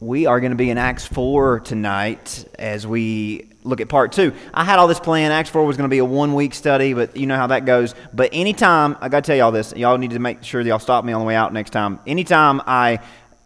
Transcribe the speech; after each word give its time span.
We 0.00 0.24
are 0.24 0.40
going 0.40 0.52
to 0.52 0.56
be 0.56 0.70
in 0.70 0.78
Acts 0.78 1.06
4 1.06 1.60
tonight 1.60 2.46
as 2.58 2.86
we 2.86 3.50
look 3.64 3.82
at 3.82 3.90
part 3.90 4.12
two. 4.12 4.32
I 4.54 4.64
had 4.64 4.78
all 4.78 4.88
this 4.88 4.98
planned. 4.98 5.30
Acts 5.30 5.50
4 5.50 5.62
was 5.66 5.76
going 5.76 5.90
to 5.90 5.92
be 5.92 5.98
a 5.98 6.04
one 6.06 6.32
week 6.32 6.54
study, 6.54 6.94
but 6.94 7.18
you 7.18 7.26
know 7.26 7.36
how 7.36 7.48
that 7.48 7.66
goes. 7.66 7.94
But 8.14 8.30
anytime, 8.32 8.96
I 9.02 9.10
got 9.10 9.24
to 9.24 9.26
tell 9.26 9.36
y'all 9.36 9.52
this, 9.52 9.74
y'all 9.76 9.98
need 9.98 10.12
to 10.12 10.18
make 10.18 10.42
sure 10.42 10.62
y'all 10.62 10.78
stop 10.78 11.04
me 11.04 11.12
on 11.12 11.20
the 11.20 11.26
way 11.26 11.34
out 11.34 11.52
next 11.52 11.70
time. 11.70 12.00
Anytime 12.06 12.62
I 12.66 13.00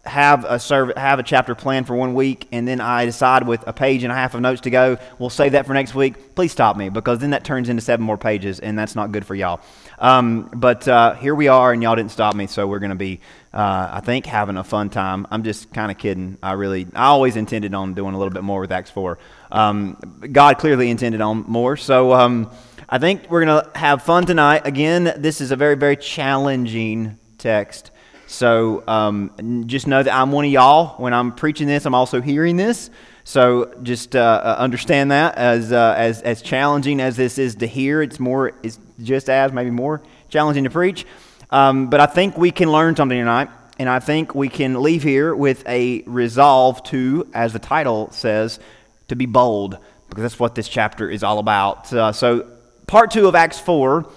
have 0.05 0.45
a 0.45 0.59
serv- 0.59 0.95
have 0.97 1.19
a 1.19 1.23
chapter 1.23 1.55
planned 1.55 1.87
for 1.87 1.95
one 1.95 2.13
week 2.13 2.47
and 2.51 2.67
then 2.67 2.79
I 2.79 3.05
decide 3.05 3.47
with 3.47 3.63
a 3.67 3.73
page 3.73 4.03
and 4.03 4.11
a 4.11 4.15
half 4.15 4.35
of 4.35 4.41
notes 4.41 4.61
to 4.61 4.69
go, 4.69 4.97
we'll 5.19 5.29
save 5.29 5.53
that 5.53 5.65
for 5.65 5.73
next 5.73 5.95
week. 5.95 6.35
Please 6.35 6.51
stop 6.51 6.77
me 6.77 6.89
because 6.89 7.19
then 7.19 7.31
that 7.31 7.43
turns 7.43 7.69
into 7.69 7.81
seven 7.81 8.05
more 8.05 8.17
pages 8.17 8.59
and 8.59 8.77
that's 8.77 8.95
not 8.95 9.11
good 9.11 9.25
for 9.25 9.35
y'all. 9.35 9.61
Um, 9.97 10.49
but 10.53 10.87
uh, 10.87 11.15
here 11.15 11.33
we 11.33 11.47
are 11.47 11.71
and 11.71 11.81
y'all 11.81 11.95
didn't 11.95 12.11
stop 12.11 12.35
me, 12.35 12.47
so 12.47 12.67
we're 12.67 12.79
going 12.79 12.89
to 12.89 12.95
be 12.95 13.19
uh, 13.53 13.89
I 13.93 14.01
think 14.01 14.25
having 14.25 14.57
a 14.57 14.63
fun 14.63 14.89
time. 14.89 15.25
I'm 15.31 15.43
just 15.43 15.73
kind 15.73 15.89
of 15.89 15.97
kidding. 15.97 16.37
I 16.43 16.51
really, 16.53 16.87
I 16.93 17.05
always 17.05 17.37
intended 17.37 17.73
on 17.73 17.93
doing 17.93 18.13
a 18.13 18.17
little 18.17 18.33
bit 18.33 18.43
more 18.43 18.59
with 18.59 18.71
Acts 18.71 18.91
4. 18.91 19.17
Um, 19.49 19.97
God 20.31 20.57
clearly 20.57 20.89
intended 20.89 21.21
on 21.21 21.45
more. 21.47 21.77
So 21.77 22.11
um, 22.11 22.51
I 22.89 22.97
think 22.97 23.31
we're 23.31 23.45
going 23.45 23.63
to 23.63 23.79
have 23.79 24.03
fun 24.03 24.25
tonight. 24.25 24.63
Again, 24.65 25.13
this 25.17 25.39
is 25.39 25.51
a 25.51 25.55
very, 25.55 25.75
very 25.75 25.95
challenging 25.95 27.17
text. 27.37 27.91
So 28.27 28.83
um, 28.87 29.65
just 29.67 29.87
know 29.87 30.01
that 30.01 30.13
I'm 30.13 30.31
one 30.31 30.45
of 30.45 30.51
y'all. 30.51 31.01
When 31.01 31.13
I'm 31.13 31.31
preaching 31.33 31.67
this, 31.67 31.85
I'm 31.85 31.95
also 31.95 32.21
hearing 32.21 32.57
this. 32.57 32.89
So 33.23 33.73
just 33.83 34.15
uh, 34.15 34.19
uh 34.43 34.55
understand 34.59 35.11
that 35.11 35.35
as, 35.37 35.71
uh, 35.71 35.95
as, 35.97 36.21
as 36.21 36.41
challenging 36.41 36.99
as 36.99 37.15
this 37.15 37.37
is 37.37 37.55
to 37.55 37.67
hear, 37.67 38.01
it's 38.01 38.19
more, 38.19 38.53
it's 38.63 38.79
just 39.01 39.29
as 39.29 39.51
maybe 39.51 39.71
more 39.71 40.01
challenging 40.29 40.63
to 40.63 40.69
preach. 40.69 41.05
Um, 41.51 41.89
but 41.89 41.99
I 41.99 42.05
think 42.07 42.37
we 42.37 42.51
can 42.51 42.71
learn 42.71 42.95
something 42.95 43.17
tonight, 43.17 43.49
and 43.77 43.87
I 43.87 43.99
think 43.99 44.33
we 44.33 44.49
can 44.49 44.81
leave 44.81 45.03
here 45.03 45.35
with 45.35 45.67
a 45.67 46.01
resolve 46.03 46.83
to, 46.85 47.29
as 47.33 47.53
the 47.53 47.59
title 47.59 48.11
says, 48.11 48.59
to 49.07 49.15
be 49.15 49.25
bold, 49.25 49.77
because 50.09 50.23
that's 50.23 50.39
what 50.39 50.55
this 50.55 50.67
chapter 50.67 51.09
is 51.09 51.23
all 51.23 51.39
about. 51.39 51.93
Uh, 51.93 52.11
so, 52.11 52.47
part 52.87 53.11
two 53.11 53.27
of 53.27 53.35
Acts 53.35 53.59
4, 53.59 54.09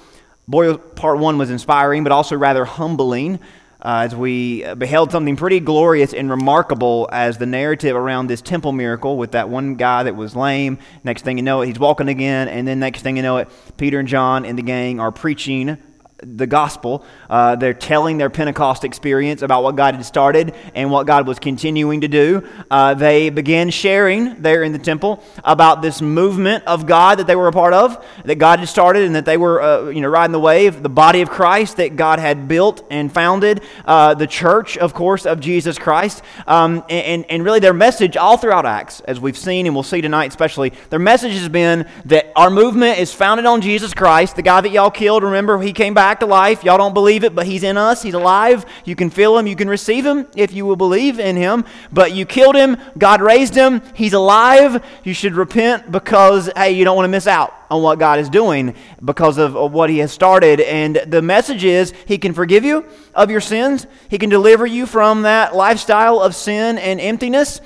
boy, 0.47 0.77
part 0.77 1.19
one 1.19 1.39
was 1.39 1.51
inspiring, 1.51 2.03
but 2.03 2.13
also 2.13 2.37
rather 2.37 2.65
humbling. 2.65 3.39
Uh, 3.81 4.03
as 4.05 4.17
we 4.17 4.65
beheld 4.75 5.13
something 5.13 5.37
pretty 5.37 5.61
glorious 5.61 6.13
and 6.13 6.29
remarkable 6.29 7.09
as 7.13 7.39
the 7.39 7.47
narrative 7.47 7.95
around 7.95 8.27
this 8.27 8.41
temple 8.41 8.73
miracle 8.73 9.17
with 9.17 9.31
that 9.33 9.49
one 9.49 9.77
guy 9.77 10.03
that 10.03 10.17
was 10.17 10.35
lame. 10.35 10.79
Next 11.05 11.23
thing 11.23 11.39
you 11.39 11.45
know 11.45 11.63
it, 11.63 11.67
he's 11.67 11.79
walking 11.79 12.09
again, 12.09 12.49
and 12.49 12.67
then 12.67 12.81
next 12.81 13.03
thing 13.03 13.17
you 13.17 13.23
know 13.23 13.37
it, 13.37 13.49
Peter 13.77 14.01
and 14.01 14.09
John 14.09 14.45
and 14.45 14.59
the 14.59 14.63
gang 14.63 14.99
are 14.99 15.13
preaching 15.13 15.79
the 16.23 16.47
gospel. 16.47 17.05
Uh, 17.31 17.55
they're 17.55 17.75
telling 17.75 18.19
their 18.19 18.31
Pentecost 18.31 18.85
experience 18.85 19.43
about 19.43 19.63
what 19.63 19.77
God 19.77 19.95
had 19.95 20.05
started 20.05 20.55
and 20.75 20.91
what 20.91 21.07
God 21.07 21.29
was 21.29 21.39
continuing 21.39 22.01
to 22.01 22.09
do. 22.09 22.47
Uh, 22.71 22.95
they 22.95 23.31
began 23.31 23.71
sharing 23.71 24.43
there 24.43 24.65
in 24.65 24.73
the 24.73 24.79
temple 24.79 25.23
about 25.45 25.81
this 25.81 26.03
movement 26.03 26.65
of 26.65 26.87
God 26.87 27.21
that 27.21 27.29
they 27.29 27.37
were 27.37 27.47
a 27.47 27.53
part 27.53 27.73
of, 27.73 28.05
that 28.25 28.37
God 28.37 28.59
had 28.59 28.69
started, 28.69 29.05
and 29.05 29.15
that 29.15 29.27
they 29.27 29.37
were, 29.37 29.63
uh, 29.63 29.89
you 29.91 30.01
know, 30.01 30.09
riding 30.09 30.33
the 30.33 30.41
wave. 30.41 30.83
The 30.83 30.89
body 30.89 31.21
of 31.21 31.31
Christ 31.31 31.77
that 31.77 31.95
God 31.95 32.19
had 32.19 32.49
built 32.49 32.85
and 32.91 33.13
founded, 33.13 33.63
uh, 33.85 34.15
the 34.15 34.27
church, 34.27 34.77
of 34.77 34.95
course, 34.95 35.25
of 35.25 35.39
Jesus 35.39 35.79
Christ, 35.79 36.23
um, 36.49 36.85
and, 36.89 37.25
and 37.31 37.45
really 37.45 37.61
their 37.61 37.75
message 37.75 38.17
all 38.17 38.37
throughout 38.37 38.67
Acts, 38.67 39.01
as 39.01 39.21
we've 39.21 39.39
seen 39.39 39.67
and 39.67 39.75
we'll 39.75 39.85
see 39.85 40.01
tonight, 40.01 40.31
especially, 40.31 40.73
their 40.91 40.99
message 40.99 41.33
has 41.33 41.49
been 41.49 41.89
that 42.07 42.33
our 42.35 42.51
movement 42.51 42.99
is 42.99 43.15
founded 43.15 43.47
on 43.47 43.61
Jesus 43.61 43.95
Christ, 43.95 44.35
the 44.35 44.43
guy 44.43 44.61
that 44.61 44.71
y'all 44.71 44.91
killed. 44.91 45.23
Remember, 45.23 45.61
he 45.61 45.73
came 45.73 45.95
back 45.95 46.08
back 46.09 46.21
to 46.21 46.27
life. 46.27 46.65
Y'all 46.65 46.79
don't 46.79 46.95
believe 46.95 47.23
it, 47.23 47.35
but 47.35 47.45
He's 47.45 47.63
in 47.63 47.77
us. 47.77 48.01
He's 48.01 48.15
alive. 48.15 48.65
You 48.87 48.97
can 48.97 49.11
feel 49.11 49.37
Him. 49.37 49.47
You 49.47 49.55
can 49.55 49.69
receive 49.69 50.07
Him 50.07 50.27
if 50.35 50.55
you 50.55 50.65
will 50.65 50.75
believe 50.75 51.21
in 51.21 51.37
Him. 51.37 51.67
But 51.93 52.15
you 52.15 52.25
killed 52.25 52.57
Him. 52.57 52.79
God 52.97 53.21
raised 53.21 53.55
Him. 53.55 53.83
He's 53.93 54.15
alive. 54.15 54.83
You 55.05 55.13
should 55.13 55.35
repent 55.35 55.93
because, 55.93 56.49
hey, 56.57 56.73
you 56.73 56.87
don't 56.87 56.97
want 56.97 57.05
to 57.05 57.11
miss 57.11 57.27
out 57.27 57.53
on 57.71 57.83
what 57.83 57.99
God 57.99 58.21
is 58.21 58.31
doing 58.31 58.75
because 59.05 59.37
of, 59.37 59.55
of 59.55 59.73
what 59.73 59.91
He 59.91 59.99
has 59.99 60.11
started. 60.11 60.63
And 60.63 60.97
the 60.97 61.21
message 61.21 61.63
is 61.63 61.93
He 62.07 62.17
can 62.17 62.33
forgive 62.33 62.65
you 62.65 62.87
of 63.15 63.31
your 63.31 63.43
sins, 63.43 63.87
He 64.09 64.17
can 64.17 64.31
deliver 64.31 64.65
you 64.65 64.87
from 64.87 65.23
that 65.23 65.55
lifestyle 65.55 66.21
of 66.21 66.35
sin 66.35 66.79
and 66.79 67.03
emptiness, 67.03 67.61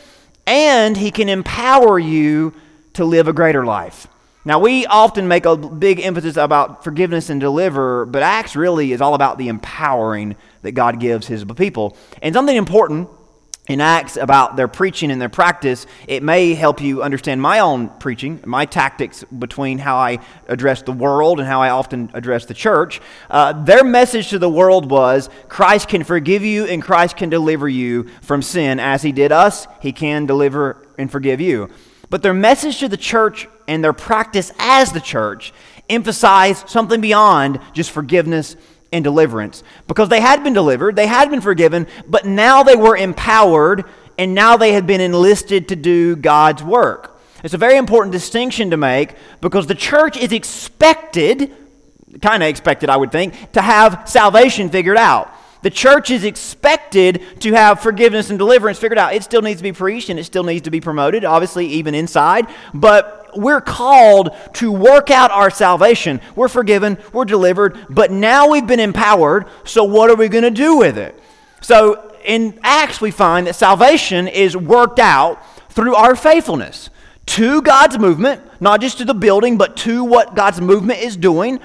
and 0.49 0.97
He 0.97 1.13
can 1.13 1.29
empower 1.29 1.97
you 1.97 2.55
to 2.95 3.05
live 3.05 3.29
a 3.29 3.33
greater 3.33 3.65
life. 3.65 4.09
Now, 4.45 4.59
we 4.59 4.87
often 4.87 5.29
make 5.29 5.47
a 5.47 5.57
big 5.57 6.01
emphasis 6.01 6.37
about 6.37 6.83
forgiveness 6.83 7.31
and 7.31 7.41
deliver, 7.41 8.05
but 8.07 8.23
Acts 8.25 8.57
really 8.57 8.91
is 8.91 9.01
all 9.01 9.15
about 9.15 9.39
the 9.39 9.47
empowering 9.47 10.35
that 10.63 10.73
God 10.73 10.99
gives 10.99 11.29
his 11.29 11.45
people. 11.45 11.97
And 12.21 12.35
something 12.35 12.57
important 12.57 13.09
in 13.69 13.81
Acts 13.81 14.17
about 14.17 14.57
their 14.57 14.67
preaching 14.67 15.13
and 15.13 15.21
their 15.21 15.29
practice, 15.29 15.87
it 16.09 16.25
may 16.25 16.55
help 16.55 16.81
you 16.81 17.05
understand 17.05 17.41
my 17.41 17.61
own 17.61 17.89
preaching, 18.01 18.43
my 18.45 18.67
tactics 18.67 19.23
between 19.39 19.79
how 19.79 19.97
I 19.97 20.19
address 20.49 20.83
the 20.83 20.91
world 20.91 21.39
and 21.39 21.47
how 21.47 21.63
I 21.63 21.71
often 21.71 22.11
address 22.13 22.45
the 22.45 22.55
church. 22.55 23.01
Uh, 23.31 23.53
their 23.63 23.85
message 23.85 24.31
to 24.31 24.41
the 24.41 24.51
world 24.51 24.91
was 24.91 25.31
Christ 25.49 25.89
can 25.89 26.03
forgive 26.03 26.43
you 26.43 26.65
and 26.65 26.83
Christ 26.83 27.17
can 27.17 27.31
deliver 27.31 27.69
you 27.69 28.09
from 28.23 28.43
sin. 28.43 28.81
As 28.81 29.03
he 29.03 29.13
did 29.13 29.31
us, 29.31 29.69
he 29.81 29.93
can 29.93 30.27
deliver 30.27 30.85
and 30.99 31.09
forgive 31.09 31.41
you. 31.41 31.71
But 32.11 32.23
their 32.23 32.35
message 32.35 32.81
to 32.81 32.89
the 32.89 32.97
church 32.97 33.47
and 33.69 33.83
their 33.83 33.93
practice 33.93 34.53
as 34.59 34.93
the 34.93 35.01
church 35.01 35.53
emphasize 35.89 36.65
something 36.67 37.01
beyond 37.01 37.61
just 37.73 37.91
forgiveness 37.91 38.57
and 38.93 39.03
deliverance. 39.03 39.63
Because 39.87 40.09
they 40.09 40.21
had 40.21 40.45
been 40.45 40.53
delivered, 40.53 40.97
they 40.97 41.07
had 41.07 41.31
been 41.31 41.41
forgiven, 41.41 41.87
but 42.07 42.27
now 42.27 42.63
they 42.63 42.77
were 42.77 42.97
empowered 42.97 43.85
and 44.19 44.35
now 44.35 44.57
they 44.57 44.73
had 44.73 44.87
been 44.87 45.01
enlisted 45.01 45.69
to 45.69 45.77
do 45.77 46.17
God's 46.17 46.63
work. 46.63 47.19
It's 47.43 47.55
a 47.55 47.59
very 47.59 47.77
important 47.77 48.13
distinction 48.13 48.71
to 48.71 48.77
make 48.77 49.17
because 49.41 49.67
the 49.67 49.75
church 49.75 50.17
is 50.17 50.33
expected, 50.33 51.53
kind 52.21 52.43
of 52.43 52.49
expected, 52.49 52.89
I 52.89 52.97
would 52.97 53.11
think, 53.11 53.53
to 53.53 53.63
have 53.63 54.03
salvation 54.07 54.69
figured 54.69 54.99
out. 54.99 55.35
The 55.63 55.71
church 55.71 56.11
is 56.11 56.25
expected 56.25 57.23
to 57.41 57.53
have 57.53 57.81
forgiveness 57.81 58.31
and 58.31 58.39
deliverance 58.39 58.79
figured 58.79 58.99
out. 58.99 59.15
It 59.15 59.23
still 59.23 59.43
needs 59.43 59.61
to 59.61 59.63
be 59.63 59.73
preached 59.73 60.09
and 60.09 60.19
it 60.19 60.25
still 60.25 60.43
needs 60.43 60.63
to 60.63 60.71
be 60.71 60.81
promoted, 60.81 61.25
obviously, 61.25 61.67
even 61.67 61.95
inside. 61.95 62.49
But 62.75 63.31
we're 63.37 63.61
called 63.61 64.31
to 64.55 64.73
work 64.73 65.11
out 65.11 65.31
our 65.31 65.51
salvation. 65.51 66.21
We're 66.35 66.49
forgiven, 66.49 66.99
we're 67.13 67.25
delivered, 67.25 67.87
but 67.89 68.11
now 68.11 68.49
we've 68.49 68.67
been 68.67 68.81
empowered. 68.81 69.47
So, 69.65 69.85
what 69.85 70.11
are 70.11 70.17
we 70.17 70.29
going 70.29 70.45
to 70.45 70.51
do 70.51 70.77
with 70.77 70.99
it? 70.99 71.19
So, 71.61 72.13
in 72.25 72.59
Acts, 72.63 73.01
we 73.01 73.11
find 73.11 73.47
that 73.47 73.55
salvation 73.55 74.29
is 74.29 74.57
worked 74.57 74.99
out 74.99 75.43
through 75.71 75.95
our 75.95 76.15
faithfulness 76.15 76.91
to 77.27 77.63
God's 77.63 77.99
movement, 77.99 78.43
not 78.61 78.81
just 78.81 78.99
to 78.99 79.05
the 79.05 79.15
building, 79.15 79.57
but 79.59 79.77
to 79.79 80.05
what 80.05 80.35
God's 80.35 80.61
movement 80.61 81.01
is 81.01 81.17
doing, 81.17 81.61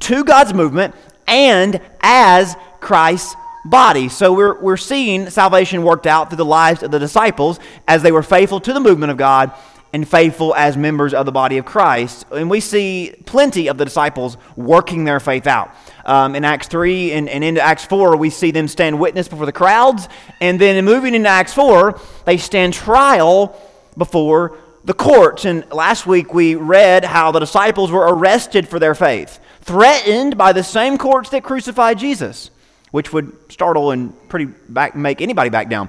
to 0.00 0.24
God's 0.24 0.54
movement, 0.54 0.94
and 1.26 1.80
as 2.00 2.56
Christ's 2.80 3.34
body. 3.64 4.08
So 4.08 4.32
we're, 4.32 4.60
we're 4.60 4.76
seeing 4.76 5.28
salvation 5.30 5.82
worked 5.82 6.06
out 6.06 6.30
through 6.30 6.38
the 6.38 6.44
lives 6.44 6.82
of 6.82 6.90
the 6.90 6.98
disciples 6.98 7.60
as 7.86 8.02
they 8.02 8.12
were 8.12 8.22
faithful 8.22 8.60
to 8.60 8.72
the 8.72 8.80
movement 8.80 9.10
of 9.10 9.18
God 9.18 9.52
and 9.92 10.08
faithful 10.08 10.54
as 10.54 10.76
members 10.76 11.12
of 11.12 11.26
the 11.26 11.32
body 11.32 11.58
of 11.58 11.64
Christ. 11.64 12.24
And 12.30 12.48
we 12.48 12.60
see 12.60 13.14
plenty 13.26 13.66
of 13.66 13.76
the 13.76 13.84
disciples 13.84 14.36
working 14.56 15.04
their 15.04 15.20
faith 15.20 15.46
out. 15.46 15.74
Um, 16.04 16.34
in 16.34 16.44
Acts 16.44 16.68
3 16.68 17.12
and, 17.12 17.28
and 17.28 17.42
into 17.42 17.60
Acts 17.60 17.84
4, 17.84 18.16
we 18.16 18.30
see 18.30 18.50
them 18.50 18.68
stand 18.68 18.98
witness 19.00 19.28
before 19.28 19.46
the 19.46 19.52
crowds. 19.52 20.08
And 20.40 20.60
then 20.60 20.82
moving 20.84 21.14
into 21.14 21.28
Acts 21.28 21.52
4, 21.52 22.00
they 22.24 22.36
stand 22.36 22.72
trial 22.72 23.60
before 23.96 24.58
the 24.84 24.94
courts. 24.94 25.44
And 25.44 25.70
last 25.72 26.06
week 26.06 26.32
we 26.32 26.54
read 26.54 27.04
how 27.04 27.32
the 27.32 27.40
disciples 27.40 27.90
were 27.90 28.14
arrested 28.14 28.68
for 28.68 28.78
their 28.78 28.94
faith, 28.94 29.40
threatened 29.60 30.38
by 30.38 30.52
the 30.52 30.62
same 30.62 30.98
courts 30.98 31.30
that 31.30 31.42
crucified 31.42 31.98
Jesus 31.98 32.50
which 32.90 33.12
would 33.12 33.32
startle 33.50 33.90
and 33.90 34.12
pretty 34.28 34.46
back, 34.68 34.96
make 34.96 35.20
anybody 35.20 35.50
back 35.50 35.68
down. 35.68 35.88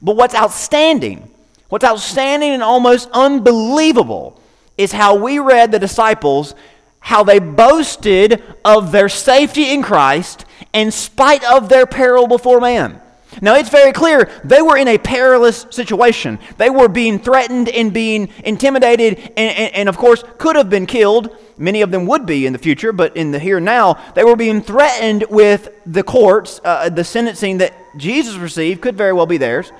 But 0.00 0.16
what's 0.16 0.34
outstanding, 0.34 1.30
what's 1.68 1.84
outstanding 1.84 2.52
and 2.52 2.62
almost 2.62 3.08
unbelievable 3.12 4.40
is 4.76 4.92
how 4.92 5.16
we 5.16 5.38
read 5.38 5.72
the 5.72 5.78
disciples, 5.78 6.54
how 7.00 7.24
they 7.24 7.38
boasted 7.38 8.42
of 8.64 8.92
their 8.92 9.08
safety 9.08 9.72
in 9.72 9.82
Christ 9.82 10.44
in 10.72 10.90
spite 10.90 11.44
of 11.44 11.68
their 11.68 11.86
peril 11.86 12.26
before 12.26 12.60
man. 12.60 13.00
Now, 13.40 13.56
it's 13.56 13.68
very 13.68 13.92
clear 13.92 14.30
they 14.44 14.62
were 14.62 14.76
in 14.76 14.88
a 14.88 14.98
perilous 14.98 15.66
situation. 15.70 16.38
They 16.56 16.70
were 16.70 16.88
being 16.88 17.18
threatened 17.18 17.68
and 17.68 17.92
being 17.92 18.28
intimidated, 18.44 19.18
and, 19.18 19.56
and, 19.56 19.74
and, 19.74 19.88
of 19.88 19.96
course, 19.98 20.24
could 20.38 20.56
have 20.56 20.70
been 20.70 20.86
killed. 20.86 21.36
Many 21.58 21.80
of 21.82 21.90
them 21.90 22.06
would 22.06 22.26
be 22.26 22.46
in 22.46 22.52
the 22.52 22.58
future, 22.58 22.92
but 22.92 23.16
in 23.16 23.30
the 23.30 23.38
here 23.38 23.56
and 23.56 23.64
now, 23.64 23.94
they 24.14 24.24
were 24.24 24.36
being 24.36 24.60
threatened 24.60 25.24
with 25.30 25.70
the 25.86 26.02
courts, 26.02 26.60
uh, 26.64 26.88
the 26.90 27.04
sentencing 27.04 27.58
that 27.58 27.72
Jesus 27.96 28.36
received 28.36 28.82
could 28.82 28.96
very 28.96 29.12
well 29.12 29.26
be 29.26 29.38
theirs. 29.38 29.72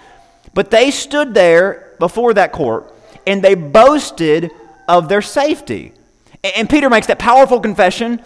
But 0.54 0.70
they 0.70 0.90
stood 0.90 1.34
there 1.34 1.94
before 1.98 2.32
that 2.34 2.52
court 2.52 2.92
and 3.26 3.42
they 3.42 3.54
boasted 3.54 4.50
of 4.88 5.08
their 5.08 5.20
safety. 5.22 5.92
And 6.56 6.70
Peter 6.70 6.88
makes 6.88 7.08
that 7.08 7.18
powerful 7.18 7.60
confession. 7.60 8.22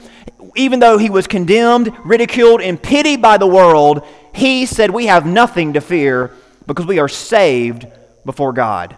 Even 0.54 0.78
though 0.78 0.98
he 0.98 1.10
was 1.10 1.26
condemned, 1.26 1.92
ridiculed, 2.04 2.60
and 2.60 2.80
pitied 2.80 3.22
by 3.22 3.38
the 3.38 3.46
world, 3.46 4.06
he 4.34 4.66
said, 4.66 4.90
We 4.90 5.06
have 5.06 5.26
nothing 5.26 5.72
to 5.72 5.80
fear 5.80 6.32
because 6.66 6.86
we 6.86 6.98
are 6.98 7.08
saved 7.08 7.86
before 8.24 8.52
God. 8.52 8.96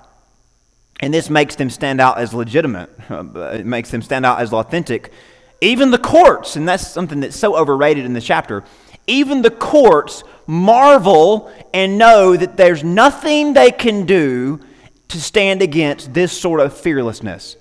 And 1.03 1.13
this 1.13 1.29
makes 1.29 1.57
them 1.57 1.69
stand 1.69 2.01
out 2.01 2.19
as 2.19 2.33
legitimate, 2.33 2.89
it 3.11 3.67
makes 3.67 3.91
them 3.91 4.01
stand 4.01 4.25
out 4.25 4.41
as 4.41 4.53
authentic. 4.53 5.13
Even 5.61 5.91
the 5.91 5.99
courts, 5.99 6.57
and 6.57 6.67
that's 6.67 6.87
something 6.87 7.21
that's 7.21 7.37
so 7.37 7.57
overrated 7.57 8.05
in 8.05 8.15
the 8.15 8.21
chapter, 8.21 8.65
even 9.07 9.43
the 9.43 9.51
courts 9.51 10.25
marvel 10.47 11.53
and 11.75 11.99
know 11.99 12.37
that 12.37 12.57
there's 12.57 12.83
nothing 12.83 13.53
they 13.53 13.71
can 13.71 14.07
do 14.07 14.61
to 15.09 15.21
stand 15.21 15.61
against 15.61 16.15
this 16.15 16.33
sort 16.33 16.61
of 16.61 16.77
fearlessness. 16.77 17.57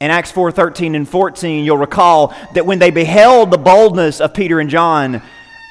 In 0.00 0.10
Acts 0.10 0.32
4 0.32 0.50
13 0.50 0.94
and 0.94 1.08
14, 1.08 1.64
you'll 1.64 1.76
recall 1.76 2.34
that 2.54 2.66
when 2.66 2.78
they 2.80 2.90
beheld 2.90 3.50
the 3.50 3.58
boldness 3.58 4.20
of 4.20 4.34
Peter 4.34 4.58
and 4.58 4.68
John, 4.70 5.22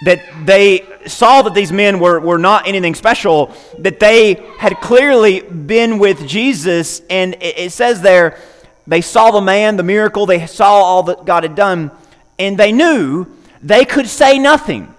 that 0.03 0.21
they 0.45 0.85
saw 1.05 1.41
that 1.43 1.53
these 1.53 1.71
men 1.71 1.99
were, 1.99 2.19
were 2.19 2.37
not 2.37 2.67
anything 2.67 2.95
special, 2.95 3.53
that 3.79 3.99
they 3.99 4.33
had 4.57 4.79
clearly 4.81 5.41
been 5.41 5.99
with 5.99 6.27
Jesus. 6.27 7.01
And 7.09 7.35
it, 7.35 7.57
it 7.57 7.71
says 7.71 8.01
there, 8.01 8.39
they 8.87 9.01
saw 9.01 9.31
the 9.31 9.41
man, 9.41 9.77
the 9.77 9.83
miracle, 9.83 10.25
they 10.25 10.45
saw 10.47 10.73
all 10.73 11.03
that 11.03 11.25
God 11.25 11.43
had 11.43 11.55
done, 11.55 11.91
and 12.39 12.57
they 12.57 12.71
knew 12.71 13.27
they 13.61 13.85
could 13.85 14.07
say 14.07 14.39
nothing. 14.39 14.93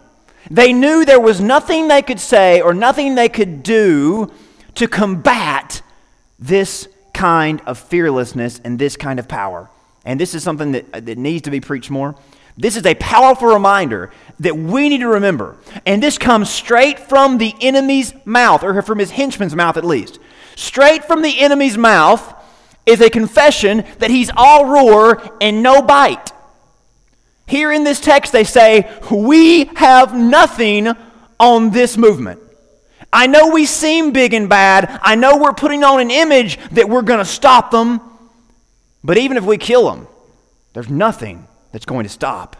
They 0.50 0.72
knew 0.72 1.04
there 1.04 1.20
was 1.20 1.40
nothing 1.40 1.88
they 1.88 2.02
could 2.02 2.20
say 2.20 2.60
or 2.60 2.74
nothing 2.74 3.14
they 3.14 3.28
could 3.28 3.62
do 3.62 4.30
to 4.74 4.86
combat 4.86 5.82
this 6.38 6.88
kind 7.12 7.60
of 7.66 7.78
fearlessness 7.78 8.60
and 8.64 8.78
this 8.78 8.96
kind 8.96 9.18
of 9.18 9.28
power. 9.28 9.68
And 10.04 10.18
this 10.18 10.34
is 10.34 10.42
something 10.42 10.72
that, 10.72 11.06
that 11.06 11.18
needs 11.18 11.42
to 11.42 11.50
be 11.50 11.60
preached 11.60 11.90
more. 11.90 12.16
This 12.56 12.76
is 12.76 12.84
a 12.84 12.94
powerful 12.94 13.48
reminder 13.48 14.10
that 14.40 14.56
we 14.56 14.88
need 14.88 14.98
to 14.98 15.08
remember. 15.08 15.56
And 15.86 16.02
this 16.02 16.18
comes 16.18 16.50
straight 16.50 16.98
from 16.98 17.38
the 17.38 17.54
enemy's 17.60 18.14
mouth, 18.24 18.62
or 18.62 18.80
from 18.82 18.98
his 18.98 19.10
henchman's 19.10 19.54
mouth 19.54 19.76
at 19.76 19.84
least. 19.84 20.18
Straight 20.56 21.04
from 21.04 21.22
the 21.22 21.40
enemy's 21.40 21.78
mouth 21.78 22.34
is 22.84 23.00
a 23.00 23.08
confession 23.08 23.84
that 23.98 24.10
he's 24.10 24.30
all 24.36 24.66
roar 24.66 25.22
and 25.40 25.62
no 25.62 25.80
bite. 25.82 26.32
Here 27.46 27.72
in 27.72 27.84
this 27.84 28.00
text, 28.00 28.32
they 28.32 28.44
say, 28.44 28.90
We 29.10 29.64
have 29.76 30.14
nothing 30.14 30.88
on 31.38 31.70
this 31.70 31.96
movement. 31.96 32.40
I 33.12 33.26
know 33.26 33.50
we 33.50 33.66
seem 33.66 34.12
big 34.12 34.32
and 34.32 34.48
bad. 34.48 34.98
I 35.02 35.16
know 35.16 35.36
we're 35.36 35.52
putting 35.52 35.84
on 35.84 36.00
an 36.00 36.10
image 36.10 36.58
that 36.70 36.88
we're 36.88 37.02
going 37.02 37.18
to 37.18 37.24
stop 37.24 37.70
them. 37.70 38.00
But 39.04 39.18
even 39.18 39.36
if 39.36 39.44
we 39.44 39.58
kill 39.58 39.90
them, 39.90 40.06
there's 40.72 40.88
nothing 40.88 41.46
that's 41.72 41.86
going 41.86 42.04
to 42.04 42.10
stop 42.10 42.56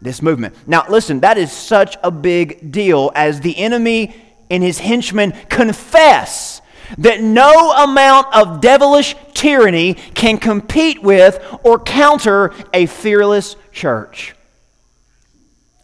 this 0.00 0.20
movement. 0.20 0.54
Now, 0.66 0.84
listen, 0.88 1.20
that 1.20 1.38
is 1.38 1.52
such 1.52 1.96
a 2.02 2.10
big 2.10 2.72
deal 2.72 3.12
as 3.14 3.40
the 3.40 3.56
enemy 3.56 4.14
and 4.50 4.62
his 4.62 4.78
henchmen 4.78 5.32
confess 5.48 6.60
that 6.98 7.20
no 7.20 7.72
amount 7.72 8.34
of 8.34 8.60
devilish 8.60 9.16
tyranny 9.34 9.94
can 9.94 10.38
compete 10.38 11.02
with 11.02 11.42
or 11.64 11.78
counter 11.78 12.52
a 12.72 12.86
fearless 12.86 13.56
church. 13.72 14.34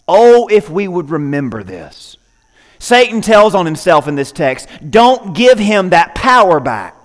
Oh, 0.07 0.49
if 0.49 0.71
we 0.71 0.87
would 0.89 1.11
remember 1.11 1.63
this. 1.63 2.17
Satan 2.79 3.21
tells 3.21 3.55
on 3.55 3.67
himself 3.67 4.09
in 4.09 4.17
this 4.17 4.33
text, 4.33 4.69
don't 4.91 5.35
give 5.35 5.59
him 5.59 5.91
that 5.91 6.15
power 6.15 6.61
back. 6.61 7.02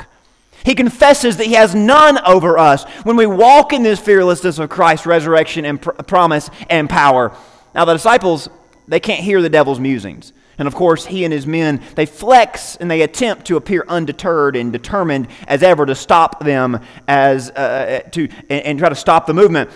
He 0.67 0.75
confesses 0.75 1.37
that 1.37 1.47
he 1.47 1.53
has 1.53 1.73
none 1.73 2.17
over 2.25 2.57
us 2.57 2.83
when 3.03 3.15
we 3.15 3.25
walk 3.25 3.71
in 3.71 3.83
this 3.83 4.01
fearlessness 4.01 4.59
of 4.59 4.69
Christ's 4.69 5.05
resurrection 5.05 5.63
and 5.63 5.81
pr- 5.81 5.91
promise 5.91 6.49
and 6.69 6.89
power. 6.89 7.31
Now, 7.73 7.85
the 7.85 7.93
disciples, 7.93 8.49
they 8.85 8.99
can't 8.99 9.21
hear 9.21 9.41
the 9.41 9.47
devil's 9.47 9.79
musings. 9.79 10.33
And 10.57 10.67
of 10.67 10.75
course, 10.75 11.05
he 11.05 11.23
and 11.23 11.31
his 11.31 11.47
men, 11.47 11.81
they 11.95 12.05
flex 12.05 12.75
and 12.75 12.91
they 12.91 13.01
attempt 13.01 13.45
to 13.45 13.55
appear 13.55 13.85
undeterred 13.87 14.57
and 14.57 14.73
determined 14.73 15.29
as 15.47 15.63
ever 15.63 15.85
to 15.85 15.95
stop 15.95 16.43
them 16.43 16.81
as, 17.07 17.49
uh, 17.51 18.01
to, 18.11 18.27
and, 18.49 18.63
and 18.65 18.79
try 18.79 18.89
to 18.89 18.95
stop 18.95 19.25
the 19.25 19.33
movement. 19.33 19.69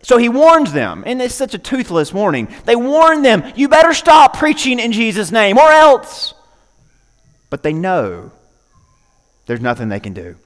So 0.00 0.16
he 0.16 0.30
warns 0.30 0.72
them, 0.72 1.02
and 1.04 1.20
it's 1.20 1.34
such 1.34 1.52
a 1.52 1.58
toothless 1.58 2.14
warning. 2.14 2.48
They 2.64 2.76
warn 2.76 3.20
them, 3.20 3.44
you 3.56 3.68
better 3.68 3.92
stop 3.92 4.38
preaching 4.38 4.78
in 4.78 4.92
Jesus' 4.92 5.30
name 5.30 5.58
or 5.58 5.70
else. 5.70 6.32
But 7.50 7.62
they 7.62 7.74
know 7.74 8.32
there's 9.50 9.60
nothing 9.60 9.88
they 9.88 9.98
can 9.98 10.12
do. 10.12 10.36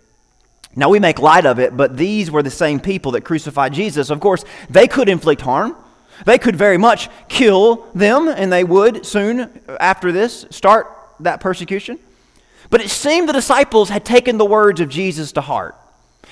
Now 0.74 0.88
we 0.88 0.98
make 0.98 1.18
light 1.18 1.44
of 1.44 1.58
it, 1.58 1.76
but 1.76 1.94
these 1.94 2.30
were 2.30 2.42
the 2.42 2.48
same 2.48 2.80
people 2.80 3.12
that 3.12 3.20
crucified 3.20 3.74
Jesus. 3.74 4.08
Of 4.08 4.18
course, 4.18 4.46
they 4.70 4.88
could 4.88 5.10
inflict 5.10 5.42
harm. 5.42 5.76
They 6.24 6.38
could 6.38 6.56
very 6.56 6.78
much 6.78 7.10
kill 7.28 7.86
them, 7.94 8.28
and 8.28 8.50
they 8.50 8.64
would 8.64 9.04
soon 9.04 9.60
after 9.78 10.10
this 10.10 10.46
start 10.48 10.86
that 11.20 11.40
persecution. 11.40 11.98
But 12.70 12.80
it 12.80 12.88
seemed 12.88 13.28
the 13.28 13.34
disciples 13.34 13.90
had 13.90 14.06
taken 14.06 14.38
the 14.38 14.46
words 14.46 14.80
of 14.80 14.88
Jesus 14.88 15.32
to 15.32 15.42
heart. 15.42 15.76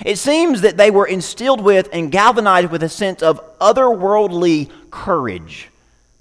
It 0.03 0.17
seems 0.17 0.63
that 0.63 0.79
they 0.79 0.91
were 0.91 1.07
instilled 1.07 1.61
with 1.61 1.91
and 1.93 2.11
galvanized 2.11 2.71
with 2.71 2.83
a 2.83 2.89
sense 2.89 3.23
of 3.23 3.39
otherworldly 3.59 4.71
courage 4.91 5.69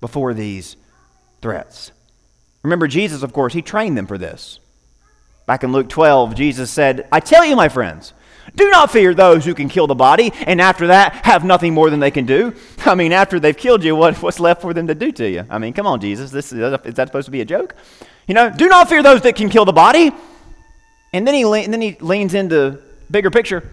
before 0.02 0.34
these 0.34 0.76
threats. 1.42 1.94
Remember, 2.62 2.90
Jesus, 2.90 3.24
of 3.24 3.32
course, 3.32 3.54
he 3.54 3.62
trained 3.62 3.98
them 3.98 4.06
for 4.06 4.18
this. 4.18 4.60
Back 5.52 5.66
in 5.66 5.74
Luke 5.74 5.90
12, 5.90 6.34
Jesus 6.34 6.72
said, 6.72 7.10
I 7.12 7.20
tell 7.20 7.44
you, 7.44 7.58
my 7.58 7.68
friends, 7.68 8.14
do 8.56 8.70
not 8.70 8.90
fear 8.90 9.14
those 9.14 9.44
who 9.44 9.54
can 9.54 9.68
kill 9.68 9.86
the 9.86 9.94
body, 9.94 10.32
and 10.48 10.62
after 10.62 10.88
that, 10.88 11.26
have 11.26 11.44
nothing 11.44 11.74
more 11.74 11.90
than 11.90 12.00
they 12.00 12.10
can 12.10 12.26
do. 12.26 12.56
I 12.86 12.96
mean, 12.96 13.12
after 13.12 13.38
they've 13.38 13.58
killed 13.58 13.84
you, 13.84 13.94
what, 13.94 14.16
what's 14.22 14.40
left 14.40 14.62
for 14.62 14.74
them 14.74 14.88
to 14.88 14.96
do 14.96 15.12
to 15.12 15.30
you? 15.30 15.46
I 15.50 15.58
mean, 15.58 15.74
come 15.74 15.86
on, 15.86 16.00
Jesus. 16.00 16.32
This, 16.32 16.54
is 16.54 16.94
that 16.94 17.08
supposed 17.10 17.26
to 17.26 17.32
be 17.32 17.42
a 17.42 17.46
joke? 17.46 17.76
You 18.30 18.34
know, 18.34 18.50
do 18.50 18.70
not 18.70 18.88
fear 18.88 19.04
those 19.04 19.24
that 19.24 19.36
can 19.36 19.50
kill 19.50 19.66
the 19.66 19.74
body. 19.74 20.14
And 21.12 21.28
then 21.28 21.34
he, 21.34 21.42
and 21.44 21.74
then 21.74 21.82
he 21.82 21.98
leans 22.00 22.34
into 22.34 22.80
bigger 23.10 23.30
picture. 23.30 23.70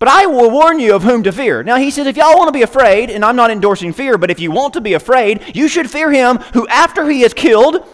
But 0.00 0.08
I 0.08 0.26
will 0.26 0.50
warn 0.50 0.80
you 0.80 0.96
of 0.96 1.04
whom 1.04 1.22
to 1.22 1.30
fear. 1.30 1.62
Now, 1.62 1.76
he 1.76 1.92
says, 1.92 2.08
if 2.08 2.16
y'all 2.16 2.36
want 2.36 2.48
to 2.48 2.52
be 2.52 2.62
afraid, 2.62 3.10
and 3.10 3.24
I'm 3.24 3.36
not 3.36 3.52
endorsing 3.52 3.92
fear, 3.92 4.18
but 4.18 4.32
if 4.32 4.40
you 4.40 4.50
want 4.50 4.74
to 4.74 4.80
be 4.80 4.94
afraid, 4.94 5.54
you 5.54 5.68
should 5.68 5.88
fear 5.88 6.10
him 6.10 6.38
who, 6.52 6.66
after 6.66 7.08
he 7.08 7.22
is 7.22 7.32
killed, 7.32 7.86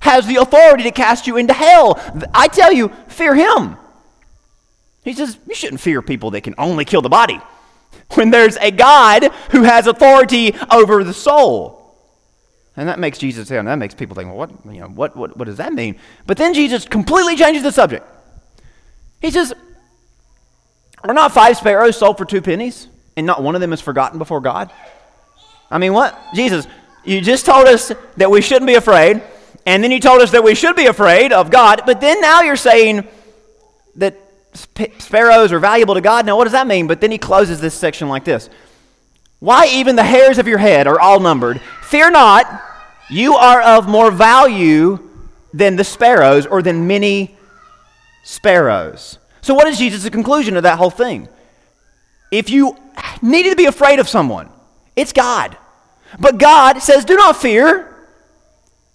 has 0.00 0.26
the 0.26 0.36
authority 0.36 0.82
to 0.84 0.90
cast 0.90 1.26
you 1.26 1.36
into 1.36 1.52
hell. 1.52 2.00
I 2.34 2.48
tell 2.48 2.72
you, 2.72 2.88
fear 3.08 3.34
him. 3.34 3.76
He 5.04 5.12
says, 5.14 5.38
you 5.48 5.54
shouldn't 5.54 5.80
fear 5.80 6.02
people 6.02 6.30
that 6.32 6.42
can 6.42 6.54
only 6.58 6.84
kill 6.84 7.02
the 7.02 7.08
body 7.08 7.40
when 8.14 8.30
there's 8.30 8.56
a 8.56 8.70
God 8.70 9.24
who 9.50 9.62
has 9.62 9.86
authority 9.86 10.54
over 10.70 11.04
the 11.04 11.14
soul. 11.14 11.80
And 12.76 12.88
that 12.88 12.98
makes 12.98 13.18
Jesus, 13.18 13.48
say, 13.48 13.58
and 13.58 13.68
that 13.68 13.76
makes 13.76 13.94
people 13.94 14.14
think, 14.14 14.28
well, 14.28 14.36
what, 14.36 14.50
you 14.64 14.80
know, 14.80 14.88
what, 14.88 15.16
what, 15.16 15.36
what 15.36 15.44
does 15.44 15.58
that 15.58 15.72
mean? 15.72 15.96
But 16.26 16.38
then 16.38 16.54
Jesus 16.54 16.84
completely 16.86 17.36
changes 17.36 17.62
the 17.62 17.72
subject. 17.72 18.06
He 19.20 19.30
says, 19.30 19.52
are 21.02 21.14
not 21.14 21.32
five 21.32 21.56
sparrows 21.56 21.98
sold 21.98 22.18
for 22.18 22.24
two 22.24 22.40
pennies, 22.40 22.88
and 23.16 23.26
not 23.26 23.42
one 23.42 23.54
of 23.54 23.60
them 23.60 23.72
is 23.72 23.80
forgotten 23.80 24.18
before 24.18 24.40
God? 24.40 24.70
I 25.70 25.78
mean, 25.78 25.92
what? 25.92 26.18
Jesus, 26.34 26.66
you 27.04 27.20
just 27.20 27.46
told 27.46 27.66
us 27.66 27.92
that 28.16 28.30
we 28.30 28.40
shouldn't 28.40 28.66
be 28.66 28.74
afraid, 28.74 29.22
and 29.66 29.84
then 29.84 29.90
you 29.90 30.00
told 30.00 30.20
us 30.22 30.30
that 30.30 30.42
we 30.42 30.54
should 30.54 30.76
be 30.76 30.86
afraid 30.86 31.32
of 31.32 31.50
God, 31.50 31.82
but 31.86 32.00
then 32.00 32.20
now 32.20 32.42
you're 32.42 32.56
saying 32.56 33.06
that 33.96 34.16
sparrows 34.98 35.52
are 35.52 35.58
valuable 35.58 35.94
to 35.94 36.00
God. 36.00 36.26
Now, 36.26 36.36
what 36.36 36.44
does 36.44 36.52
that 36.52 36.66
mean? 36.66 36.86
But 36.86 37.00
then 37.00 37.10
he 37.10 37.18
closes 37.18 37.60
this 37.60 37.74
section 37.74 38.08
like 38.08 38.24
this 38.24 38.48
Why 39.38 39.66
even 39.66 39.96
the 39.96 40.04
hairs 40.04 40.38
of 40.38 40.48
your 40.48 40.58
head 40.58 40.86
are 40.86 41.00
all 41.00 41.20
numbered? 41.20 41.60
Fear 41.82 42.10
not, 42.12 42.62
you 43.08 43.34
are 43.34 43.60
of 43.60 43.88
more 43.88 44.10
value 44.10 45.08
than 45.52 45.76
the 45.76 45.84
sparrows 45.84 46.46
or 46.46 46.62
than 46.62 46.86
many 46.86 47.36
sparrows. 48.22 49.18
So, 49.42 49.54
what 49.54 49.66
is 49.66 49.78
Jesus' 49.78 50.08
conclusion 50.10 50.56
of 50.56 50.62
that 50.62 50.78
whole 50.78 50.90
thing? 50.90 51.28
If 52.30 52.50
you 52.50 52.76
needed 53.20 53.50
to 53.50 53.56
be 53.56 53.66
afraid 53.66 53.98
of 53.98 54.08
someone, 54.08 54.48
it's 54.94 55.12
God. 55.12 55.56
But 56.18 56.38
God 56.38 56.78
says, 56.80 57.04
Do 57.04 57.16
not 57.16 57.36
fear. 57.36 57.86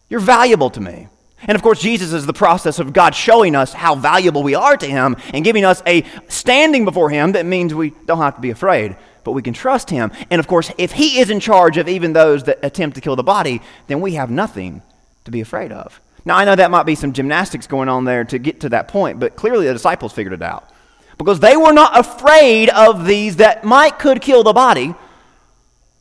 You're 0.10 0.20
valuable 0.20 0.70
to 0.72 0.82
me. 0.82 1.08
And 1.48 1.56
of 1.56 1.62
course, 1.62 1.80
Jesus 1.80 2.14
is 2.14 2.26
the 2.26 2.34
process 2.34 2.80
of 2.80 2.94
God 2.94 3.14
showing 3.14 3.56
us 3.56 3.74
how 3.74 3.96
valuable 3.96 4.42
we 4.42 4.56
are 4.56 4.78
to 4.78 4.86
Him 4.86 5.16
and 5.34 5.44
giving 5.44 5.66
us 5.66 5.82
a 5.86 6.04
standing 6.28 6.86
before 6.86 7.10
Him 7.10 7.34
that 7.34 7.46
means 7.46 7.74
we 7.74 7.92
don't 8.06 8.20
have 8.20 8.36
to 8.36 8.42
be 8.42 8.50
afraid, 8.50 8.96
but 9.24 9.34
we 9.34 9.42
can 9.42 9.54
trust 9.54 9.90
Him. 9.90 10.12
And 10.32 10.40
of 10.40 10.48
course, 10.48 10.72
if 10.78 10.92
He 10.92 11.20
is 11.20 11.30
in 11.30 11.40
charge 11.40 11.78
of 11.78 11.88
even 11.88 12.14
those 12.14 12.44
that 12.46 12.60
attempt 12.64 12.96
to 12.96 13.02
kill 13.02 13.16
the 13.16 13.24
body, 13.24 13.62
then 13.88 14.02
we 14.02 14.14
have 14.14 14.32
nothing 14.32 14.82
to 15.26 15.32
be 15.32 15.42
afraid 15.42 15.72
of. 15.72 16.00
Now, 16.24 16.38
I 16.38 16.46
know 16.46 16.56
that 16.56 16.72
might 16.72 16.88
be 16.88 16.96
some 16.96 17.14
gymnastics 17.14 17.68
going 17.68 17.90
on 17.90 18.06
there 18.06 18.24
to 18.24 18.40
get 18.40 18.62
to 18.62 18.70
that 18.70 18.88
point, 18.88 19.20
but 19.20 19.36
clearly 19.36 19.68
the 19.68 19.74
disciples 19.74 20.14
figured 20.14 20.34
it 20.34 20.42
out. 20.42 20.70
Because 21.18 21.40
they 21.40 21.56
were 21.56 21.72
not 21.72 21.98
afraid 21.98 22.70
of 22.70 23.06
these 23.06 23.38
that 23.38 23.64
might 23.64 24.00
could 24.00 24.22
kill 24.22 24.44
the 24.44 24.54
body, 24.54 24.96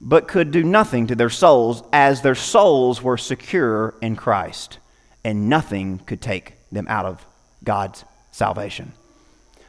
but 0.06 0.28
could 0.28 0.50
do 0.50 0.62
nothing 0.62 1.06
to 1.06 1.14
their 1.14 1.30
souls, 1.30 1.82
as 1.92 2.20
their 2.20 2.34
souls 2.34 3.02
were 3.02 3.16
secure 3.16 3.94
in 4.02 4.14
Christ, 4.14 4.78
and 5.24 5.48
nothing 5.48 5.98
could 6.04 6.20
take 6.20 6.52
them 6.70 6.86
out 6.88 7.06
of 7.06 7.24
God's 7.64 8.04
salvation. 8.30 8.92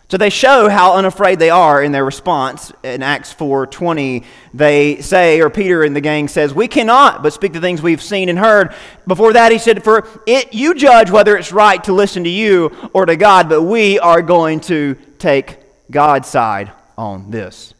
So 0.10 0.18
they 0.18 0.30
show 0.30 0.70
how 0.70 0.94
unafraid 0.96 1.39
they 1.39 1.50
are 1.50 1.82
in 1.82 1.92
their 1.92 2.06
response. 2.06 2.72
In 2.84 3.01
Acts 3.01 3.34
4:20, 3.34 4.24
they 4.54 5.01
say, 5.01 5.42
or 5.42 5.50
Peter 5.50 5.84
and 5.84 5.96
the 5.96 6.01
gang 6.01 6.27
says, 6.27 6.54
"We 6.54 6.68
cannot 6.68 7.24
but 7.24 7.34
speak 7.34 7.54
the 7.54 7.62
things 7.62 7.82
we've 7.82 8.04
seen 8.04 8.30
and 8.30 8.38
heard." 8.38 8.74
Before 9.08 9.34
that, 9.34 9.51
he 9.51 9.58
said, 9.58 9.84
"For 9.84 10.06
it 10.27 10.54
you 10.54 10.75
judge 10.75 11.10
whether 11.10 11.36
it's 11.38 11.51
right 11.51 11.84
to 11.86 11.94
listen 11.94 12.24
to 12.25 12.30
you 12.30 12.72
or 12.94 13.06
to 13.06 13.15
God, 13.15 13.50
but 13.50 13.63
we 13.63 13.98
are 14.00 14.22
going 14.22 14.60
to 14.62 14.96
take 15.18 15.58
God's 15.89 16.27
side 16.27 16.72
on 16.98 17.32
this." 17.32 17.75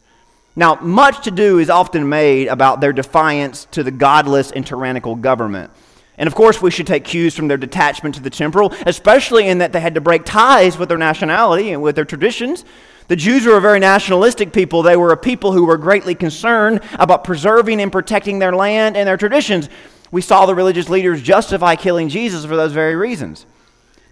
Now, 0.58 0.76
much 0.76 1.24
to 1.24 1.30
do 1.30 1.58
is 1.58 1.68
often 1.68 2.08
made 2.08 2.48
about 2.48 2.80
their 2.80 2.94
defiance 2.94 3.66
to 3.72 3.82
the 3.82 3.90
godless 3.90 4.50
and 4.50 4.66
tyrannical 4.66 5.14
government. 5.14 5.70
And 6.16 6.26
of 6.26 6.34
course, 6.34 6.62
we 6.62 6.70
should 6.70 6.86
take 6.86 7.04
cues 7.04 7.36
from 7.36 7.46
their 7.46 7.58
detachment 7.58 8.14
to 8.14 8.22
the 8.22 8.30
temporal, 8.30 8.72
especially 8.86 9.48
in 9.48 9.58
that 9.58 9.74
they 9.74 9.80
had 9.80 9.96
to 9.96 10.00
break 10.00 10.24
ties 10.24 10.78
with 10.78 10.88
their 10.88 10.96
nationality 10.96 11.72
and 11.72 11.82
with 11.82 11.94
their 11.94 12.06
traditions. 12.06 12.64
The 13.08 13.16
Jews 13.16 13.44
were 13.44 13.58
a 13.58 13.60
very 13.60 13.78
nationalistic 13.78 14.54
people. 14.54 14.82
They 14.82 14.96
were 14.96 15.12
a 15.12 15.16
people 15.16 15.52
who 15.52 15.66
were 15.66 15.76
greatly 15.76 16.14
concerned 16.14 16.80
about 16.94 17.22
preserving 17.22 17.82
and 17.82 17.92
protecting 17.92 18.38
their 18.38 18.56
land 18.56 18.96
and 18.96 19.06
their 19.06 19.18
traditions. 19.18 19.68
We 20.10 20.22
saw 20.22 20.46
the 20.46 20.54
religious 20.54 20.88
leaders 20.88 21.20
justify 21.20 21.76
killing 21.76 22.08
Jesus 22.08 22.46
for 22.46 22.56
those 22.56 22.72
very 22.72 22.96
reasons. 22.96 23.44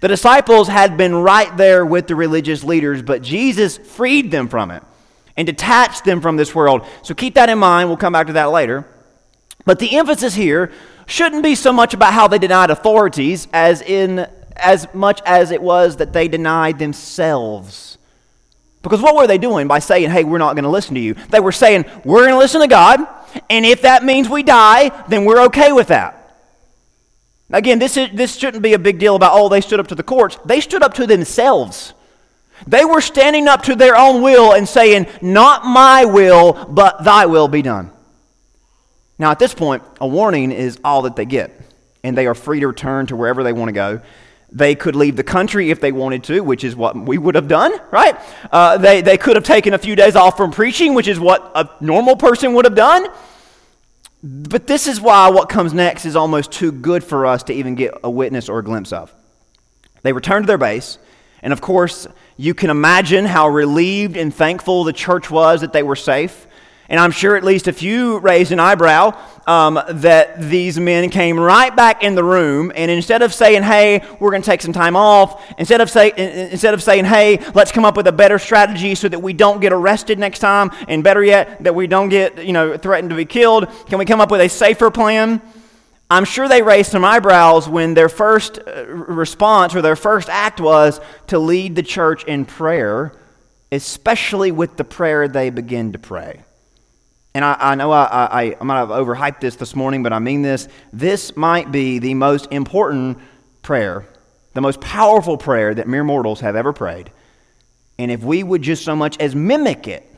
The 0.01 0.09
disciples 0.09 0.69
had 0.69 0.99
been 0.99 1.15
right 1.15 1.57
there 1.57 1.87
with 1.87 2.07
the 2.07 2.15
religious 2.15 2.63
leaders, 2.63 3.01
but 3.01 3.23
Jesus 3.23 3.79
freed 3.79 4.31
them 4.31 4.49
from 4.49 4.71
it 4.71 4.83
and 5.37 5.47
detach 5.47 6.03
them 6.03 6.21
from 6.21 6.37
this 6.37 6.55
world. 6.55 6.87
So 7.03 7.14
keep 7.14 7.35
that 7.35 7.49
in 7.49 7.59
mind. 7.59 7.88
We'll 7.88 7.97
come 7.97 8.12
back 8.12 8.29
to 8.29 8.35
that 8.35 8.50
later. 8.50 8.87
But 9.64 9.79
the 9.79 9.97
emphasis 9.97 10.35
here 10.35 10.73
shouldn't 11.07 11.43
be 11.43 11.55
so 11.55 11.73
much 11.73 11.95
about 11.95 12.12
how 12.12 12.29
they 12.29 12.38
denied 12.38 12.71
authorities 12.71 13.49
as 13.53 13.83
in 13.83 14.26
as 14.57 14.93
much 14.95 15.21
as 15.26 15.50
it 15.50 15.61
was 15.61 15.97
that 15.97 16.12
they 16.12 16.29
denied 16.29 16.79
themselves. 16.79 17.99
Because 18.83 19.00
what 19.00 19.17
were 19.17 19.26
they 19.26 19.38
doing 19.38 19.67
by 19.67 19.79
saying, 19.79 20.11
hey, 20.11 20.25
we're 20.25 20.38
not 20.38 20.55
going 20.55 20.64
to 20.64 20.71
listen 20.71 20.95
to 20.95 21.00
you? 21.00 21.14
They 21.31 21.41
were 21.41 21.53
saying, 21.53 21.87
we're 22.05 22.21
going 22.21 22.35
to 22.35 22.38
listen 22.38 22.61
to 22.61 22.69
God, 22.69 23.00
and 23.49 23.64
if 23.64 23.83
that 23.83 24.05
means 24.05 24.29
we 24.29 24.43
die, 24.43 24.91
then 25.09 25.25
we're 25.25 25.45
okay 25.47 25.73
with 25.73 25.88
that. 25.88 26.21
Again, 27.50 27.79
this, 27.79 27.97
is, 27.97 28.11
this 28.12 28.37
shouldn't 28.37 28.62
be 28.62 28.75
a 28.75 28.79
big 28.79 28.99
deal 28.99 29.17
about, 29.17 29.33
oh, 29.35 29.49
they 29.49 29.61
stood 29.61 29.81
up 29.81 29.88
to 29.88 29.95
the 29.95 30.03
courts. 30.03 30.38
They 30.45 30.61
stood 30.61 30.83
up 30.83 30.95
to 30.95 31.07
themselves. 31.07 31.95
They 32.66 32.85
were 32.85 33.00
standing 33.00 33.49
up 33.49 33.62
to 33.64 33.75
their 33.75 33.97
own 33.97 34.23
will 34.23 34.52
and 34.52 34.68
saying, 34.68 35.06
Not 35.21 35.64
my 35.64 36.04
will, 36.04 36.52
but 36.52 37.04
thy 37.04 37.26
will 37.26 37.49
be 37.49 37.62
done. 37.62 37.90
Now, 39.18 39.30
at 39.30 39.38
this 39.38 39.54
point, 39.54 39.83
a 40.00 40.06
warning 40.06 40.50
is 40.50 40.78
all 40.83 41.02
that 41.02 41.16
they 41.16 41.25
get, 41.25 41.59
and 42.02 42.16
they 42.16 42.26
are 42.26 42.35
free 42.35 42.61
to 42.61 42.68
return 42.68 43.06
to 43.06 43.16
wherever 43.16 43.42
they 43.42 43.52
want 43.52 43.68
to 43.68 43.73
go. 43.73 44.00
They 44.50 44.75
could 44.75 44.94
leave 44.97 45.16
the 45.16 45.25
country 45.25 45.71
if 45.71 45.80
they 45.80 45.92
wanted 45.92 46.25
to, 46.25 46.40
which 46.40 46.62
is 46.64 46.76
what 46.76 46.97
we 46.97 47.18
would 47.18 47.35
have 47.35 47.49
done, 47.49 47.73
right? 47.90 48.16
Uh, 48.52 48.78
they, 48.78 49.02
they 49.02 49.18
could 49.18 49.37
have 49.37 49.44
taken 49.44 49.75
a 49.75 49.78
few 49.78 49.97
days 49.97 50.14
off 50.16 50.37
from 50.37 50.52
preaching, 50.52 50.94
which 50.94 51.09
is 51.09 51.18
what 51.18 51.50
a 51.54 51.68
normal 51.80 52.16
person 52.16 52.54
would 52.54 52.64
have 52.64 52.76
done. 52.76 53.09
But 54.23 54.66
this 54.66 54.87
is 54.87 55.00
why 55.00 55.28
what 55.28 55.49
comes 55.49 55.75
next 55.75 56.06
is 56.06 56.16
almost 56.16 56.50
too 56.50 56.73
good 56.73 57.04
for 57.04 57.26
us 57.26 57.42
to 57.44 57.52
even 57.52 57.75
get 57.75 57.94
a 58.02 58.11
witness 58.11 58.49
or 58.49 58.61
a 58.61 58.64
glimpse 58.64 58.92
of. 58.92 59.12
They 60.02 60.12
return 60.12 60.42
to 60.42 60.47
their 60.47 60.59
base, 60.59 60.99
and 61.42 61.52
of 61.52 61.61
course, 61.61 62.06
you 62.37 62.55
can 62.55 62.71
imagine 62.71 63.25
how 63.25 63.49
relieved 63.49 64.17
and 64.17 64.35
thankful 64.35 64.85
the 64.85 64.93
church 64.93 65.31
was 65.31 65.61
that 65.61 65.73
they 65.73 65.83
were 65.83 65.97
safe. 65.97 66.47
And 66.88 67.00
I'm 67.00 67.12
sure 67.12 67.35
at 67.37 67.45
least 67.45 67.67
a 67.67 67.73
few 67.73 68.19
raised 68.19 68.53
an 68.53 68.61
eyebrow 68.61 69.17
um, 69.47 69.81
that 69.88 70.41
these 70.50 70.79
men 70.79 71.09
came 71.09 71.41
right 71.41 71.75
back 71.75 72.03
in 72.03 72.14
the 72.14 72.23
room, 72.23 72.73
and 72.75 72.91
instead 72.91 73.23
of 73.23 73.33
saying, 73.33 73.62
"Hey, 73.62 74.03
we're 74.21 74.31
going 74.31 74.43
to 74.43 74.47
take 74.47 74.61
some 74.61 74.75
time 74.75 74.95
off," 74.95 75.43
instead 75.59 75.81
of 75.81 75.88
say, 75.88 76.12
instead 76.50 76.75
of 76.75 76.83
saying, 76.83 77.07
"Hey, 77.07 77.41
let's 77.55 77.73
come 77.73 77.87
up 77.87 77.97
with 77.97 78.07
a 78.07 78.12
better 78.12 78.38
strategy 78.38 78.95
so 78.95 79.09
that 79.09 79.21
we 79.21 79.33
don't 79.33 79.61
get 79.61 79.73
arrested 79.73 80.19
next 80.19 80.41
time, 80.41 80.71
and 80.87 81.03
better 81.03 81.25
yet, 81.25 81.62
that 81.64 81.75
we 81.75 81.87
don't 81.87 82.11
get 82.11 82.45
you 82.45 82.53
know 82.53 82.76
threatened 82.76 83.11
to 83.11 83.17
be 83.17 83.25
killed," 83.25 83.67
can 83.87 83.99
we 83.99 84.05
come 84.05 84.21
up 84.21 84.31
with 84.31 84.43
a 84.43 84.49
safer 84.49 84.91
plan? 84.91 85.41
I'm 86.14 86.25
sure 86.25 86.47
they 86.47 86.62
raised 86.62 86.92
some 86.92 87.04
eyebrows 87.04 87.68
when 87.68 87.94
their 87.94 88.09
first 88.09 88.61
uh, 88.64 88.87
response 88.87 89.75
or 89.75 89.83
their 89.83 89.97
first 89.97 90.28
act 90.28 90.61
was 90.61 91.00
to 91.26 91.40
lead 91.40 91.75
the 91.75 91.83
church 91.83 92.23
in 92.23 92.44
prayer, 92.44 93.12
especially 93.73 94.52
with 94.52 94.76
the 94.76 94.85
prayer 94.85 95.26
they 95.26 95.50
begin 95.50 95.90
to 95.90 95.99
pray. 95.99 96.44
And 97.35 97.44
I, 97.44 97.56
I 97.59 97.75
know 97.75 97.90
I, 97.90 98.04
I, 98.04 98.56
I 98.61 98.62
might 98.62 98.78
have 98.78 98.90
overhyped 98.90 99.40
this 99.40 99.56
this 99.56 99.75
morning, 99.75 100.04
but 100.04 100.12
I 100.12 100.21
mean 100.21 100.42
this. 100.42 100.68
This 100.92 101.37
might 101.37 101.73
be 101.73 101.99
the 101.99 102.14
most 102.14 102.47
important 102.52 103.18
prayer, 103.62 104.06
the 104.52 104.61
most 104.61 104.80
powerful 104.80 105.37
prayer 105.37 105.75
that 105.75 105.88
mere 105.88 106.04
mortals 106.04 106.38
have 106.38 106.54
ever 106.54 106.73
prayed. 106.73 107.11
And 107.99 108.12
if 108.12 108.23
we 108.23 108.44
would 108.44 108.62
just 108.62 108.85
so 108.85 108.94
much 108.94 109.18
as 109.18 109.35
mimic 109.35 109.88
it, 109.88 110.09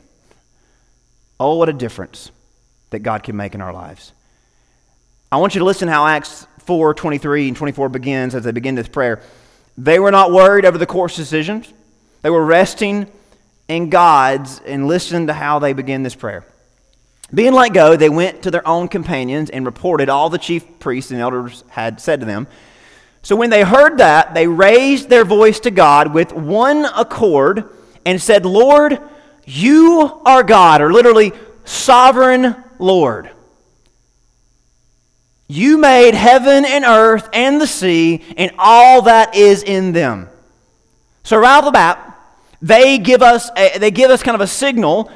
oh, 1.40 1.56
what 1.56 1.70
a 1.70 1.72
difference 1.72 2.30
that 2.90 2.98
God 2.98 3.22
can 3.22 3.34
make 3.34 3.54
in 3.54 3.62
our 3.62 3.72
lives. 3.72 4.12
I 5.30 5.38
want 5.38 5.54
you 5.54 5.58
to 5.58 5.64
listen 5.64 5.88
how 5.88 6.06
Acts 6.06 6.46
4 6.60 6.94
23 6.94 7.48
and 7.48 7.56
24 7.56 7.88
begins 7.88 8.34
as 8.34 8.44
they 8.44 8.52
begin 8.52 8.76
this 8.76 8.88
prayer. 8.88 9.20
They 9.76 9.98
were 9.98 10.10
not 10.10 10.30
worried 10.30 10.64
over 10.64 10.78
the 10.78 10.86
court's 10.86 11.16
decisions, 11.16 11.72
they 12.22 12.30
were 12.30 12.44
resting 12.44 13.10
in 13.68 13.90
God's 13.90 14.60
and 14.60 14.86
listen 14.86 15.26
to 15.26 15.32
how 15.32 15.58
they 15.58 15.72
begin 15.72 16.02
this 16.02 16.14
prayer. 16.14 16.46
Being 17.34 17.54
let 17.54 17.72
go, 17.72 17.96
they 17.96 18.08
went 18.08 18.42
to 18.42 18.52
their 18.52 18.66
own 18.66 18.86
companions 18.86 19.50
and 19.50 19.66
reported 19.66 20.08
all 20.08 20.30
the 20.30 20.38
chief 20.38 20.78
priests 20.78 21.10
and 21.10 21.20
elders 21.20 21.64
had 21.68 22.00
said 22.00 22.20
to 22.20 22.26
them. 22.26 22.46
So 23.22 23.34
when 23.34 23.50
they 23.50 23.64
heard 23.64 23.98
that, 23.98 24.34
they 24.34 24.46
raised 24.46 25.08
their 25.08 25.24
voice 25.24 25.58
to 25.60 25.72
God 25.72 26.14
with 26.14 26.32
one 26.32 26.84
accord 26.84 27.68
and 28.04 28.22
said, 28.22 28.46
Lord, 28.46 29.00
you 29.44 30.20
are 30.24 30.44
God, 30.44 30.80
or 30.80 30.92
literally, 30.92 31.32
sovereign 31.64 32.54
Lord. 32.78 33.30
You 35.48 35.78
made 35.78 36.14
heaven 36.14 36.64
and 36.64 36.84
earth 36.84 37.28
and 37.32 37.60
the 37.60 37.66
sea 37.66 38.24
and 38.36 38.52
all 38.58 39.02
that 39.02 39.34
is 39.36 39.62
in 39.62 39.92
them. 39.92 40.28
So 41.22 41.36
right 41.36 41.58
off 41.58 41.64
the 41.64 41.70
bat, 41.70 42.18
they 42.60 42.98
give 42.98 43.22
us 43.22 43.50
a, 43.56 43.78
they 43.78 43.90
give 43.90 44.10
us 44.10 44.22
kind 44.22 44.34
of 44.34 44.40
a 44.40 44.46
signal 44.46 45.10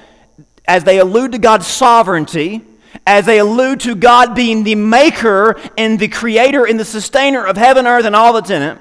as 0.66 0.84
they 0.84 0.98
allude 0.98 1.32
to 1.32 1.38
God's 1.38 1.66
sovereignty, 1.66 2.62
as 3.06 3.26
they 3.26 3.38
allude 3.38 3.80
to 3.80 3.94
God 3.96 4.34
being 4.34 4.62
the 4.62 4.76
maker 4.76 5.60
and 5.76 5.98
the 5.98 6.08
creator 6.08 6.64
and 6.64 6.78
the 6.78 6.84
sustainer 6.84 7.44
of 7.44 7.56
heaven, 7.56 7.86
earth, 7.86 8.04
and 8.04 8.14
all 8.14 8.32
that's 8.32 8.50
in 8.50 8.62
it. 8.62 8.78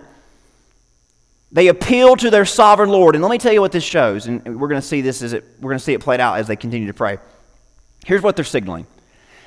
They 1.52 1.68
appeal 1.68 2.16
to 2.18 2.30
their 2.30 2.46
sovereign 2.46 2.90
Lord. 2.90 3.16
And 3.16 3.24
let 3.24 3.32
me 3.32 3.40
tell 3.40 3.54
you 3.54 3.62
what 3.62 3.72
this 3.72 3.84
shows, 3.84 4.28
and 4.28 4.60
we're 4.60 4.68
going 4.68 4.82
to 4.82 4.86
see 4.86 5.02
this 5.02 5.24
as 5.24 5.34
it, 5.34 5.44
we're 5.60 5.72
going 5.72 5.80
to 5.80 5.84
see 5.84 5.94
it 5.94 6.02
played 6.02 6.20
out 6.20 6.38
as 6.38 6.48
they 6.48 6.56
continue 6.56 6.88
to 6.88 6.94
pray. 6.94 7.18
Here's 8.06 8.22
what 8.22 8.36
they're 8.36 8.46
signaling. 8.46 8.86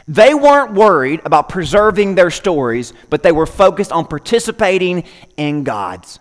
They 0.09 0.35
weren't 0.35 0.73
worried 0.73 1.21
about 1.25 1.49
preserving 1.49 2.15
their 2.15 2.31
stories, 2.31 2.93
but 3.11 3.23
they 3.23 3.33
were 3.33 3.47
focused 3.47 3.93
on 3.93 4.07
participating 4.07 5.05
in 5.37 5.65
God's. 5.65 6.19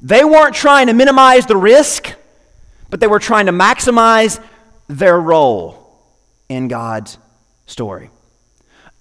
They 0.00 0.24
weren't 0.24 0.54
trying 0.54 0.88
to 0.88 0.92
minimize 0.92 1.46
the 1.46 1.56
risk, 1.56 2.14
but 2.90 3.00
they 3.00 3.06
were 3.06 3.18
trying 3.18 3.46
to 3.46 3.52
maximize 3.52 4.42
their 4.88 5.18
role 5.18 5.78
in 6.48 6.68
God's 6.68 7.18
story. 7.66 8.10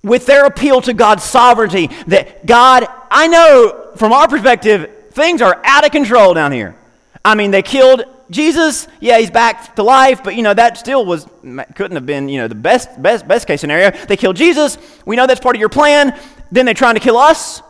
With 0.03 0.25
their 0.25 0.45
appeal 0.45 0.81
to 0.81 0.93
God's 0.93 1.23
sovereignty, 1.23 1.89
that 2.07 2.45
God, 2.45 2.87
I 3.11 3.27
know 3.27 3.91
from 3.95 4.13
our 4.13 4.27
perspective, 4.27 4.89
things 5.11 5.41
are 5.41 5.59
out 5.63 5.85
of 5.85 5.91
control 5.91 6.33
down 6.33 6.51
here. 6.51 6.75
I 7.23 7.35
mean, 7.35 7.51
they 7.51 7.61
killed 7.61 8.03
Jesus. 8.31 8.87
Yeah, 8.99 9.19
he's 9.19 9.29
back 9.29 9.75
to 9.75 9.83
life, 9.83 10.23
but 10.23 10.35
you 10.35 10.43
know 10.43 10.53
that 10.53 10.77
still 10.77 11.05
was 11.05 11.27
couldn't 11.75 11.95
have 11.95 12.05
been 12.05 12.29
you 12.29 12.39
know 12.39 12.47
the 12.47 12.55
best 12.55 13.01
best 13.01 13.27
best 13.27 13.47
case 13.47 13.61
scenario. 13.61 13.91
They 13.91 14.17
killed 14.17 14.37
Jesus. 14.37 14.77
We 15.05 15.15
know 15.15 15.27
that's 15.27 15.39
part 15.39 15.55
of 15.55 15.59
your 15.59 15.69
plan. 15.69 16.17
Then 16.51 16.65
they're 16.65 16.73
trying 16.73 16.95
to 16.95 17.01
kill 17.01 17.17
us. 17.17 17.61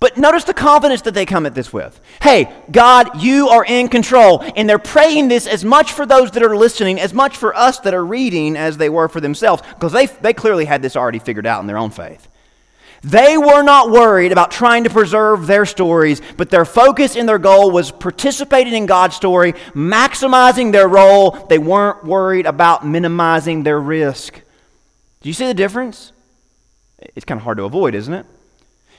But 0.00 0.16
notice 0.16 0.44
the 0.44 0.54
confidence 0.54 1.02
that 1.02 1.12
they 1.12 1.26
come 1.26 1.44
at 1.44 1.54
this 1.54 1.74
with. 1.74 2.00
Hey, 2.22 2.50
God, 2.70 3.22
you 3.22 3.50
are 3.50 3.64
in 3.66 3.88
control. 3.88 4.42
And 4.56 4.66
they're 4.66 4.78
praying 4.78 5.28
this 5.28 5.46
as 5.46 5.62
much 5.62 5.92
for 5.92 6.06
those 6.06 6.30
that 6.30 6.42
are 6.42 6.56
listening, 6.56 6.98
as 6.98 7.12
much 7.12 7.36
for 7.36 7.54
us 7.54 7.80
that 7.80 7.92
are 7.92 8.04
reading, 8.04 8.56
as 8.56 8.78
they 8.78 8.88
were 8.88 9.08
for 9.08 9.20
themselves, 9.20 9.62
because 9.74 9.92
they, 9.92 10.06
they 10.06 10.32
clearly 10.32 10.64
had 10.64 10.80
this 10.80 10.96
already 10.96 11.18
figured 11.18 11.46
out 11.46 11.60
in 11.60 11.66
their 11.66 11.76
own 11.76 11.90
faith. 11.90 12.28
They 13.02 13.38
were 13.38 13.62
not 13.62 13.90
worried 13.90 14.30
about 14.30 14.50
trying 14.50 14.84
to 14.84 14.90
preserve 14.90 15.46
their 15.46 15.64
stories, 15.64 16.20
but 16.36 16.50
their 16.50 16.66
focus 16.66 17.16
and 17.16 17.28
their 17.28 17.38
goal 17.38 17.70
was 17.70 17.90
participating 17.90 18.74
in 18.74 18.84
God's 18.86 19.16
story, 19.16 19.54
maximizing 19.74 20.70
their 20.70 20.86
role. 20.86 21.30
They 21.30 21.58
weren't 21.58 22.04
worried 22.04 22.44
about 22.44 22.86
minimizing 22.86 23.62
their 23.62 23.80
risk. 23.80 24.42
Do 25.22 25.28
you 25.28 25.32
see 25.32 25.46
the 25.46 25.54
difference? 25.54 26.12
It's 26.98 27.24
kind 27.24 27.38
of 27.38 27.44
hard 27.44 27.56
to 27.56 27.64
avoid, 27.64 27.94
isn't 27.94 28.12
it? 28.12 28.26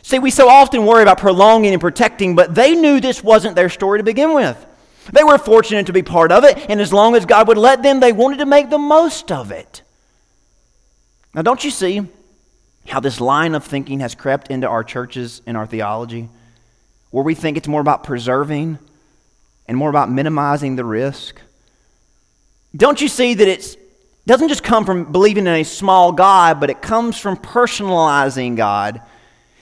See, 0.02 0.18
we 0.18 0.32
so 0.32 0.50
often 0.50 0.88
worry 0.88 1.04
about 1.04 1.20
prolonging 1.20 1.74
and 1.74 1.82
protecting, 1.82 2.36
but 2.36 2.56
they 2.56 2.74
knew 2.74 3.00
this 3.00 3.24
wasn't 3.24 3.56
their 3.56 3.70
story 3.70 4.00
to 4.00 4.04
begin 4.04 4.34
with. 4.34 4.66
They 5.14 5.24
were 5.24 5.38
fortunate 5.38 5.86
to 5.88 5.94
be 5.94 6.02
part 6.02 6.32
of 6.32 6.44
it, 6.44 6.58
and 6.70 6.82
as 6.82 6.92
long 6.92 7.16
as 7.16 7.28
God 7.28 7.48
would 7.48 7.58
let 7.58 7.84
them, 7.84 8.00
they 8.00 8.14
wanted 8.14 8.38
to 8.38 8.48
make 8.48 8.72
the 8.72 8.80
most 8.80 9.32
of 9.32 9.52
it. 9.52 9.84
Now, 11.36 11.44
don't 11.44 11.64
you 11.64 11.70
see 11.70 12.08
how 12.88 13.00
this 13.00 13.22
line 13.22 13.56
of 13.56 13.64
thinking 13.64 14.00
has 14.00 14.16
crept 14.16 14.50
into 14.50 14.68
our 14.68 14.84
churches 14.84 15.42
and 15.46 15.56
our 15.56 15.66
theology, 15.66 16.30
where 17.12 17.24
we 17.24 17.36
think 17.36 17.58
it's 17.58 17.68
more 17.68 17.82
about 17.82 18.04
preserving 18.04 18.80
and 19.68 19.78
more 19.78 19.90
about 19.90 20.12
minimizing 20.12 20.76
the 20.76 20.86
risk? 20.86 21.40
Don't 22.76 23.02
you 23.02 23.08
see 23.08 23.34
that 23.34 23.48
it 23.48 23.78
doesn't 24.26 24.48
just 24.48 24.64
come 24.64 24.86
from 24.86 25.12
believing 25.12 25.48
in 25.48 25.54
a 25.54 25.64
small 25.64 26.12
God, 26.12 26.60
but 26.60 26.70
it 26.70 26.82
comes 26.82 27.18
from 27.18 27.38
personalizing 27.38 28.56
God? 28.56 29.02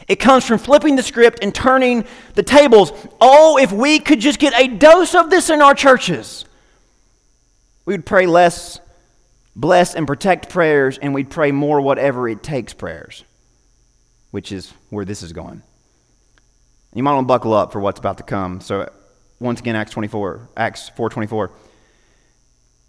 It 0.08 0.18
comes 0.18 0.44
from 0.46 0.58
flipping 0.58 0.96
the 0.96 1.04
script 1.04 1.40
and 1.44 1.54
turning 1.54 2.06
the 2.34 2.44
tables. 2.44 2.92
Oh, 3.22 3.58
if 3.58 3.72
we 3.72 4.00
could 4.00 4.20
just 4.20 4.40
get 4.40 4.60
a 4.60 4.68
dose 4.68 5.14
of 5.14 5.30
this 5.30 5.52
in 5.52 5.62
our 5.62 5.76
churches, 5.76 6.46
we 7.86 7.94
would 7.94 8.06
pray 8.06 8.26
less 8.26 8.80
bless 9.60 9.94
and 9.94 10.08
protect 10.08 10.50
prayers, 10.50 10.98
and 10.98 11.14
we'd 11.14 11.30
pray 11.30 11.52
more 11.52 11.82
whatever 11.82 12.30
it 12.30 12.42
takes 12.42 12.74
prayers, 12.74 13.26
which 14.32 14.52
is 14.52 14.74
where 14.90 15.06
this 15.06 15.22
is 15.22 15.34
going. 15.34 15.62
You 16.94 17.04
might 17.04 17.14
want 17.14 17.26
to 17.26 17.28
buckle 17.28 17.54
up 17.54 17.72
for 17.72 17.80
what's 17.80 18.00
about 18.00 18.18
to 18.18 18.24
come. 18.24 18.62
So 18.62 18.90
once 19.40 19.60
again, 19.60 19.76
Acts 19.76 19.92
24, 19.92 20.50
Acts 20.56 20.90
4:24. 20.96 21.52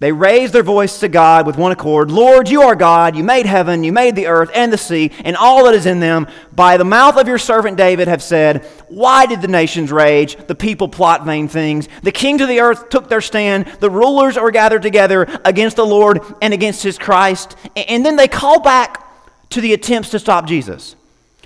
They 0.01 0.13
raised 0.13 0.55
their 0.55 0.63
voice 0.63 1.01
to 1.01 1.09
God 1.09 1.47
with 1.47 1.59
one 1.59 1.73
accord 1.73 2.11
Lord, 2.11 2.49
you 2.49 2.63
are 2.63 2.75
God. 2.75 3.15
You 3.15 3.23
made 3.23 3.45
heaven, 3.45 3.85
you 3.85 3.93
made 3.93 4.17
the 4.17 4.29
earth 4.29 4.51
and 4.55 4.73
the 4.73 4.79
sea, 4.79 5.13
and 5.25 5.37
all 5.37 5.65
that 5.65 5.75
is 5.75 5.85
in 5.85 6.01
them. 6.01 6.27
By 6.53 6.79
the 6.79 6.87
mouth 6.87 7.19
of 7.19 7.29
your 7.29 7.39
servant 7.39 7.77
David 7.77 8.09
have 8.09 8.23
said, 8.23 8.65
Why 8.89 9.27
did 9.27 9.43
the 9.43 9.49
nations 9.49 9.93
rage? 9.93 10.37
The 10.47 10.55
people 10.55 10.89
plot 10.89 11.27
vain 11.27 11.49
things. 11.49 11.87
The 12.03 12.13
kings 12.13 12.41
of 12.41 12.49
the 12.49 12.61
earth 12.61 12.89
took 12.89 13.11
their 13.11 13.21
stand. 13.21 13.67
The 13.81 13.91
rulers 13.91 14.39
are 14.39 14.51
gathered 14.51 14.83
together 14.83 15.29
against 15.45 15.77
the 15.77 15.87
Lord 15.87 16.21
and 16.41 16.55
against 16.55 16.83
his 16.83 16.99
Christ. 16.99 17.55
And 17.77 18.05
then 18.05 18.17
they 18.17 18.29
call 18.29 18.61
back 18.61 19.07
to 19.51 19.61
the 19.61 19.75
attempts 19.75 20.09
to 20.11 20.19
stop 20.19 20.47
Jesus. 20.47 20.97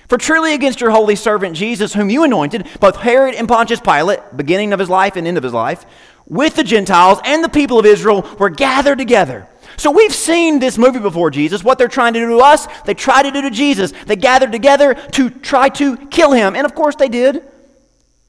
For 0.08 0.18
truly 0.18 0.54
against 0.54 0.80
your 0.80 0.90
holy 0.90 1.16
servant 1.16 1.56
Jesus, 1.56 1.94
whom 1.94 2.10
you 2.10 2.22
anointed, 2.24 2.68
both 2.78 2.96
Herod 2.96 3.34
and 3.34 3.48
Pontius 3.48 3.80
Pilate, 3.80 4.20
beginning 4.36 4.72
of 4.72 4.78
his 4.78 4.90
life 4.90 5.16
and 5.16 5.26
end 5.26 5.38
of 5.38 5.42
his 5.42 5.54
life, 5.54 5.86
with 6.26 6.56
the 6.56 6.64
Gentiles 6.64 7.20
and 7.24 7.44
the 7.44 7.48
people 7.48 7.78
of 7.78 7.86
Israel 7.86 8.22
were 8.38 8.50
gathered 8.50 8.98
together. 8.98 9.46
So 9.76 9.90
we've 9.90 10.14
seen 10.14 10.60
this 10.60 10.78
movie 10.78 11.00
before 11.00 11.30
Jesus. 11.30 11.64
What 11.64 11.78
they're 11.78 11.88
trying 11.88 12.14
to 12.14 12.20
do 12.20 12.28
to 12.28 12.38
us, 12.38 12.68
they 12.84 12.94
try 12.94 13.22
to 13.22 13.30
do 13.30 13.42
to 13.42 13.50
Jesus. 13.50 13.92
They 14.06 14.16
gathered 14.16 14.52
together 14.52 14.94
to 14.94 15.30
try 15.30 15.68
to 15.70 15.96
kill 15.96 16.32
him. 16.32 16.54
And 16.54 16.64
of 16.64 16.74
course 16.74 16.94
they 16.96 17.08
did. 17.08 17.42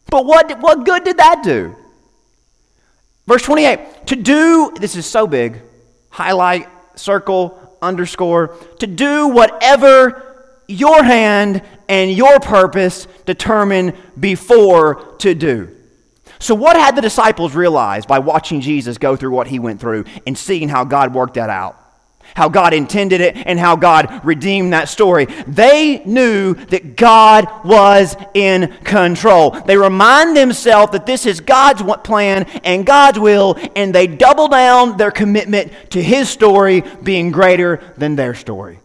But 0.09 0.25
what, 0.25 0.59
what 0.59 0.85
good 0.85 1.03
did 1.03 1.17
that 1.17 1.43
do? 1.43 1.75
Verse 3.27 3.43
28 3.43 4.07
to 4.07 4.15
do, 4.15 4.71
this 4.79 4.95
is 4.95 5.05
so 5.05 5.25
big, 5.25 5.61
highlight, 6.09 6.67
circle, 6.95 7.77
underscore, 7.81 8.55
to 8.79 8.87
do 8.87 9.27
whatever 9.27 10.61
your 10.67 11.03
hand 11.03 11.61
and 11.87 12.11
your 12.11 12.39
purpose 12.39 13.07
determine 13.25 13.93
before 14.19 15.15
to 15.19 15.33
do. 15.33 15.74
So, 16.39 16.53
what 16.55 16.75
had 16.75 16.95
the 16.95 17.01
disciples 17.01 17.55
realized 17.55 18.07
by 18.07 18.19
watching 18.19 18.61
Jesus 18.61 18.97
go 18.97 19.15
through 19.15 19.31
what 19.31 19.47
he 19.47 19.59
went 19.59 19.79
through 19.79 20.05
and 20.27 20.37
seeing 20.37 20.69
how 20.69 20.83
God 20.83 21.13
worked 21.13 21.35
that 21.35 21.49
out? 21.49 21.81
How 22.35 22.49
God 22.49 22.73
intended 22.73 23.21
it 23.21 23.37
and 23.37 23.57
how 23.57 23.77
God 23.77 24.21
redeemed 24.25 24.73
that 24.73 24.89
story. 24.89 25.25
They 25.47 26.01
knew 26.05 26.55
that 26.55 26.97
God 26.97 27.47
was 27.63 28.17
in 28.33 28.75
control. 28.83 29.51
They 29.51 29.77
remind 29.77 30.35
themselves 30.35 30.91
that 30.91 31.05
this 31.05 31.25
is 31.25 31.39
God's 31.39 31.83
plan 32.03 32.43
and 32.63 32.85
God's 32.85 33.19
will, 33.19 33.57
and 33.75 33.95
they 33.95 34.07
double 34.07 34.49
down 34.49 34.97
their 34.97 35.11
commitment 35.11 35.71
to 35.91 36.03
His 36.03 36.27
story 36.27 36.83
being 37.01 37.31
greater 37.31 37.81
than 37.95 38.17
their 38.17 38.33
story. 38.33 38.79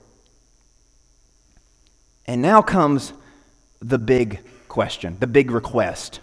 And 2.26 2.42
now 2.42 2.62
comes 2.62 3.12
the 3.80 3.98
big 3.98 4.38
question, 4.68 5.16
the 5.18 5.26
big 5.26 5.50
request 5.50 6.20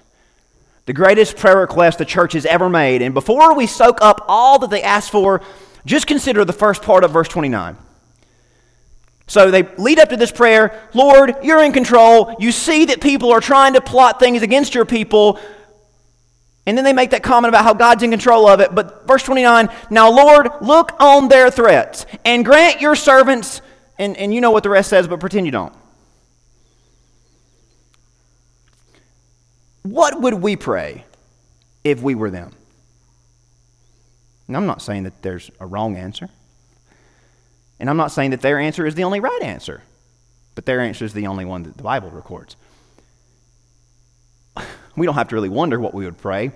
the 0.88 0.94
greatest 0.94 1.36
prayer 1.36 1.58
request 1.58 1.98
the 1.98 2.06
church 2.06 2.32
has 2.34 2.46
ever 2.46 2.70
made. 2.70 3.02
And 3.02 3.14
before 3.14 3.54
we 3.54 3.68
soak 3.68 4.02
up 4.02 4.24
all 4.28 4.58
that 4.60 4.70
they 4.70 4.82
asked 4.82 5.12
for, 5.12 5.42
just 5.86 6.08
consider 6.08 6.46
the 6.46 6.54
first 6.54 6.82
part 6.82 7.04
of 7.04 7.12
verse 7.12 7.28
29. 7.28 7.78
So 9.28 9.52
they 9.52 9.64
lead 9.78 10.00
up 10.00 10.10
to 10.10 10.18
this 10.18 10.32
prayer 10.32 10.88
Lord, 10.94 11.36
you're 11.44 11.62
in 11.62 11.74
control. 11.74 12.38
You 12.40 12.54
see 12.54 12.86
that 12.86 13.02
people 13.02 13.34
are 13.34 13.42
trying 13.42 13.74
to 13.74 13.82
plot 13.82 14.20
things 14.20 14.42
against 14.42 14.74
your 14.74 14.86
people. 14.86 15.40
And 16.66 16.78
then 16.78 16.86
they 16.86 16.94
make 16.94 17.10
that 17.10 17.22
comment 17.22 17.50
about 17.50 17.66
how 17.66 17.74
God's 17.74 18.04
in 18.04 18.10
control 18.12 18.48
of 18.48 18.62
it. 18.62 18.74
But 18.74 19.06
verse 19.06 19.24
29 19.24 19.68
Now, 19.90 20.10
Lord, 20.10 20.48
look 20.62 20.94
on 21.02 21.28
their 21.28 21.52
threats 21.52 22.06
and 22.24 22.46
grant 22.46 22.80
your 22.80 22.96
servants, 22.96 23.62
and, 24.00 24.16
and 24.16 24.34
you 24.34 24.40
know 24.40 24.52
what 24.52 24.64
the 24.64 24.70
rest 24.70 24.90
says, 24.90 25.06
but 25.06 25.20
pretend 25.20 25.46
you 25.46 25.52
don't. 25.52 25.74
What 29.92 30.22
would 30.22 30.36
we 30.36 30.56
pray 30.56 31.06
if 31.84 32.02
we 32.02 32.14
were 32.14 32.30
them? 32.30 32.52
And 34.48 34.58
I'm 34.58 34.66
not 34.66 34.82
saying 34.82 35.04
that 35.04 35.22
there's 35.22 35.50
a 35.60 35.66
wrong 35.66 35.96
answer. 35.96 36.30
And 37.80 37.90
I'm 37.90 37.98
not 37.98 38.12
saying 38.12 38.32
that 38.32 38.42
their 38.42 38.60
answer 38.60 38.86
is 38.86 38.96
the 38.96 39.04
only 39.04 39.20
right 39.20 39.42
answer, 39.42 39.84
but 40.56 40.66
their 40.66 40.82
answer 40.82 41.06
is 41.06 41.14
the 41.14 41.28
only 41.28 41.46
one 41.46 41.64
that 41.64 41.78
the 41.78 41.84
Bible 41.84 42.10
records. 42.10 42.56
We 44.96 45.06
don't 45.06 45.16
have 45.16 45.30
to 45.30 45.36
really 45.36 45.50
wonder 45.50 45.80
what 45.80 45.94
we 45.94 46.06
would 46.06 46.18
pray. 46.18 46.52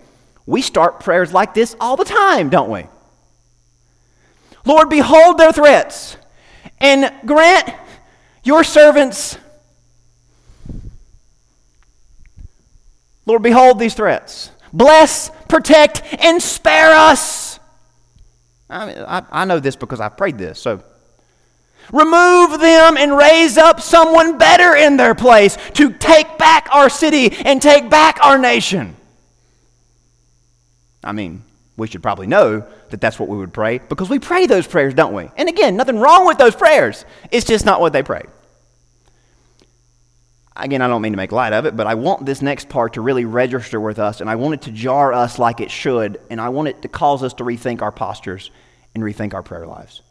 We 0.46 0.62
start 0.62 1.00
prayers 1.00 1.32
like 1.32 1.54
this 1.54 1.76
all 1.80 1.96
the 1.96 2.06
time, 2.06 2.50
don't 2.50 2.70
we? 2.70 2.88
Lord, 4.66 4.90
behold 4.90 5.38
their 5.38 5.52
threats 5.52 6.18
and 6.80 7.14
grant 7.26 7.72
your 8.44 8.64
servants 8.64 9.38
Lord, 13.26 13.44
behold 13.44 13.80
these 13.80 13.94
threats. 13.94 14.52
Bless, 14.74 15.30
protect, 15.48 16.02
and 16.20 16.42
spare 16.42 16.92
us. 16.92 17.60
I, 18.70 18.86
mean, 18.86 18.98
I, 19.06 19.24
I 19.32 19.46
know 19.46 19.60
this 19.60 19.76
because 19.76 20.00
I 20.00 20.10
prayed 20.10 20.38
this. 20.38 20.60
So 20.60 20.82
remove 21.92 22.60
them 22.60 22.98
and 22.98 23.18
raise 23.18 23.58
up 23.58 23.82
someone 23.82 24.38
better 24.38 24.76
in 24.76 24.98
their 24.98 25.14
place 25.14 25.58
to 25.74 25.92
take 25.92 26.38
back 26.38 26.70
our 26.72 26.90
city 26.90 27.32
and 27.46 27.62
take 27.62 27.90
back 27.90 28.20
our 28.24 28.38
nation. 28.38 28.96
I 31.04 31.12
mean, 31.12 31.44
we 31.78 31.88
should 31.88 32.04
probably 32.04 32.28
know 32.28 32.66
that 32.92 33.02
that's 33.02 33.20
what 33.20 33.28
we 33.28 33.38
would 33.38 33.54
pray 33.54 33.80
because 33.80 34.10
we 34.10 34.20
pray 34.20 34.46
those 34.46 34.68
prayers, 34.68 34.94
don't 34.94 35.14
we? 35.14 35.30
And 35.36 35.50
again, 35.50 35.76
nothing 35.76 35.98
wrong 35.98 36.28
with 36.28 36.38
those 36.38 36.56
prayers. 36.56 37.06
It's 37.32 37.46
just 37.46 37.66
not 37.66 37.82
what 37.82 37.92
they 37.92 38.04
pray. 38.04 38.24
Again, 40.56 40.82
I 40.82 40.88
don't 40.88 41.02
mean 41.02 41.14
to 41.14 41.18
make 41.18 41.32
light 41.32 41.54
of 41.54 41.66
it, 41.66 41.78
but 41.78 41.88
I 41.88 41.96
want 41.96 42.26
this 42.26 42.42
next 42.42 42.68
part 42.68 42.94
to 42.94 43.02
really 43.02 43.24
register 43.24 43.80
with 43.80 44.00
us, 44.00 44.20
and 44.20 44.30
I 44.30 44.36
want 44.36 44.56
it 44.56 44.62
to 44.64 44.72
jar 44.72 45.14
us 45.14 45.40
like 45.40 45.62
it 45.62 45.72
should, 45.72 46.20
and 46.30 46.42
I 46.42 46.50
want 46.50 46.68
it 46.68 46.82
to 46.82 46.90
cause 46.90 47.24
us 47.24 47.34
to 47.36 47.44
rethink 47.44 47.82
our 47.82 47.92
postures 47.92 48.52
and 48.94 49.04
rethink 49.04 49.34
our 49.34 49.44
prayer 49.44 49.66
lives. 49.66 50.02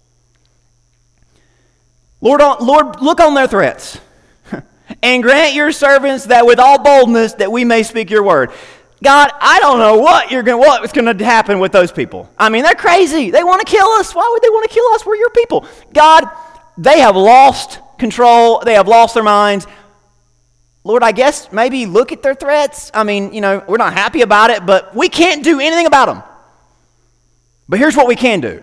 Lord, 2.22 2.40
Lord 2.61 3.03
look 3.03 3.20
on 3.20 3.35
their 3.35 3.46
threats, 3.46 4.00
and 5.03 5.22
grant 5.22 5.55
your 5.55 5.72
servants 5.72 6.24
that 6.26 6.46
with 6.46 6.59
all 6.59 6.83
boldness 6.83 7.35
that 7.35 7.53
we 7.53 7.64
may 7.64 7.83
speak 7.83 8.09
your 8.09 8.22
word. 8.22 8.50
God, 9.03 9.31
I 9.40 9.59
don't 9.61 9.79
know 9.79 9.96
what 9.96 10.31
you're 10.31 10.42
going 10.42 10.59
what's 10.59 10.92
going 10.92 11.16
to 11.16 11.24
happen 11.24 11.59
with 11.59 11.72
those 11.72 11.90
people. 11.90 12.31
I 12.38 12.50
mean, 12.50 12.62
they're 12.62 12.74
crazy. 12.74 13.31
They 13.31 13.44
want 13.44 13.66
to 13.66 13.70
kill 13.70 13.87
us. 13.88 14.14
Why 14.14 14.29
would 14.31 14.42
they 14.42 14.50
want 14.50 14.68
to 14.68 14.74
kill 14.74 14.87
us? 14.88 15.07
We're 15.07 15.16
your 15.16 15.31
people. 15.31 15.66
God, 15.94 16.24
they 16.76 17.00
have 17.00 17.16
lost 17.16 17.79
control. 17.98 18.61
They 18.61 18.74
have 18.74 18.88
lost 18.88 19.14
their 19.14 19.22
minds. 19.22 19.66
Lord, 20.83 21.03
I 21.03 21.12
guess 21.12 21.53
maybe 21.53 21.87
look 21.87 22.12
at 22.12 22.23
their 22.23 22.35
threats. 22.35 22.90
I 22.95 23.05
mean, 23.05 23.33
you 23.33 23.40
know, 23.40 23.62
we're 23.69 23.77
not 23.77 23.93
happy 23.93 24.23
about 24.23 24.51
it, 24.51 24.64
but 24.64 24.95
we 24.95 25.09
can't 25.09 25.45
do 25.45 25.61
anything 25.61 25.87
about 25.87 26.07
them. 26.07 26.23
But 27.69 27.79
here's 27.79 27.97
what 27.97 28.09
we 28.09 28.16
can 28.16 28.40
do 28.40 28.62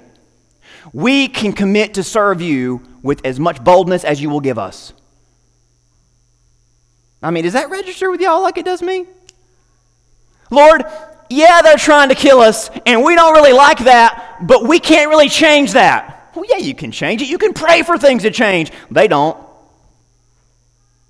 we 0.93 1.27
can 1.27 1.53
commit 1.53 1.95
to 1.95 2.03
serve 2.03 2.41
you 2.41 2.81
with 3.03 3.25
as 3.25 3.39
much 3.39 3.63
boldness 3.63 4.03
as 4.03 4.21
you 4.21 4.29
will 4.29 4.39
give 4.39 4.57
us. 4.57 4.93
I 7.21 7.31
mean, 7.31 7.43
does 7.43 7.53
that 7.53 7.69
register 7.69 8.11
with 8.11 8.21
y'all 8.21 8.41
like 8.41 8.57
it 8.57 8.65
does 8.65 8.81
me? 8.81 9.05
Lord, 10.49 10.83
yeah, 11.29 11.61
they're 11.61 11.77
trying 11.77 12.09
to 12.09 12.15
kill 12.15 12.39
us, 12.39 12.69
and 12.85 13.03
we 13.03 13.15
don't 13.15 13.33
really 13.33 13.53
like 13.53 13.79
that, 13.79 14.39
but 14.41 14.67
we 14.67 14.79
can't 14.79 15.09
really 15.09 15.29
change 15.29 15.73
that. 15.73 16.31
Well, 16.35 16.45
yeah, 16.47 16.57
you 16.57 16.75
can 16.75 16.91
change 16.91 17.21
it. 17.21 17.27
You 17.27 17.37
can 17.37 17.53
pray 17.53 17.81
for 17.81 17.97
things 17.97 18.23
to 18.23 18.31
change. 18.31 18.71
They 18.91 19.07
don't. 19.07 19.37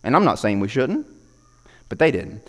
And 0.08 0.16
I'm 0.16 0.24
not 0.24 0.40
saying 0.40 0.62
we 0.62 0.70
shouldn't, 0.70 1.06
but 1.90 2.00
they 2.00 2.12
didn't. 2.12 2.42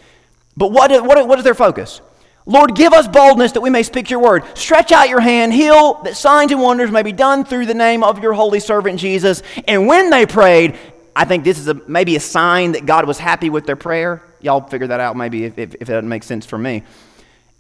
But 0.57 0.71
what 0.71 0.91
what, 1.05 1.27
what 1.27 1.39
is 1.39 1.45
their 1.45 1.55
focus? 1.55 2.01
Lord, 2.47 2.77
give 2.77 2.93
us 2.93 3.09
boldness 3.09 3.53
that 3.53 3.61
we 3.61 3.69
may 3.69 3.83
speak 3.83 4.09
your 4.11 4.21
word. 4.21 4.45
Stretch 4.57 4.93
out 4.93 5.09
your 5.09 5.21
hand, 5.21 5.53
heal, 5.53 6.01
that 6.05 6.17
signs 6.17 6.53
and 6.53 6.63
wonders 6.63 6.91
may 6.91 7.03
be 7.03 7.13
done 7.13 7.45
through 7.45 7.67
the 7.67 7.75
name 7.75 8.05
of 8.05 8.23
your 8.23 8.33
holy 8.33 8.61
servant 8.61 9.01
Jesus. 9.01 9.43
And 9.67 9.89
when 9.89 10.09
they 10.09 10.25
prayed, 10.25 10.79
I 11.17 11.25
think 11.25 11.43
this 11.43 11.59
is 11.59 11.67
a, 11.67 11.75
maybe 11.75 12.15
a 12.15 12.21
sign 12.21 12.73
that 12.73 12.87
God 12.87 13.07
was 13.07 13.19
happy 13.19 13.51
with 13.51 13.67
their 13.67 13.77
prayer. 13.77 14.23
Y'all 14.41 14.61
figure 14.61 14.87
that 14.87 15.01
out 15.01 15.17
maybe 15.17 15.45
if, 15.45 15.59
if, 15.59 15.75
if 15.75 15.83
it 15.83 15.93
doesn't 15.93 16.09
make 16.09 16.23
sense 16.23 16.47
for 16.47 16.57
me. 16.57 16.85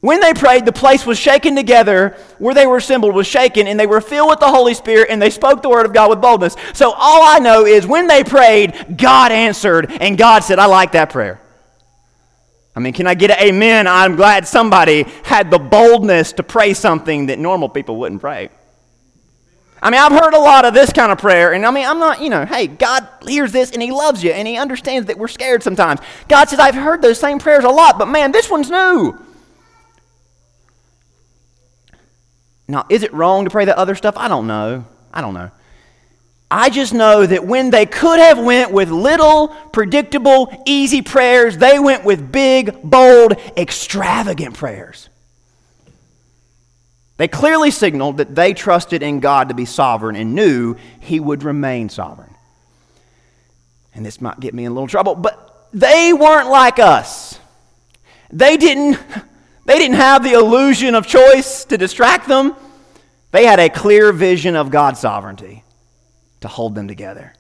When 0.01 0.21
they 0.21 0.33
prayed, 0.33 0.65
the 0.65 0.73
place 0.73 1.05
was 1.05 1.19
shaken 1.19 1.57
together 1.57 2.17
where 2.39 2.55
they 2.55 2.67
were 2.67 2.77
assembled 2.77 3.15
was 3.15 3.27
shaken, 3.27 3.67
and 3.67 3.79
they 3.79 3.87
were 3.87 4.01
filled 4.01 4.31
with 4.31 4.39
the 4.39 4.49
Holy 4.49 4.75
Spirit, 4.75 5.09
and 5.11 5.21
they 5.21 5.31
spoke 5.31 5.61
the 5.61 5.69
word 5.69 5.87
of 5.87 5.93
God 5.93 6.09
with 6.09 6.21
boldness. 6.21 6.55
So 6.73 6.93
all 6.93 7.23
I 7.25 7.41
know 7.41 7.67
is 7.67 7.85
when 7.85 8.07
they 8.07 8.23
prayed, 8.23 8.97
God 8.97 9.33
answered, 9.33 9.91
and 10.01 10.17
God 10.17 10.45
said, 10.45 10.61
I 10.61 10.67
like 10.67 10.93
that 10.93 11.11
prayer. 11.11 11.41
I 12.77 12.81
mean, 12.81 12.93
can 12.93 13.09
I 13.09 13.15
get 13.15 13.33
an 13.33 13.39
amen? 13.41 13.89
I'm 13.89 14.15
glad 14.15 14.47
somebody 14.47 15.03
had 15.25 15.51
the 15.51 15.59
boldness 15.59 16.35
to 16.35 16.45
pray 16.45 16.75
something 16.75 17.27
that 17.27 17.41
normal 17.41 17.69
people 17.69 17.97
wouldn't 17.97 18.21
pray. 18.21 18.51
I 19.83 19.91
mean, 19.91 20.01
I've 20.01 20.13
heard 20.13 20.33
a 20.35 20.39
lot 20.39 20.65
of 20.65 20.75
this 20.75 20.93
kind 20.93 21.11
of 21.11 21.19
prayer, 21.19 21.55
and 21.55 21.67
I 21.67 21.73
mean, 21.73 21.87
I'm 21.87 21.99
not, 21.99 22.21
you 22.21 22.31
know, 22.31 22.45
hey, 22.45 22.69
God 22.69 23.09
hears 23.27 23.51
this 23.51 23.73
and 23.73 23.83
He 23.83 23.91
loves 23.91 24.23
you, 24.23 24.31
and 24.31 24.47
He 24.47 24.57
understands 24.57 25.09
that 25.09 25.19
we're 25.19 25.27
scared 25.27 25.65
sometimes. 25.65 25.99
God 26.29 26.49
says, 26.49 26.61
I've 26.61 26.77
heard 26.77 27.03
those 27.03 27.19
same 27.19 27.41
prayers 27.41 27.65
a 27.65 27.69
lot, 27.69 27.99
but 27.99 28.07
man, 28.07 28.31
this 28.31 28.49
one's 28.49 28.71
new. 28.71 29.25
Now, 32.69 32.85
is 32.91 33.03
it 33.03 33.13
wrong 33.15 33.45
to 33.45 33.51
pray 33.51 33.65
that 33.65 33.77
other 33.77 33.95
stuff? 33.95 34.15
I 34.17 34.29
don't 34.29 34.47
know. 34.47 34.85
I 35.13 35.23
don't 35.23 35.35
know. 35.35 35.51
I 36.51 36.71
just 36.71 36.95
know 36.95 37.27
that 37.27 37.45
when 37.45 37.71
they 37.71 37.85
could 37.85 38.19
have 38.19 38.39
went 38.39 38.73
with 38.73 38.91
little, 38.91 39.49
predictable, 39.73 40.63
easy 40.67 41.03
prayers, 41.03 41.59
they 41.59 41.79
went 41.79 42.05
with 42.05 42.31
big, 42.33 42.83
bold, 42.83 43.35
extravagant 43.57 44.55
prayers. 44.57 45.09
They 47.19 47.29
clearly 47.29 47.71
signaled 47.71 48.19
that 48.19 48.35
they 48.35 48.55
trusted 48.55 49.03
in 49.03 49.21
God 49.21 49.49
to 49.49 49.55
be 49.55 49.65
sovereign 49.65 50.15
and 50.17 50.35
knew 50.35 50.77
he 51.01 51.21
would 51.21 51.43
remain 51.43 51.89
sovereign. 51.89 52.35
And 53.95 54.07
this 54.07 54.21
might 54.21 54.41
get 54.41 54.55
me 54.55 54.65
in 54.65 54.71
a 54.71 54.75
little 54.75 54.89
trouble, 54.89 55.17
but 55.17 55.69
they 55.73 56.13
weren't 56.13 56.49
like 56.49 56.79
us. 56.79 57.39
They 58.31 58.57
didn't 58.57 58.99
they 59.69 59.79
didn't 59.79 59.97
have 59.97 60.25
the 60.25 60.33
illusion 60.33 60.95
of 60.95 61.07
choice 61.07 61.67
to 61.67 61.77
distract 61.77 62.27
them. 62.27 62.57
They 63.33 63.45
had 63.45 63.61
a 63.61 63.69
clear 63.69 64.15
vision 64.15 64.57
of 64.57 64.71
God's 64.71 64.99
sovereignty 64.99 65.63
to 66.41 66.49
hold 66.49 66.75
them 66.75 66.89
together. 66.89 67.35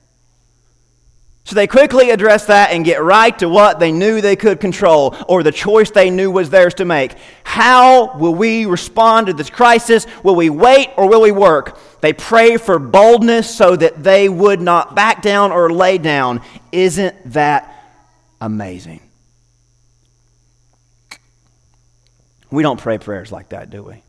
So 1.44 1.54
they 1.54 1.66
quickly 1.66 2.10
address 2.10 2.44
that 2.44 2.72
and 2.72 2.84
get 2.84 3.02
right 3.02 3.36
to 3.38 3.48
what 3.48 3.80
they 3.80 3.92
knew 3.92 4.20
they 4.20 4.36
could 4.36 4.60
control 4.60 5.16
or 5.26 5.42
the 5.42 5.50
choice 5.50 5.90
they 5.90 6.10
knew 6.10 6.30
was 6.30 6.50
theirs 6.50 6.74
to 6.74 6.84
make. 6.84 7.14
How 7.44 8.18
will 8.18 8.34
we 8.34 8.66
respond 8.66 9.28
to 9.28 9.32
this 9.32 9.48
crisis? 9.48 10.06
Will 10.22 10.36
we 10.36 10.50
wait 10.50 10.90
or 10.98 11.08
will 11.08 11.22
we 11.22 11.32
work? 11.32 11.78
They 12.02 12.12
pray 12.12 12.58
for 12.58 12.78
boldness 12.78 13.48
so 13.48 13.74
that 13.74 14.04
they 14.04 14.28
would 14.28 14.60
not 14.60 14.94
back 14.94 15.22
down 15.22 15.50
or 15.50 15.72
lay 15.72 15.96
down. 15.96 16.42
Isn't 16.72 17.32
that 17.32 17.74
amazing? 18.38 19.00
We 22.50 22.62
don't 22.62 22.80
pray 22.80 22.98
prayers 22.98 23.30
like 23.30 23.50
that, 23.50 23.70
do 23.70 23.82
we? 23.82 24.02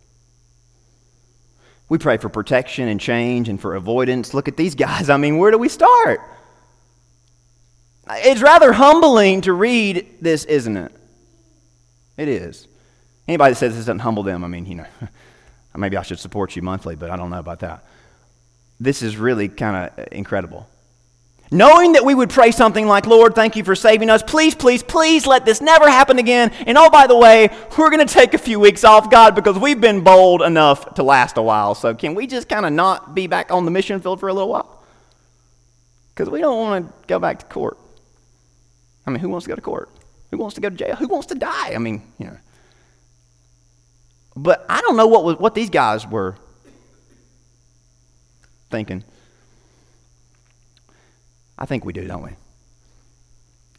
We 1.89 1.97
pray 1.97 2.17
for 2.17 2.29
protection 2.29 2.87
and 2.87 2.99
change 2.99 3.49
and 3.49 3.59
for 3.59 3.75
avoidance. 3.75 4.33
Look 4.33 4.47
at 4.47 4.55
these 4.55 4.75
guys. 4.75 5.09
I 5.09 5.17
mean, 5.17 5.37
where 5.37 5.51
do 5.51 5.57
we 5.57 5.69
start? 5.69 6.21
It's 8.11 8.41
rather 8.41 8.71
humbling 8.71 9.41
to 9.41 9.53
read 9.53 10.07
this, 10.21 10.45
isn't 10.45 10.77
it? 10.77 10.91
It 12.17 12.27
is. 12.27 12.67
Anybody 13.27 13.53
that 13.53 13.57
says 13.57 13.75
this 13.75 13.85
doesn't 13.85 13.99
humble 13.99 14.23
them, 14.23 14.43
I 14.43 14.47
mean, 14.47 14.65
you 14.65 14.75
know, 14.75 14.85
maybe 15.77 15.97
I 15.97 16.03
should 16.03 16.19
support 16.19 16.55
you 16.55 16.61
monthly, 16.61 16.95
but 16.95 17.09
I 17.09 17.15
don't 17.15 17.29
know 17.29 17.39
about 17.39 17.59
that. 17.59 17.85
This 18.79 19.01
is 19.01 19.17
really 19.17 19.49
kind 19.49 19.91
of 19.97 20.07
incredible. 20.11 20.67
Knowing 21.51 21.93
that 21.93 22.05
we 22.05 22.13
would 22.13 22.29
pray 22.29 22.51
something 22.51 22.85
like, 22.85 23.07
Lord, 23.07 23.33
thank 23.33 23.55
you 23.55 23.63
for 23.63 23.75
saving 23.75 24.09
us. 24.09 24.21
Please, 24.21 24.53
please, 24.53 24.83
please 24.83 25.25
let 25.25 25.45
this 25.45 25.61
never 25.61 25.89
happen 25.89 26.19
again. 26.19 26.51
And 26.67 26.77
oh, 26.77 26.91
by 26.91 27.07
the 27.07 27.17
way, 27.17 27.49
we're 27.75 27.89
going 27.89 28.05
to 28.05 28.13
take 28.13 28.35
a 28.35 28.37
few 28.37 28.59
weeks 28.59 28.83
off, 28.83 29.09
God, 29.09 29.33
because 29.33 29.57
we've 29.57 29.81
been 29.81 30.03
bold 30.03 30.43
enough 30.43 30.93
to 30.95 31.03
last 31.03 31.37
a 31.37 31.41
while. 31.41 31.73
So 31.73 31.95
can 31.95 32.13
we 32.13 32.27
just 32.27 32.47
kind 32.47 32.67
of 32.67 32.73
not 32.73 33.15
be 33.15 33.25
back 33.25 33.51
on 33.51 33.65
the 33.65 33.71
mission 33.71 33.99
field 33.99 34.19
for 34.19 34.29
a 34.29 34.33
little 34.33 34.49
while? 34.49 34.83
Because 36.13 36.29
we 36.29 36.39
don't 36.39 36.59
want 36.59 36.85
to 36.85 36.93
go 37.07 37.17
back 37.17 37.39
to 37.39 37.45
court. 37.45 37.77
I 39.07 39.09
mean, 39.09 39.19
who 39.19 39.29
wants 39.29 39.45
to 39.45 39.49
go 39.49 39.55
to 39.55 39.61
court? 39.61 39.89
Who 40.29 40.37
wants 40.37 40.53
to 40.55 40.61
go 40.61 40.69
to 40.69 40.75
jail? 40.75 40.95
Who 40.97 41.07
wants 41.07 41.27
to 41.27 41.35
die? 41.35 41.73
I 41.73 41.79
mean, 41.79 42.03
you 42.19 42.27
know. 42.27 42.37
But 44.35 44.65
I 44.69 44.81
don't 44.81 44.97
know 44.97 45.07
what, 45.07 45.23
was, 45.23 45.37
what 45.39 45.55
these 45.55 45.71
guys 45.71 46.05
were 46.05 46.35
thinking. 48.69 49.03
I 51.59 51.65
think 51.65 51.83
we 51.83 51.93
do, 51.93 52.07
don't 52.07 52.23
we? 52.23 52.31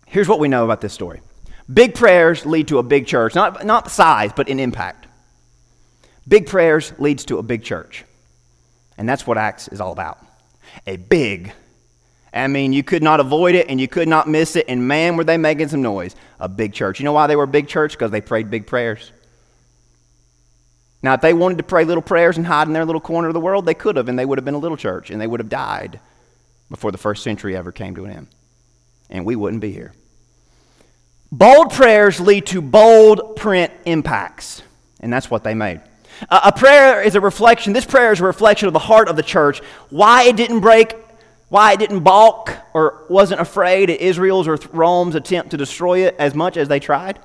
Here's 0.06 0.28
what 0.28 0.38
we 0.38 0.48
know 0.48 0.64
about 0.64 0.80
this 0.80 0.92
story 0.92 1.22
big 1.72 1.94
prayers 1.94 2.44
lead 2.44 2.68
to 2.68 2.78
a 2.78 2.82
big 2.82 3.06
church, 3.06 3.34
not, 3.34 3.64
not 3.64 3.90
size, 3.90 4.32
but 4.36 4.48
in 4.48 4.60
impact. 4.60 5.06
Big 6.28 6.46
prayers 6.46 6.92
leads 6.98 7.24
to 7.24 7.38
a 7.38 7.42
big 7.42 7.64
church. 7.64 8.04
And 8.98 9.08
that's 9.08 9.26
what 9.26 9.38
Acts 9.38 9.68
is 9.68 9.80
all 9.80 9.92
about. 9.92 10.18
A 10.86 10.96
big, 10.96 11.52
I 12.34 12.46
mean, 12.48 12.72
you 12.72 12.82
could 12.82 13.02
not 13.02 13.18
avoid 13.18 13.54
it 13.54 13.68
and 13.68 13.80
you 13.80 13.88
could 13.88 14.08
not 14.08 14.28
miss 14.28 14.56
it. 14.56 14.66
And 14.68 14.86
man, 14.86 15.16
were 15.16 15.24
they 15.24 15.38
making 15.38 15.68
some 15.68 15.80
noise. 15.80 16.14
A 16.38 16.48
big 16.48 16.74
church. 16.74 17.00
You 17.00 17.04
know 17.04 17.12
why 17.12 17.26
they 17.26 17.36
were 17.36 17.44
a 17.44 17.48
big 17.48 17.66
church? 17.66 17.92
Because 17.92 18.10
they 18.10 18.20
prayed 18.20 18.50
big 18.50 18.66
prayers. 18.66 19.10
Now, 21.02 21.14
if 21.14 21.22
they 21.22 21.32
wanted 21.32 21.58
to 21.58 21.64
pray 21.64 21.84
little 21.84 22.02
prayers 22.02 22.36
and 22.36 22.46
hide 22.46 22.66
in 22.66 22.74
their 22.74 22.84
little 22.84 23.00
corner 23.00 23.28
of 23.28 23.34
the 23.34 23.40
world, 23.40 23.64
they 23.64 23.74
could 23.74 23.96
have, 23.96 24.08
and 24.08 24.18
they 24.18 24.26
would 24.26 24.36
have 24.36 24.44
been 24.44 24.54
a 24.54 24.58
little 24.58 24.76
church, 24.76 25.10
and 25.10 25.18
they 25.18 25.26
would 25.26 25.40
have 25.40 25.48
died 25.48 25.98
before 26.70 26.92
the 26.92 26.98
first 26.98 27.22
century 27.22 27.56
ever 27.56 27.72
came 27.72 27.94
to 27.96 28.04
an 28.04 28.12
end. 28.12 28.26
And 29.10 29.26
we 29.26 29.36
wouldn't 29.36 29.60
be 29.60 29.72
here. 29.72 29.92
Bold 31.32 31.72
prayers 31.72 32.20
lead 32.20 32.46
to 32.46 32.60
bold 32.60 33.36
print 33.36 33.72
impacts, 33.84 34.62
and 35.00 35.12
that's 35.12 35.30
what 35.30 35.44
they 35.44 35.54
made. 35.54 35.80
a 36.28 36.52
prayer 36.52 37.02
is 37.02 37.14
a 37.14 37.20
reflection, 37.20 37.72
this 37.72 37.84
prayer 37.84 38.12
is 38.12 38.20
a 38.20 38.24
reflection 38.24 38.66
of 38.66 38.72
the 38.72 38.80
heart 38.80 39.08
of 39.08 39.16
the 39.16 39.22
church, 39.22 39.60
why 39.90 40.24
it 40.24 40.36
didn't 40.36 40.60
break, 40.60 40.96
why 41.48 41.72
it 41.72 41.78
didn't 41.78 42.00
balk 42.00 42.52
or 42.74 43.04
wasn't 43.08 43.40
afraid 43.40 43.90
at 43.90 44.00
Israel's 44.00 44.48
or 44.48 44.58
Rome's 44.72 45.14
attempt 45.14 45.52
to 45.52 45.56
destroy 45.56 46.06
it 46.06 46.16
as 46.18 46.34
much 46.34 46.56
as 46.56 46.68
they 46.68 46.80
tried. 46.80 47.18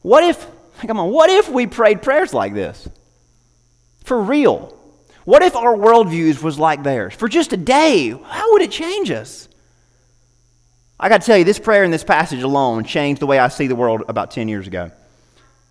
What 0.00 0.24
if, 0.24 0.46
come 0.86 0.98
on, 0.98 1.10
what 1.10 1.28
if 1.28 1.48
we 1.50 1.66
prayed 1.66 2.02
prayers 2.02 2.32
like 2.32 2.54
this? 2.54 2.88
For 4.04 4.20
real. 4.20 4.77
What 5.28 5.42
if 5.42 5.56
our 5.56 5.76
worldviews 5.76 6.42
was 6.42 6.58
like 6.58 6.82
theirs? 6.82 7.12
For 7.12 7.28
just 7.28 7.52
a 7.52 7.58
day, 7.58 8.08
how 8.08 8.52
would 8.52 8.62
it 8.62 8.70
change 8.70 9.10
us? 9.10 9.46
I 10.98 11.10
got 11.10 11.20
to 11.20 11.26
tell 11.26 11.36
you, 11.36 11.44
this 11.44 11.58
prayer 11.58 11.84
in 11.84 11.90
this 11.90 12.02
passage 12.02 12.42
alone 12.42 12.84
changed 12.84 13.20
the 13.20 13.26
way 13.26 13.38
I 13.38 13.48
see 13.48 13.66
the 13.66 13.76
world 13.76 14.04
about 14.08 14.30
10 14.30 14.48
years 14.48 14.66
ago. 14.66 14.90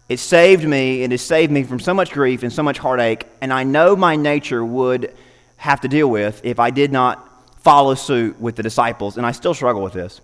It 0.09 0.19
saved 0.19 0.63
me, 0.63 1.01
it 1.01 1.09
has 1.09 1.23
saved 1.23 1.51
me 1.51 1.63
from 1.63 1.79
so 1.79 1.95
much 1.95 2.11
grief 2.11 2.43
and 2.43 2.53
so 2.53 2.61
much 2.61 2.77
heartache, 2.77 3.25
and 3.41 3.51
I 3.51 3.63
know 3.63 3.95
my 3.95 4.15
nature 4.15 4.63
would 4.63 5.11
have 5.55 5.81
to 5.81 5.87
deal 5.87 6.07
with 6.07 6.39
if 6.43 6.59
I 6.59 6.69
did 6.69 6.91
not 6.91 7.27
follow 7.63 7.95
suit 7.95 8.39
with 8.39 8.57
the 8.57 8.61
disciples, 8.61 9.17
and 9.17 9.25
I 9.25 9.31
still 9.31 9.55
struggle 9.55 9.81
with 9.81 9.93
this. 9.93 10.21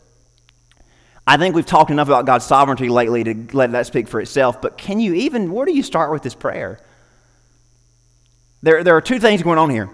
I 1.25 1.37
think 1.37 1.55
we've 1.55 1.65
talked 1.65 1.89
enough 1.89 2.07
about 2.07 2.27
God's 2.27 2.45
sovereignty 2.45 2.87
lately 2.87 3.23
to 3.23 3.47
let 3.53 3.71
that 3.71 3.87
speak 3.87 4.09
for 4.09 4.21
itself, 4.21 4.61
but 4.61 4.77
can 4.77 4.99
you 4.99 5.15
even, 5.15 5.51
where 5.51 5.65
do 5.65 5.73
you 5.73 5.81
start 5.81 6.11
with 6.11 6.21
this 6.21 6.35
prayer? 6.35 6.79
There, 8.63 8.83
there 8.83 8.95
are 8.95 9.01
two 9.01 9.19
things 9.19 9.43
going 9.43 9.59
on 9.59 9.69
here. 9.69 9.89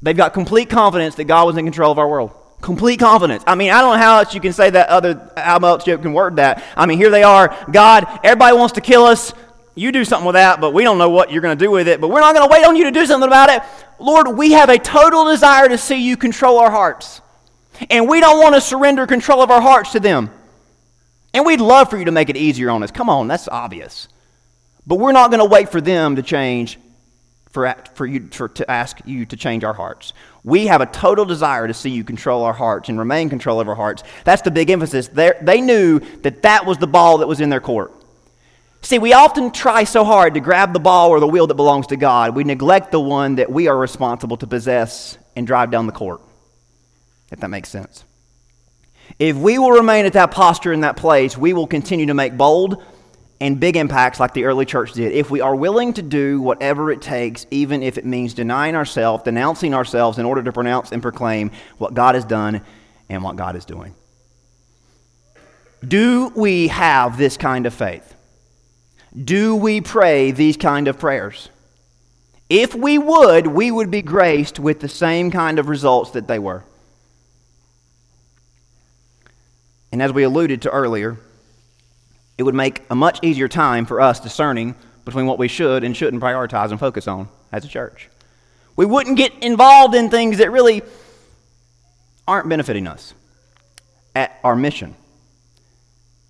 They've 0.00 0.16
got 0.16 0.32
complete 0.32 0.70
confidence 0.70 1.14
that 1.16 1.24
God 1.24 1.46
was 1.46 1.56
in 1.58 1.64
control 1.64 1.92
of 1.92 1.98
our 1.98 2.08
world. 2.08 2.32
Complete 2.62 2.98
confidence. 2.98 3.44
I 3.46 3.54
mean, 3.54 3.70
I 3.70 3.82
don't 3.82 3.92
know 3.92 4.02
how 4.02 4.18
else 4.18 4.34
you 4.34 4.40
can 4.40 4.52
say 4.52 4.70
that 4.70 4.88
other, 4.88 5.30
how 5.36 5.58
else 5.58 5.86
you 5.86 5.96
can 5.98 6.14
word 6.14 6.36
that. 6.36 6.64
I 6.74 6.86
mean, 6.86 6.98
here 6.98 7.10
they 7.10 7.22
are. 7.22 7.54
God, 7.70 8.06
everybody 8.24 8.56
wants 8.56 8.74
to 8.74 8.80
kill 8.80 9.04
us. 9.04 9.32
You 9.74 9.92
do 9.92 10.04
something 10.04 10.26
with 10.26 10.34
that, 10.34 10.60
but 10.60 10.72
we 10.72 10.82
don't 10.82 10.98
know 10.98 11.10
what 11.10 11.30
you're 11.30 11.42
going 11.42 11.56
to 11.56 11.64
do 11.64 11.70
with 11.70 11.86
it. 11.86 12.00
But 12.00 12.08
we're 12.08 12.20
not 12.20 12.34
going 12.34 12.48
to 12.48 12.52
wait 12.52 12.64
on 12.64 12.74
you 12.74 12.84
to 12.84 12.90
do 12.90 13.06
something 13.06 13.28
about 13.28 13.50
it. 13.50 13.62
Lord, 14.00 14.36
we 14.36 14.52
have 14.52 14.70
a 14.70 14.78
total 14.78 15.26
desire 15.26 15.68
to 15.68 15.78
see 15.78 15.96
you 15.96 16.16
control 16.16 16.58
our 16.58 16.70
hearts. 16.70 17.20
And 17.90 18.08
we 18.08 18.20
don't 18.20 18.40
want 18.42 18.54
to 18.54 18.60
surrender 18.60 19.06
control 19.06 19.42
of 19.42 19.50
our 19.50 19.60
hearts 19.60 19.92
to 19.92 20.00
them. 20.00 20.30
And 21.34 21.44
we'd 21.44 21.60
love 21.60 21.90
for 21.90 21.98
you 21.98 22.06
to 22.06 22.10
make 22.10 22.30
it 22.30 22.36
easier 22.36 22.70
on 22.70 22.82
us. 22.82 22.90
Come 22.90 23.10
on, 23.10 23.28
that's 23.28 23.46
obvious. 23.46 24.08
But 24.86 24.96
we're 24.96 25.12
not 25.12 25.30
going 25.30 25.40
to 25.40 25.48
wait 25.48 25.68
for 25.68 25.80
them 25.80 26.16
to 26.16 26.22
change 26.22 26.78
for, 27.50 27.74
for 27.94 28.06
you 28.06 28.28
for, 28.30 28.48
to 28.48 28.70
ask 28.70 28.98
you 29.04 29.26
to 29.26 29.36
change 29.36 29.64
our 29.64 29.72
hearts. 29.72 30.12
We 30.44 30.66
have 30.66 30.80
a 30.80 30.86
total 30.86 31.24
desire 31.24 31.66
to 31.66 31.74
see 31.74 31.90
you 31.90 32.04
control 32.04 32.44
our 32.44 32.52
hearts 32.52 32.88
and 32.88 32.98
remain 32.98 33.28
control 33.28 33.60
of 33.60 33.68
our 33.68 33.74
hearts. 33.74 34.02
That's 34.24 34.42
the 34.42 34.50
big 34.50 34.70
emphasis. 34.70 35.08
They're, 35.08 35.38
they 35.40 35.60
knew 35.60 36.00
that 36.22 36.42
that 36.42 36.66
was 36.66 36.78
the 36.78 36.86
ball 36.86 37.18
that 37.18 37.28
was 37.28 37.40
in 37.40 37.48
their 37.48 37.60
court. 37.60 37.92
See, 38.80 38.98
we 38.98 39.12
often 39.12 39.50
try 39.50 39.84
so 39.84 40.04
hard 40.04 40.34
to 40.34 40.40
grab 40.40 40.72
the 40.72 40.78
ball 40.78 41.10
or 41.10 41.20
the 41.20 41.26
wheel 41.26 41.46
that 41.48 41.54
belongs 41.54 41.88
to 41.88 41.96
God, 41.96 42.36
we 42.36 42.44
neglect 42.44 42.92
the 42.92 43.00
one 43.00 43.36
that 43.36 43.50
we 43.50 43.66
are 43.66 43.76
responsible 43.76 44.36
to 44.36 44.46
possess 44.46 45.18
and 45.34 45.46
drive 45.46 45.70
down 45.70 45.86
the 45.86 45.92
court. 45.92 46.20
If 47.30 47.40
that 47.40 47.48
makes 47.48 47.68
sense. 47.68 48.04
If 49.18 49.36
we 49.36 49.58
will 49.58 49.72
remain 49.72 50.06
at 50.06 50.12
that 50.12 50.30
posture 50.30 50.72
in 50.72 50.82
that 50.82 50.96
place, 50.96 51.36
we 51.36 51.52
will 51.52 51.66
continue 51.66 52.06
to 52.06 52.14
make 52.14 52.36
bold, 52.36 52.82
and 53.40 53.60
big 53.60 53.76
impacts 53.76 54.18
like 54.18 54.34
the 54.34 54.44
early 54.44 54.64
church 54.64 54.92
did 54.92 55.12
if 55.12 55.30
we 55.30 55.40
are 55.40 55.54
willing 55.54 55.92
to 55.92 56.02
do 56.02 56.40
whatever 56.40 56.90
it 56.90 57.00
takes, 57.00 57.46
even 57.50 57.82
if 57.82 57.96
it 57.96 58.04
means 58.04 58.34
denying 58.34 58.74
ourselves, 58.74 59.22
denouncing 59.22 59.74
ourselves 59.74 60.18
in 60.18 60.26
order 60.26 60.42
to 60.42 60.52
pronounce 60.52 60.92
and 60.92 61.02
proclaim 61.02 61.50
what 61.78 61.94
God 61.94 62.14
has 62.14 62.24
done 62.24 62.62
and 63.08 63.22
what 63.22 63.36
God 63.36 63.54
is 63.56 63.64
doing. 63.64 63.94
Do 65.86 66.32
we 66.34 66.68
have 66.68 67.16
this 67.16 67.36
kind 67.36 67.66
of 67.66 67.72
faith? 67.72 68.14
Do 69.24 69.54
we 69.54 69.80
pray 69.80 70.32
these 70.32 70.56
kind 70.56 70.88
of 70.88 70.98
prayers? 70.98 71.50
If 72.50 72.74
we 72.74 72.98
would, 72.98 73.46
we 73.46 73.70
would 73.70 73.90
be 73.90 74.02
graced 74.02 74.58
with 74.58 74.80
the 74.80 74.88
same 74.88 75.30
kind 75.30 75.58
of 75.58 75.68
results 75.68 76.12
that 76.12 76.26
they 76.26 76.38
were. 76.38 76.64
And 79.92 80.02
as 80.02 80.12
we 80.12 80.22
alluded 80.24 80.62
to 80.62 80.70
earlier, 80.70 81.18
it 82.38 82.44
would 82.44 82.54
make 82.54 82.82
a 82.88 82.94
much 82.94 83.18
easier 83.22 83.48
time 83.48 83.84
for 83.84 84.00
us 84.00 84.20
discerning 84.20 84.76
between 85.04 85.26
what 85.26 85.38
we 85.38 85.48
should 85.48 85.82
and 85.84 85.96
shouldn't 85.96 86.22
prioritize 86.22 86.70
and 86.70 86.78
focus 86.78 87.08
on 87.08 87.28
as 87.52 87.64
a 87.64 87.68
church. 87.68 88.08
We 88.76 88.86
wouldn't 88.86 89.16
get 89.16 89.32
involved 89.42 89.96
in 89.96 90.08
things 90.08 90.38
that 90.38 90.52
really 90.52 90.82
aren't 92.28 92.48
benefiting 92.48 92.86
us 92.86 93.14
at 94.14 94.38
our 94.44 94.54
mission. 94.54 94.94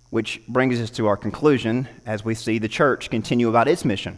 Which 0.09 0.41
brings 0.47 0.79
us 0.79 0.89
to 0.91 1.05
our 1.05 1.17
conclusion 1.17 1.87
as 2.07 2.25
we 2.25 2.33
see 2.33 2.57
the 2.57 2.67
church 2.67 3.11
continue 3.11 3.47
about 3.47 3.67
its 3.67 3.85
mission. 3.85 4.17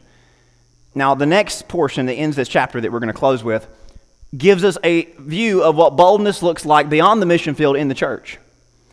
Now, 0.96 1.16
the 1.16 1.26
next 1.26 1.68
portion 1.68 2.06
that 2.06 2.14
ends 2.14 2.38
this 2.38 2.48
chapter 2.48 2.80
that 2.80 2.92
we're 2.92 3.00
going 3.00 3.08
to 3.08 3.14
close 3.14 3.44
with 3.44 3.68
gives 4.38 4.64
us 4.64 4.78
a 4.84 5.04
view 5.20 5.64
of 5.64 5.76
what 5.76 5.98
boldness 5.98 6.42
looks 6.42 6.66
like 6.66 6.90
beyond 6.90 7.22
the 7.22 7.26
mission 7.26 7.56
field 7.56 7.76
in 7.76 7.90
the 7.90 7.96
church. 7.96 8.38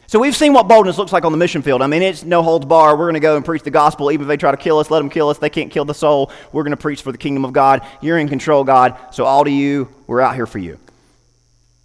So 0.08 0.18
we've 0.18 0.34
seen 0.34 0.54
what 0.54 0.68
boldness 0.68 0.96
looks 0.96 1.12
like 1.12 1.26
on 1.26 1.32
the 1.32 1.38
mission 1.38 1.60
field. 1.60 1.82
I 1.82 1.86
mean, 1.86 2.00
it's 2.00 2.24
no 2.24 2.42
holds 2.42 2.64
bar. 2.64 2.96
We're 2.96 3.04
going 3.04 3.14
to 3.14 3.20
go 3.20 3.36
and 3.36 3.44
preach 3.44 3.62
the 3.62 3.70
gospel. 3.70 4.10
Even 4.10 4.24
if 4.24 4.28
they 4.28 4.38
try 4.38 4.50
to 4.50 4.56
kill 4.56 4.78
us, 4.78 4.90
let 4.90 5.00
them 5.00 5.10
kill 5.10 5.28
us. 5.28 5.36
They 5.36 5.50
can't 5.50 5.70
kill 5.70 5.84
the 5.84 5.92
soul. 5.92 6.32
We're 6.50 6.62
going 6.62 6.70
to 6.70 6.78
preach 6.78 7.02
for 7.02 7.12
the 7.12 7.18
kingdom 7.18 7.44
of 7.44 7.52
God. 7.52 7.86
You're 8.00 8.16
in 8.16 8.26
control, 8.26 8.64
God. 8.64 8.96
So 9.12 9.26
all 9.26 9.44
to 9.44 9.50
you, 9.50 9.86
we're 10.06 10.22
out 10.22 10.34
here 10.34 10.46
for 10.46 10.58
you. 10.58 10.78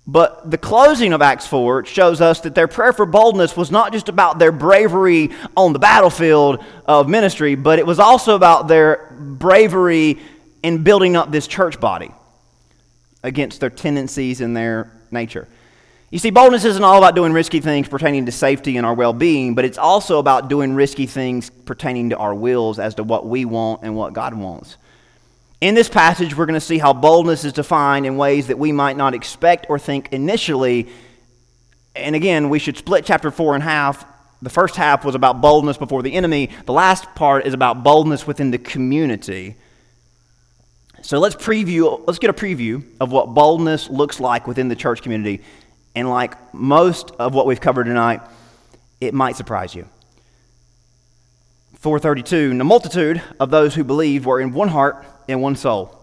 But 0.08 0.50
the 0.50 0.58
closing 0.58 1.12
of 1.12 1.22
Acts 1.22 1.48
4 1.48 1.84
shows 1.84 2.22
us 2.22 2.40
that 2.42 2.56
their 2.56 2.70
prayer 2.70 2.94
for 2.94 3.06
boldness 3.06 3.58
was 3.58 3.72
not 3.72 3.92
just 3.92 4.08
about 4.08 4.40
their 4.40 4.54
bravery 4.54 5.32
on 5.58 5.74
the 5.74 5.80
battlefield 5.80 6.64
of 6.86 7.10
ministry, 7.10 7.56
but 7.56 7.78
it 7.78 7.86
was 7.86 8.00
also 8.00 8.36
about 8.36 8.70
their 8.70 9.14
bravery 9.20 10.18
in 10.64 10.82
building 10.82 11.18
up 11.18 11.30
this 11.30 11.46
church 11.46 11.78
body 11.78 12.12
against 13.22 13.60
their 13.60 13.70
tendencies 13.70 14.40
and 14.40 14.56
their 14.56 14.90
nature. 15.12 15.46
You 16.14 16.20
see, 16.20 16.30
boldness 16.30 16.64
isn't 16.64 16.84
all 16.84 17.00
about 17.00 17.16
doing 17.16 17.34
risky 17.34 17.60
things 17.60 17.88
pertaining 17.88 18.28
to 18.28 18.32
safety 18.32 18.78
and 18.78 18.86
our 18.86 18.94
well 18.94 19.14
being, 19.14 19.56
but 19.56 19.66
it's 19.66 19.80
also 19.80 20.20
about 20.20 20.48
doing 20.48 20.76
risky 20.76 21.08
things 21.08 21.50
pertaining 21.50 22.12
to 22.12 22.18
our 22.18 22.36
wills 22.36 22.78
as 22.78 22.94
to 22.96 23.04
what 23.04 23.26
we 23.26 23.46
want 23.46 23.82
and 23.82 23.96
what 23.96 24.14
God 24.14 24.36
wants. 24.36 24.78
In 25.60 25.74
this 25.74 25.90
passage, 25.90 26.38
we're 26.38 26.46
going 26.46 26.54
to 26.54 26.62
see 26.62 26.78
how 26.78 26.94
boldness 26.94 27.46
is 27.46 27.52
defined 27.52 28.06
in 28.06 28.16
ways 28.16 28.46
that 28.46 28.60
we 28.60 28.72
might 28.72 28.96
not 28.96 29.16
expect 29.16 29.66
or 29.70 29.80
think 29.80 30.14
initially. 30.14 30.88
And 31.96 32.16
again, 32.16 32.52
we 32.52 32.60
should 32.60 32.78
split 32.78 33.06
chapter 33.06 33.32
4 33.32 33.56
in 33.56 33.62
half. 33.62 34.06
The 34.44 34.52
first 34.52 34.76
half 34.76 35.04
was 35.04 35.16
about 35.16 35.42
boldness 35.42 35.78
before 35.78 36.04
the 36.04 36.14
enemy, 36.14 36.52
the 36.68 36.74
last 36.74 37.06
part 37.16 37.48
is 37.48 37.56
about 37.56 37.84
boldness 37.84 38.28
within 38.28 38.52
the 38.52 38.60
community. 38.60 39.56
So 41.02 41.18
let's 41.18 41.36
preview, 41.36 42.02
let's 42.06 42.20
get 42.20 42.30
a 42.30 42.34
preview 42.34 42.84
of 43.02 43.12
what 43.12 43.34
boldness 43.34 43.90
looks 43.90 44.20
like 44.20 44.46
within 44.48 44.68
the 44.68 44.76
church 44.76 45.02
community 45.02 45.42
and 45.96 46.10
like 46.10 46.54
most 46.54 47.12
of 47.12 47.34
what 47.34 47.46
we've 47.46 47.62
covered 47.62 47.86
tonight, 47.86 48.22
it 49.00 49.14
might 49.14 49.36
surprise 49.36 49.76
you. 49.76 49.88
432 51.80 52.52
And 52.52 52.60
the 52.60 52.64
multitude 52.64 53.22
of 53.40 53.50
those 53.50 53.76
who 53.76 53.84
believed 53.84 54.26
were 54.26 54.40
in 54.40 54.54
one 54.54 54.70
heart 54.70 55.06
and 55.28 55.42
one 55.42 55.56
soul. 55.56 56.00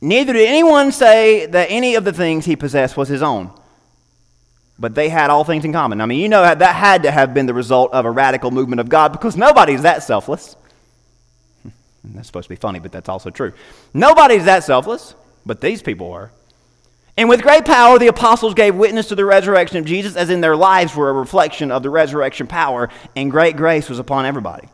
Neither 0.00 0.32
did 0.32 0.48
anyone 0.48 0.92
say 0.92 1.46
that 1.46 1.68
any 1.70 1.94
of 1.94 2.04
the 2.04 2.12
things 2.12 2.44
he 2.44 2.56
possessed 2.56 2.96
was 2.96 3.08
his 3.08 3.22
own, 3.22 3.50
but 4.78 4.94
they 4.94 5.08
had 5.08 5.30
all 5.30 5.44
things 5.44 5.64
in 5.64 5.72
common. 5.72 6.00
I 6.00 6.06
mean, 6.06 6.20
you 6.20 6.28
know, 6.28 6.42
that 6.42 6.74
had 6.74 7.02
to 7.04 7.10
have 7.10 7.32
been 7.32 7.46
the 7.46 7.54
result 7.54 7.92
of 7.92 8.04
a 8.04 8.10
radical 8.10 8.50
movement 8.50 8.80
of 8.80 8.88
God 8.88 9.12
because 9.12 9.36
nobody's 9.36 9.82
that 9.82 10.02
selfless. 10.02 10.56
That's 12.04 12.26
supposed 12.26 12.44
to 12.44 12.50
be 12.50 12.56
funny, 12.56 12.78
but 12.78 12.92
that's 12.92 13.08
also 13.08 13.30
true. 13.30 13.52
Nobody's 13.92 14.44
that 14.44 14.64
selfless, 14.64 15.14
but 15.44 15.60
these 15.60 15.82
people 15.82 16.10
were. 16.10 16.30
And 17.16 17.28
with 17.28 17.42
great 17.42 17.64
power, 17.64 17.98
the 17.98 18.08
apostles 18.08 18.52
gave 18.54 18.74
witness 18.74 19.08
to 19.08 19.14
the 19.14 19.24
resurrection 19.24 19.78
of 19.78 19.86
Jesus, 19.86 20.16
as 20.16 20.28
in 20.28 20.42
their 20.42 20.56
lives 20.56 20.94
were 20.94 21.08
a 21.08 21.14
reflection 21.14 21.70
of 21.70 21.82
the 21.82 21.88
resurrection 21.88 22.46
power, 22.46 22.90
and 23.14 23.30
great 23.30 23.56
grace 23.56 23.88
was 23.88 23.98
upon 23.98 24.26
everybody. 24.26 24.68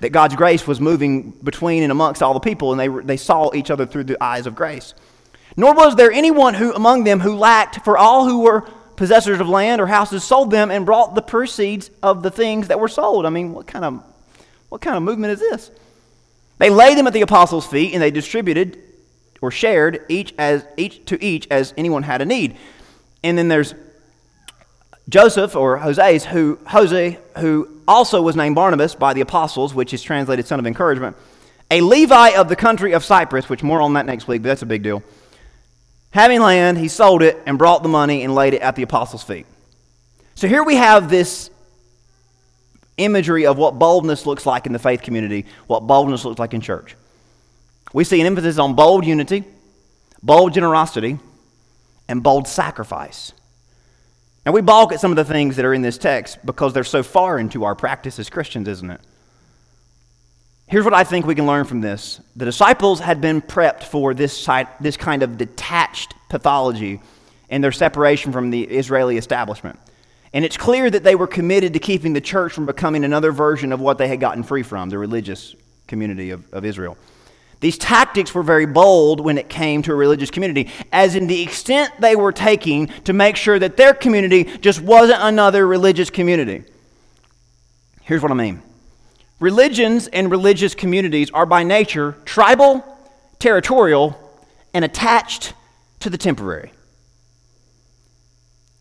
That 0.00 0.10
God's 0.10 0.36
grace 0.36 0.66
was 0.66 0.80
moving 0.80 1.30
between 1.30 1.82
and 1.82 1.90
amongst 1.90 2.22
all 2.22 2.34
the 2.34 2.40
people, 2.40 2.70
and 2.70 2.80
they, 2.80 2.88
they 2.88 3.16
saw 3.16 3.52
each 3.52 3.70
other 3.70 3.84
through 3.84 4.04
the 4.04 4.22
eyes 4.22 4.46
of 4.46 4.54
grace. 4.54 4.94
Nor 5.56 5.74
was 5.74 5.96
there 5.96 6.12
anyone 6.12 6.54
who 6.54 6.72
among 6.72 7.04
them 7.04 7.18
who 7.18 7.34
lacked, 7.34 7.84
for 7.84 7.98
all 7.98 8.28
who 8.28 8.42
were 8.42 8.60
possessors 8.94 9.40
of 9.40 9.48
land 9.48 9.80
or 9.80 9.86
houses 9.86 10.22
sold 10.22 10.50
them 10.50 10.70
and 10.70 10.86
brought 10.86 11.14
the 11.14 11.22
proceeds 11.22 11.90
of 12.02 12.22
the 12.22 12.30
things 12.30 12.68
that 12.68 12.78
were 12.78 12.88
sold. 12.88 13.26
I 13.26 13.30
mean, 13.30 13.52
what 13.52 13.66
kind 13.66 13.84
of, 13.84 14.02
what 14.68 14.80
kind 14.80 14.96
of 14.96 15.02
movement 15.02 15.32
is 15.32 15.40
this? 15.40 15.70
They 16.58 16.70
laid 16.70 16.96
them 16.96 17.06
at 17.06 17.12
the 17.12 17.22
apostles' 17.22 17.66
feet, 17.66 17.92
and 17.92 18.02
they 18.02 18.10
distributed 18.10 18.82
or 19.42 19.50
shared 19.50 20.04
each 20.08 20.34
as 20.38 20.64
each 20.76 21.04
to 21.06 21.22
each 21.22 21.46
as 21.50 21.74
anyone 21.76 22.02
had 22.02 22.22
a 22.22 22.24
need. 22.24 22.56
And 23.22 23.36
then 23.36 23.48
there's 23.48 23.74
Joseph 25.08 25.54
or 25.54 25.78
Joses 25.78 26.24
who 26.24 26.58
Jose 26.68 27.18
who 27.38 27.68
also 27.86 28.22
was 28.22 28.36
named 28.36 28.54
Barnabas 28.54 28.94
by 28.94 29.14
the 29.14 29.20
apostles, 29.20 29.74
which 29.74 29.94
is 29.94 30.02
translated 30.02 30.46
son 30.46 30.58
of 30.58 30.66
encouragement, 30.66 31.16
a 31.70 31.80
Levi 31.80 32.30
of 32.30 32.48
the 32.48 32.56
country 32.56 32.92
of 32.92 33.04
Cyprus, 33.04 33.48
which 33.48 33.62
more 33.62 33.80
on 33.80 33.94
that 33.94 34.06
next 34.06 34.26
week, 34.26 34.42
but 34.42 34.48
that's 34.48 34.62
a 34.62 34.66
big 34.66 34.82
deal. 34.82 35.02
Having 36.10 36.40
land, 36.40 36.78
he 36.78 36.88
sold 36.88 37.22
it 37.22 37.38
and 37.46 37.58
brought 37.58 37.82
the 37.82 37.88
money 37.88 38.22
and 38.22 38.34
laid 38.34 38.54
it 38.54 38.62
at 38.62 38.74
the 38.74 38.82
apostles' 38.82 39.22
feet. 39.22 39.46
So 40.34 40.48
here 40.48 40.64
we 40.64 40.76
have 40.76 41.10
this 41.10 41.50
imagery 42.96 43.46
of 43.46 43.58
what 43.58 43.78
boldness 43.78 44.26
looks 44.26 44.46
like 44.46 44.66
in 44.66 44.72
the 44.72 44.78
faith 44.78 45.02
community, 45.02 45.46
what 45.66 45.86
boldness 45.86 46.24
looks 46.24 46.38
like 46.38 46.54
in 46.54 46.60
church. 46.60 46.96
We 47.92 48.04
see 48.04 48.20
an 48.20 48.26
emphasis 48.26 48.58
on 48.58 48.74
bold 48.74 49.06
unity, 49.06 49.44
bold 50.22 50.54
generosity, 50.54 51.18
and 52.08 52.22
bold 52.22 52.48
sacrifice. 52.48 53.32
Now, 54.44 54.52
we 54.52 54.60
balk 54.60 54.92
at 54.92 55.00
some 55.00 55.10
of 55.10 55.16
the 55.16 55.24
things 55.24 55.56
that 55.56 55.64
are 55.64 55.74
in 55.74 55.82
this 55.82 55.98
text 55.98 56.38
because 56.46 56.72
they're 56.72 56.84
so 56.84 57.02
far 57.02 57.38
into 57.38 57.64
our 57.64 57.74
practice 57.74 58.18
as 58.18 58.30
Christians, 58.30 58.68
isn't 58.68 58.90
it? 58.90 59.00
Here's 60.68 60.84
what 60.84 60.94
I 60.94 61.04
think 61.04 61.26
we 61.26 61.34
can 61.34 61.46
learn 61.46 61.64
from 61.64 61.80
this 61.80 62.20
the 62.34 62.44
disciples 62.44 63.00
had 63.00 63.20
been 63.20 63.40
prepped 63.40 63.84
for 63.84 64.14
this, 64.14 64.48
this 64.80 64.96
kind 64.96 65.22
of 65.22 65.38
detached 65.38 66.14
pathology 66.28 67.00
in 67.48 67.60
their 67.60 67.72
separation 67.72 68.32
from 68.32 68.50
the 68.50 68.62
Israeli 68.62 69.16
establishment. 69.16 69.78
And 70.32 70.44
it's 70.44 70.56
clear 70.56 70.90
that 70.90 71.04
they 71.04 71.14
were 71.14 71.28
committed 71.28 71.72
to 71.74 71.78
keeping 71.78 72.12
the 72.12 72.20
church 72.20 72.52
from 72.52 72.66
becoming 72.66 73.04
another 73.04 73.32
version 73.32 73.72
of 73.72 73.80
what 73.80 73.98
they 73.98 74.08
had 74.08 74.20
gotten 74.20 74.42
free 74.42 74.62
from, 74.62 74.90
the 74.90 74.98
religious 74.98 75.54
community 75.86 76.30
of, 76.30 76.52
of 76.52 76.64
Israel. 76.64 76.98
These 77.60 77.78
tactics 77.78 78.34
were 78.34 78.42
very 78.42 78.66
bold 78.66 79.20
when 79.20 79.38
it 79.38 79.48
came 79.48 79.82
to 79.82 79.92
a 79.92 79.94
religious 79.94 80.30
community, 80.30 80.70
as 80.92 81.14
in 81.14 81.26
the 81.26 81.42
extent 81.42 81.92
they 82.00 82.14
were 82.14 82.32
taking 82.32 82.88
to 83.04 83.12
make 83.12 83.36
sure 83.36 83.58
that 83.58 83.76
their 83.76 83.94
community 83.94 84.44
just 84.44 84.80
wasn't 84.80 85.22
another 85.22 85.66
religious 85.66 86.10
community. 86.10 86.64
Here's 88.02 88.22
what 88.22 88.30
I 88.30 88.34
mean 88.34 88.62
religions 89.40 90.06
and 90.08 90.30
religious 90.30 90.74
communities 90.74 91.30
are 91.30 91.46
by 91.46 91.62
nature 91.62 92.16
tribal, 92.24 92.84
territorial, 93.38 94.18
and 94.74 94.84
attached 94.84 95.54
to 96.00 96.10
the 96.10 96.18
temporary. 96.18 96.72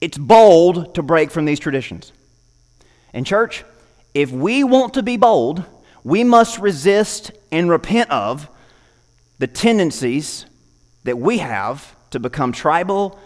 It's 0.01 0.17
bold 0.17 0.95
to 0.95 1.01
break 1.01 1.31
from 1.31 1.45
these 1.45 1.59
traditions. 1.59 2.11
And, 3.13 3.25
church, 3.25 3.63
if 4.13 4.31
we 4.31 4.63
want 4.63 4.93
to 4.95 5.03
be 5.03 5.15
bold, 5.15 5.63
we 6.03 6.23
must 6.23 6.59
resist 6.59 7.31
and 7.51 7.69
repent 7.69 8.11
of 8.11 8.49
the 9.39 9.47
tendencies 9.47 10.45
that 11.03 11.17
we 11.17 11.39
have 11.39 11.95
to 12.11 12.19
become 12.19 12.51
tribal, 12.51 13.19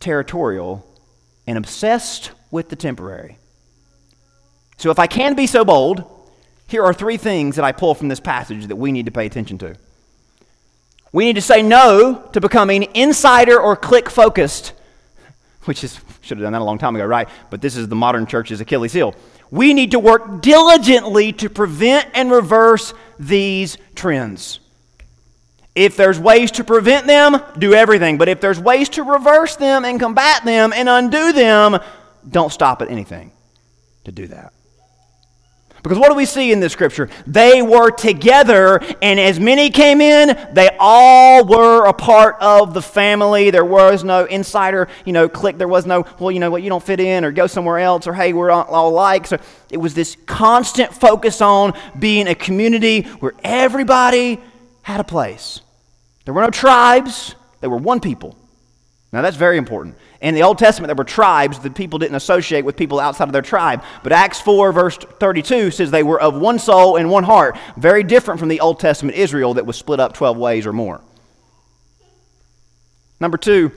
territorial, 0.00 0.86
and 1.46 1.58
obsessed 1.58 2.30
with 2.50 2.68
the 2.68 2.76
temporary. 2.76 3.38
So, 4.76 4.90
if 4.90 4.98
I 4.98 5.06
can 5.06 5.34
be 5.34 5.46
so 5.46 5.64
bold, 5.64 6.04
here 6.66 6.82
are 6.82 6.94
three 6.94 7.16
things 7.16 7.56
that 7.56 7.64
I 7.64 7.72
pull 7.72 7.94
from 7.94 8.08
this 8.08 8.20
passage 8.20 8.66
that 8.66 8.76
we 8.76 8.92
need 8.92 9.06
to 9.06 9.12
pay 9.12 9.26
attention 9.26 9.58
to. 9.58 9.76
We 11.12 11.26
need 11.26 11.34
to 11.34 11.42
say 11.42 11.62
no 11.62 12.26
to 12.32 12.40
becoming 12.40 12.88
insider 12.94 13.60
or 13.60 13.76
clique 13.76 14.08
focused, 14.08 14.72
which 15.64 15.84
is, 15.84 16.00
should 16.22 16.38
have 16.38 16.44
done 16.44 16.54
that 16.54 16.62
a 16.62 16.64
long 16.64 16.78
time 16.78 16.96
ago, 16.96 17.04
right? 17.04 17.28
But 17.50 17.60
this 17.60 17.76
is 17.76 17.88
the 17.88 17.94
modern 17.94 18.24
church's 18.26 18.60
Achilles 18.62 18.94
heel. 18.94 19.14
We 19.50 19.74
need 19.74 19.90
to 19.90 19.98
work 19.98 20.40
diligently 20.40 21.34
to 21.34 21.50
prevent 21.50 22.08
and 22.14 22.30
reverse 22.30 22.94
these 23.18 23.76
trends. 23.94 24.58
If 25.74 25.96
there's 25.96 26.18
ways 26.18 26.50
to 26.52 26.64
prevent 26.64 27.06
them, 27.06 27.40
do 27.58 27.72
everything. 27.72 28.18
But 28.18 28.28
if 28.28 28.40
there's 28.40 28.60
ways 28.60 28.88
to 28.90 29.02
reverse 29.02 29.56
them 29.56 29.84
and 29.84 29.98
combat 29.98 30.44
them 30.44 30.72
and 30.74 30.88
undo 30.88 31.32
them, 31.32 31.78
don't 32.28 32.52
stop 32.52 32.82
at 32.82 32.90
anything 32.90 33.32
to 34.04 34.12
do 34.12 34.26
that. 34.28 34.52
Because 35.82 35.98
what 35.98 36.10
do 36.10 36.14
we 36.14 36.26
see 36.26 36.52
in 36.52 36.60
this 36.60 36.72
scripture? 36.72 37.08
They 37.26 37.60
were 37.60 37.90
together, 37.90 38.80
and 39.02 39.18
as 39.18 39.40
many 39.40 39.68
came 39.68 40.00
in, 40.00 40.28
they 40.52 40.70
all 40.78 41.44
were 41.44 41.86
a 41.86 41.92
part 41.92 42.36
of 42.40 42.72
the 42.72 42.82
family. 42.82 43.50
There 43.50 43.64
was 43.64 44.04
no 44.04 44.24
insider, 44.24 44.86
you 45.04 45.12
know, 45.12 45.28
clique. 45.28 45.58
There 45.58 45.66
was 45.66 45.84
no, 45.84 46.06
well, 46.20 46.30
you 46.30 46.38
know 46.38 46.52
what, 46.52 46.62
you 46.62 46.68
don't 46.68 46.84
fit 46.84 47.00
in, 47.00 47.24
or 47.24 47.32
go 47.32 47.48
somewhere 47.48 47.78
else, 47.80 48.06
or 48.06 48.14
hey, 48.14 48.32
we're 48.32 48.52
all 48.52 48.90
alike. 48.90 49.26
So 49.26 49.38
it 49.70 49.78
was 49.78 49.92
this 49.92 50.16
constant 50.24 50.94
focus 50.94 51.40
on 51.40 51.72
being 51.98 52.28
a 52.28 52.34
community 52.36 53.02
where 53.18 53.32
everybody 53.42 54.40
had 54.82 55.00
a 55.00 55.04
place. 55.04 55.60
There 56.24 56.34
were 56.34 56.42
no 56.42 56.50
tribes, 56.50 57.34
they 57.60 57.68
were 57.68 57.76
one 57.76 58.00
people. 58.00 58.36
Now, 59.12 59.20
that's 59.20 59.36
very 59.36 59.58
important. 59.58 59.96
In 60.22 60.34
the 60.34 60.42
Old 60.42 60.56
Testament, 60.56 60.88
there 60.88 60.96
were 60.96 61.04
tribes. 61.04 61.58
The 61.58 61.70
people 61.70 61.98
didn't 61.98 62.14
associate 62.14 62.64
with 62.64 62.78
people 62.78 62.98
outside 62.98 63.28
of 63.28 63.32
their 63.34 63.42
tribe. 63.42 63.84
But 64.02 64.12
Acts 64.12 64.40
4, 64.40 64.72
verse 64.72 64.96
32 64.96 65.70
says 65.70 65.90
they 65.90 66.02
were 66.02 66.18
of 66.18 66.34
one 66.34 66.58
soul 66.58 66.96
and 66.96 67.10
one 67.10 67.24
heart. 67.24 67.58
Very 67.76 68.04
different 68.04 68.40
from 68.40 68.48
the 68.48 68.60
Old 68.60 68.80
Testament 68.80 69.18
Israel 69.18 69.52
that 69.54 69.66
was 69.66 69.76
split 69.76 70.00
up 70.00 70.14
12 70.14 70.38
ways 70.38 70.66
or 70.66 70.72
more. 70.72 71.02
Number 73.20 73.36
two, 73.36 73.70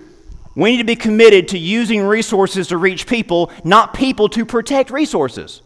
we 0.55 0.71
need 0.71 0.77
to 0.77 0.85
be 0.85 0.95
committed 0.95 1.49
to 1.49 1.57
using 1.57 2.01
resources 2.01 2.69
to 2.69 2.77
reach 2.77 3.05
people, 3.05 3.51
not 3.65 3.93
people 3.93 4.29
to 4.29 4.45
protect 4.45 4.89
resources. 4.89 5.61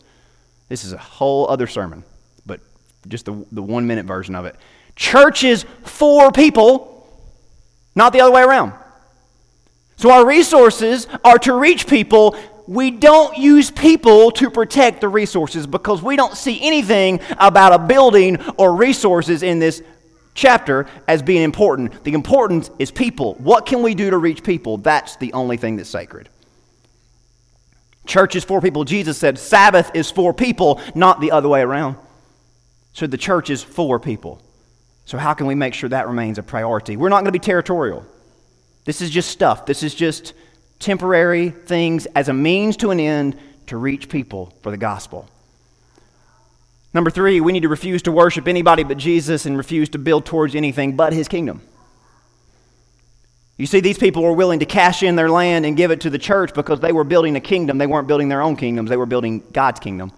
This 0.67 0.83
is 0.83 0.93
a 0.93 0.97
whole 0.97 1.47
other 1.47 1.67
sermon, 1.67 2.03
but 2.45 2.59
just 3.07 3.25
the, 3.25 3.45
the 3.51 3.61
one 3.61 3.85
minute 3.85 4.07
version 4.07 4.33
of 4.33 4.45
it. 4.45 4.55
Churches 4.99 5.65
for 5.85 6.29
people, 6.29 7.07
not 7.95 8.11
the 8.11 8.19
other 8.19 8.33
way 8.33 8.41
around. 8.41 8.73
So 9.95 10.11
our 10.11 10.27
resources 10.27 11.07
are 11.23 11.39
to 11.39 11.53
reach 11.53 11.87
people. 11.87 12.35
We 12.67 12.91
don't 12.91 13.37
use 13.37 13.71
people 13.71 14.29
to 14.31 14.51
protect 14.51 14.99
the 14.99 15.07
resources 15.07 15.65
because 15.65 16.03
we 16.03 16.17
don't 16.17 16.35
see 16.35 16.59
anything 16.61 17.21
about 17.37 17.71
a 17.71 17.79
building 17.79 18.41
or 18.57 18.75
resources 18.75 19.41
in 19.41 19.59
this 19.59 19.81
chapter 20.33 20.85
as 21.07 21.21
being 21.21 21.43
important. 21.43 22.03
The 22.03 22.13
importance 22.13 22.69
is 22.77 22.91
people. 22.91 23.35
What 23.35 23.65
can 23.65 23.81
we 23.81 23.95
do 23.95 24.09
to 24.09 24.17
reach 24.17 24.43
people? 24.43 24.77
That's 24.79 25.15
the 25.15 25.31
only 25.31 25.55
thing 25.55 25.77
that's 25.77 25.89
sacred. 25.89 26.27
Church 28.05 28.35
is 28.35 28.43
for 28.43 28.59
people. 28.59 28.83
Jesus 28.83 29.17
said 29.17 29.39
Sabbath 29.39 29.91
is 29.93 30.11
for 30.11 30.33
people, 30.33 30.81
not 30.93 31.21
the 31.21 31.31
other 31.31 31.47
way 31.47 31.61
around. 31.61 31.95
So 32.91 33.07
the 33.07 33.17
church 33.17 33.49
is 33.49 33.63
for 33.63 33.97
people. 33.97 34.41
So, 35.09 35.17
how 35.17 35.33
can 35.33 35.47
we 35.47 35.55
make 35.55 35.73
sure 35.73 35.89
that 35.89 36.07
remains 36.07 36.37
a 36.37 36.43
priority? 36.43 36.95
We're 36.95 37.09
not 37.09 37.21
going 37.21 37.25
to 37.25 37.31
be 37.31 37.39
territorial. 37.39 38.05
This 38.85 39.01
is 39.01 39.09
just 39.09 39.31
stuff. 39.31 39.65
This 39.65 39.81
is 39.81 39.95
just 39.95 40.33
temporary 40.77 41.49
things 41.49 42.05
as 42.13 42.29
a 42.29 42.33
means 42.33 42.77
to 42.77 42.91
an 42.91 42.99
end 42.99 43.35
to 43.65 43.77
reach 43.77 44.07
people 44.07 44.53
for 44.61 44.69
the 44.69 44.77
gospel. 44.77 45.27
Number 46.93 47.09
three, 47.09 47.41
we 47.41 47.51
need 47.51 47.63
to 47.63 47.69
refuse 47.69 48.03
to 48.03 48.11
worship 48.11 48.47
anybody 48.47 48.83
but 48.83 48.99
Jesus 48.99 49.47
and 49.47 49.57
refuse 49.57 49.89
to 49.89 49.97
build 49.97 50.27
towards 50.27 50.53
anything 50.53 50.95
but 50.95 51.11
his 51.11 51.27
kingdom. 51.27 51.63
You 53.57 53.65
see, 53.65 53.79
these 53.79 53.97
people 53.97 54.21
were 54.21 54.33
willing 54.33 54.59
to 54.59 54.67
cash 54.67 55.01
in 55.01 55.15
their 55.15 55.31
land 55.31 55.65
and 55.65 55.75
give 55.75 55.89
it 55.89 56.01
to 56.01 56.11
the 56.11 56.19
church 56.19 56.53
because 56.53 56.81
they 56.81 56.91
were 56.91 57.03
building 57.03 57.35
a 57.35 57.41
kingdom. 57.41 57.79
They 57.79 57.87
weren't 57.87 58.07
building 58.07 58.29
their 58.29 58.43
own 58.43 58.55
kingdoms, 58.55 58.91
they 58.91 58.97
were 58.97 59.07
building 59.07 59.41
God's 59.53 59.79
kingdom. 59.79 60.11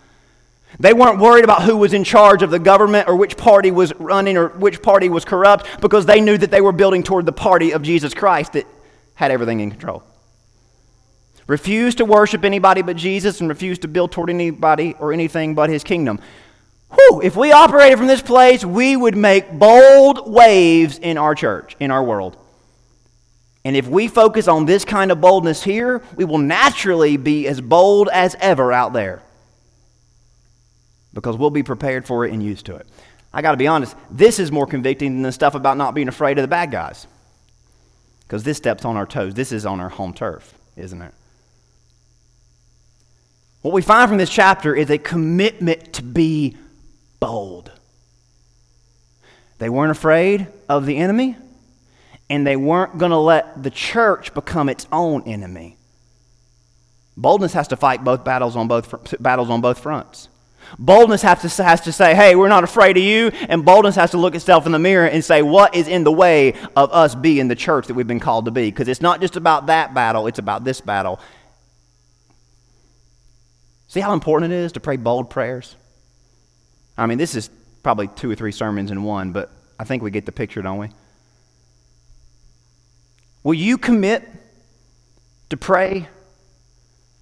They 0.80 0.94
weren't 0.94 1.20
worried 1.20 1.44
about 1.44 1.64
who 1.64 1.78
was 1.78 1.94
in 1.94 2.04
charge 2.04 2.44
of 2.44 2.50
the 2.50 2.60
government 2.60 3.08
or 3.08 3.16
which 3.16 3.38
party 3.38 3.72
was 3.72 3.94
running 3.96 4.38
or 4.38 4.50
which 4.50 4.82
party 4.82 5.10
was 5.10 5.26
corrupt 5.26 5.68
because 5.82 6.06
they 6.06 6.22
knew 6.22 6.38
that 6.38 6.52
they 6.52 6.62
were 6.62 6.72
building 6.72 7.04
toward 7.04 7.26
the 7.26 7.32
party 7.32 7.72
of 7.72 7.82
Jesus 7.82 8.14
Christ 8.14 8.54
that 8.54 8.66
had 9.16 9.32
everything 9.32 9.60
in 9.60 9.70
control. 9.70 10.04
Refuse 11.48 11.96
to 11.96 12.06
worship 12.06 12.46
anybody 12.46 12.82
but 12.82 12.96
Jesus 12.96 13.42
and 13.42 13.50
refuse 13.50 13.80
to 13.80 13.88
build 13.88 14.12
toward 14.12 14.30
anybody 14.30 14.96
or 15.00 15.12
anything 15.12 15.56
but 15.56 15.70
his 15.70 15.84
kingdom. 15.84 16.20
Whew, 16.94 17.22
if 17.22 17.36
we 17.36 17.52
operated 17.52 17.98
from 17.98 18.08
this 18.08 18.22
place, 18.22 18.64
we 18.64 18.96
would 18.96 19.18
make 19.18 19.52
bold 19.52 20.32
waves 20.32 20.98
in 20.98 21.18
our 21.18 21.36
church, 21.36 21.76
in 21.80 21.92
our 21.92 22.04
world. 22.04 22.38
And 23.64 23.76
if 23.76 23.88
we 23.88 24.08
focus 24.08 24.48
on 24.48 24.66
this 24.66 24.86
kind 24.86 25.12
of 25.12 25.22
boldness 25.22 25.64
here, 25.64 26.02
we 26.16 26.26
will 26.26 26.38
naturally 26.38 27.18
be 27.18 27.48
as 27.48 27.62
bold 27.62 28.10
as 28.12 28.36
ever 28.40 28.72
out 28.72 28.94
there 28.94 29.22
because 31.13 31.38
we'll 31.38 31.50
be 31.50 31.63
prepared 31.63 32.06
for 32.06 32.26
it 32.26 32.34
and 32.34 32.41
used 32.41 32.65
to 32.67 32.76
it. 32.76 32.88
I 33.34 33.41
got 33.41 33.52
to 33.52 33.58
be 33.58 33.67
honest, 33.67 33.95
this 34.10 34.39
is 34.39 34.52
more 34.52 34.67
convicting 34.67 35.13
than 35.13 35.21
the 35.24 35.32
stuff 35.32 35.56
about 35.56 35.78
not 35.78 35.93
being 35.93 36.08
afraid 36.08 36.38
of 36.38 36.41
the 36.41 36.47
bad 36.47 36.71
guys 36.71 37.08
because 38.32 38.43
this 38.43 38.58
steps 38.58 38.86
on 38.86 38.95
our 38.95 39.06
toes. 39.06 39.34
This 39.34 39.52
is 39.52 39.65
on 39.65 39.80
our 39.80 39.89
home 39.89 40.13
turf, 40.13 40.54
isn't 40.78 41.02
it? 41.02 41.13
What 43.62 43.74
we 43.74 43.82
find 43.82 44.10
from 44.10 44.17
this 44.17 44.30
chapter 44.30 44.74
is 44.74 44.89
a 44.89 44.97
commitment 44.97 45.93
to 45.93 46.04
be 46.04 46.58
bold. 47.19 47.71
They 49.60 49.69
weren't 49.69 49.91
afraid 49.91 50.47
of 50.67 50.86
the 50.86 50.97
enemy, 50.97 51.36
and 52.30 52.47
they 52.47 52.56
weren't 52.56 52.97
going 52.97 53.12
to 53.12 53.17
let 53.17 53.62
the 53.62 53.69
church 53.69 54.34
become 54.34 54.69
its 54.69 54.88
own 54.91 55.24
enemy. 55.24 55.78
Boldness 57.15 57.54
has 57.54 57.67
to 57.67 57.76
fight 57.76 58.04
both 58.04 58.24
battles 58.24 58.56
on 58.56 58.67
both, 58.67 59.21
battles 59.21 59.50
on 59.50 59.62
both 59.62 59.80
fronts. 59.80 60.30
Boldness 60.80 61.22
has 61.22 61.56
to, 61.56 61.64
has 61.64 61.82
to 61.82 61.92
say, 61.92 62.16
hey, 62.16 62.36
we're 62.36 62.48
not 62.48 62.64
afraid 62.64 62.98
of 62.98 63.04
you. 63.04 63.30
And 63.50 63.66
boldness 63.66 63.96
has 63.96 64.12
to 64.12 64.18
look 64.18 64.36
itself 64.36 64.66
in 64.66 64.72
the 64.72 64.80
mirror 64.80 65.08
and 65.08 65.24
say, 65.24 65.42
what 65.42 65.76
is 65.76 65.88
in 65.88 66.04
the 66.04 66.12
way 66.12 66.54
of 66.76 66.92
us 66.92 67.16
being 67.16 67.48
the 67.48 67.56
church 67.56 67.88
that 67.88 67.94
we've 67.94 68.08
been 68.08 68.20
called 68.20 68.46
to 68.46 68.52
be? 68.52 68.70
Because 68.70 68.88
it's 68.88 69.02
not 69.02 69.22
just 69.22 69.36
about 69.36 69.68
that 69.68 69.94
battle, 69.94 70.28
it's 70.28 70.40
about 70.40 70.64
this 70.64 70.82
battle. 70.82 71.20
See 73.88 74.00
how 74.00 74.14
important 74.14 74.54
it 74.54 74.56
is 74.56 74.72
to 74.74 74.80
pray 74.80 74.96
bold 74.96 75.30
prayers? 75.30 75.76
I 76.98 77.06
mean, 77.08 77.18
this 77.18 77.36
is 77.36 77.50
probably 77.84 78.08
two 78.08 78.32
or 78.32 78.36
three 78.36 78.52
sermons 78.52 78.92
in 78.92 79.04
one, 79.04 79.32
but 79.32 79.52
I 79.80 79.84
think 79.84 80.04
we 80.04 80.12
get 80.12 80.26
the 80.26 80.32
picture, 80.32 80.62
don't 80.62 80.78
we? 80.78 80.90
Will 83.44 83.56
you 83.56 83.78
commit 83.78 84.30
to 85.50 85.58
pray 85.58 86.08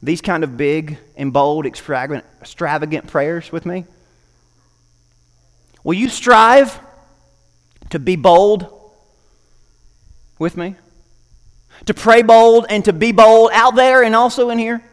these 0.01 0.21
kind 0.21 0.43
of 0.43 0.57
big 0.57 0.97
and 1.15 1.33
bold, 1.33 1.65
extravagant, 1.65 2.25
extravagant 2.41 3.07
prayers 3.07 3.51
with 3.51 3.65
me? 3.65 3.85
Will 5.83 5.95
you 5.95 6.09
strive 6.09 6.79
to 7.89 7.99
be 7.99 8.15
bold 8.15 8.67
with 10.37 10.55
me? 10.57 10.75
To 11.85 11.93
pray 11.93 12.21
bold 12.21 12.65
and 12.69 12.83
to 12.85 12.93
be 12.93 13.11
bold 13.11 13.51
out 13.53 13.75
there 13.75 14.03
and 14.03 14.15
also 14.15 14.49
in 14.49 14.59
here? 14.59 14.83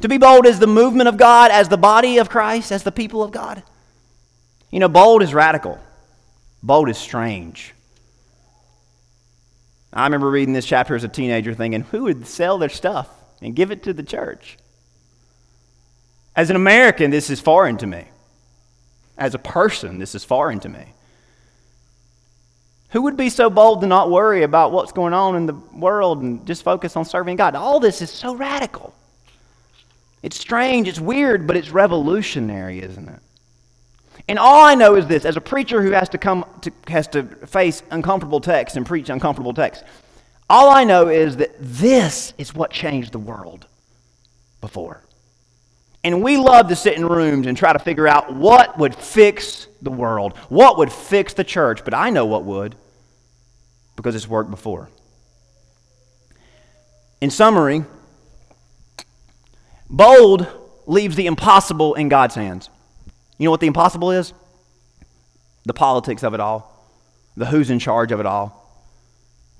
To 0.00 0.08
be 0.08 0.18
bold 0.18 0.46
as 0.46 0.58
the 0.58 0.66
movement 0.66 1.08
of 1.08 1.16
God, 1.16 1.50
as 1.50 1.68
the 1.68 1.76
body 1.76 2.18
of 2.18 2.30
Christ, 2.30 2.72
as 2.72 2.82
the 2.82 2.92
people 2.92 3.22
of 3.22 3.32
God? 3.32 3.62
You 4.70 4.80
know, 4.80 4.88
bold 4.88 5.22
is 5.22 5.34
radical, 5.34 5.78
bold 6.62 6.88
is 6.88 6.98
strange. 6.98 7.74
I 9.92 10.04
remember 10.04 10.30
reading 10.30 10.54
this 10.54 10.66
chapter 10.66 10.94
as 10.94 11.02
a 11.02 11.08
teenager 11.08 11.52
thinking, 11.52 11.82
who 11.82 12.04
would 12.04 12.26
sell 12.26 12.58
their 12.58 12.68
stuff 12.68 13.08
and 13.40 13.54
give 13.54 13.70
it 13.70 13.82
to 13.84 13.92
the 13.92 14.02
church? 14.02 14.58
As 16.36 16.50
an 16.50 16.56
American, 16.56 17.10
this 17.10 17.30
is 17.30 17.40
foreign 17.40 17.76
to 17.78 17.86
me. 17.86 18.06
As 19.18 19.34
a 19.34 19.38
person, 19.38 19.98
this 19.98 20.14
is 20.14 20.24
foreign 20.24 20.60
to 20.60 20.68
me. 20.68 20.86
Who 22.90 23.02
would 23.02 23.16
be 23.16 23.30
so 23.30 23.50
bold 23.50 23.82
to 23.82 23.86
not 23.86 24.10
worry 24.10 24.42
about 24.42 24.72
what's 24.72 24.92
going 24.92 25.14
on 25.14 25.36
in 25.36 25.46
the 25.46 25.54
world 25.72 26.22
and 26.22 26.44
just 26.46 26.62
focus 26.62 26.96
on 26.96 27.04
serving 27.04 27.36
God? 27.36 27.54
All 27.54 27.78
this 27.78 28.02
is 28.02 28.10
so 28.10 28.34
radical. 28.34 28.94
It's 30.22 30.38
strange, 30.38 30.88
it's 30.88 31.00
weird, 31.00 31.46
but 31.46 31.56
it's 31.56 31.70
revolutionary, 31.70 32.82
isn't 32.82 33.08
it? 33.08 33.20
And 34.28 34.38
all 34.38 34.64
I 34.64 34.74
know 34.74 34.96
is 34.96 35.06
this 35.06 35.24
as 35.24 35.36
a 35.36 35.40
preacher 35.40 35.82
who 35.82 35.92
has 35.92 36.08
to 36.10 36.18
come 36.18 36.44
to, 36.62 36.72
has 36.88 37.06
to 37.08 37.22
face 37.22 37.82
uncomfortable 37.90 38.40
texts 38.40 38.76
and 38.76 38.84
preach 38.84 39.08
uncomfortable 39.08 39.54
texts, 39.54 39.84
all 40.50 40.68
I 40.68 40.82
know 40.82 41.08
is 41.08 41.36
that 41.36 41.54
this 41.60 42.34
is 42.36 42.52
what 42.52 42.72
changed 42.72 43.12
the 43.12 43.18
world 43.18 43.66
before. 44.60 45.02
And 46.02 46.22
we 46.22 46.36
love 46.36 46.68
to 46.68 46.76
sit 46.76 46.94
in 46.94 47.06
rooms 47.06 47.46
and 47.46 47.56
try 47.56 47.72
to 47.72 47.78
figure 47.78 48.08
out 48.08 48.34
what 48.34 48.76
would 48.76 48.94
fix 48.94 49.68
the 49.80 49.90
world, 49.90 50.36
what 50.48 50.76
would 50.78 50.92
fix 50.92 51.34
the 51.34 51.44
church, 51.44 51.84
but 51.84 51.94
I 51.94 52.10
know 52.10 52.26
what 52.26 52.44
would 52.44 52.74
because 53.94 54.14
it's 54.14 54.26
worked 54.26 54.50
before. 54.50 54.88
In 57.20 57.30
summary, 57.30 57.84
bold 59.88 60.46
leaves 60.86 61.14
the 61.14 61.26
impossible 61.26 61.94
in 61.94 62.08
God's 62.08 62.34
hands. 62.34 62.70
You 63.38 63.44
know 63.44 63.50
what 63.52 63.60
the 63.60 63.66
impossible 63.68 64.10
is? 64.10 64.32
The 65.64 65.74
politics 65.74 66.24
of 66.24 66.34
it 66.34 66.40
all, 66.40 66.88
the 67.36 67.46
who's 67.46 67.70
in 67.70 67.78
charge 67.78 68.10
of 68.10 68.18
it 68.18 68.26
all. 68.26 68.59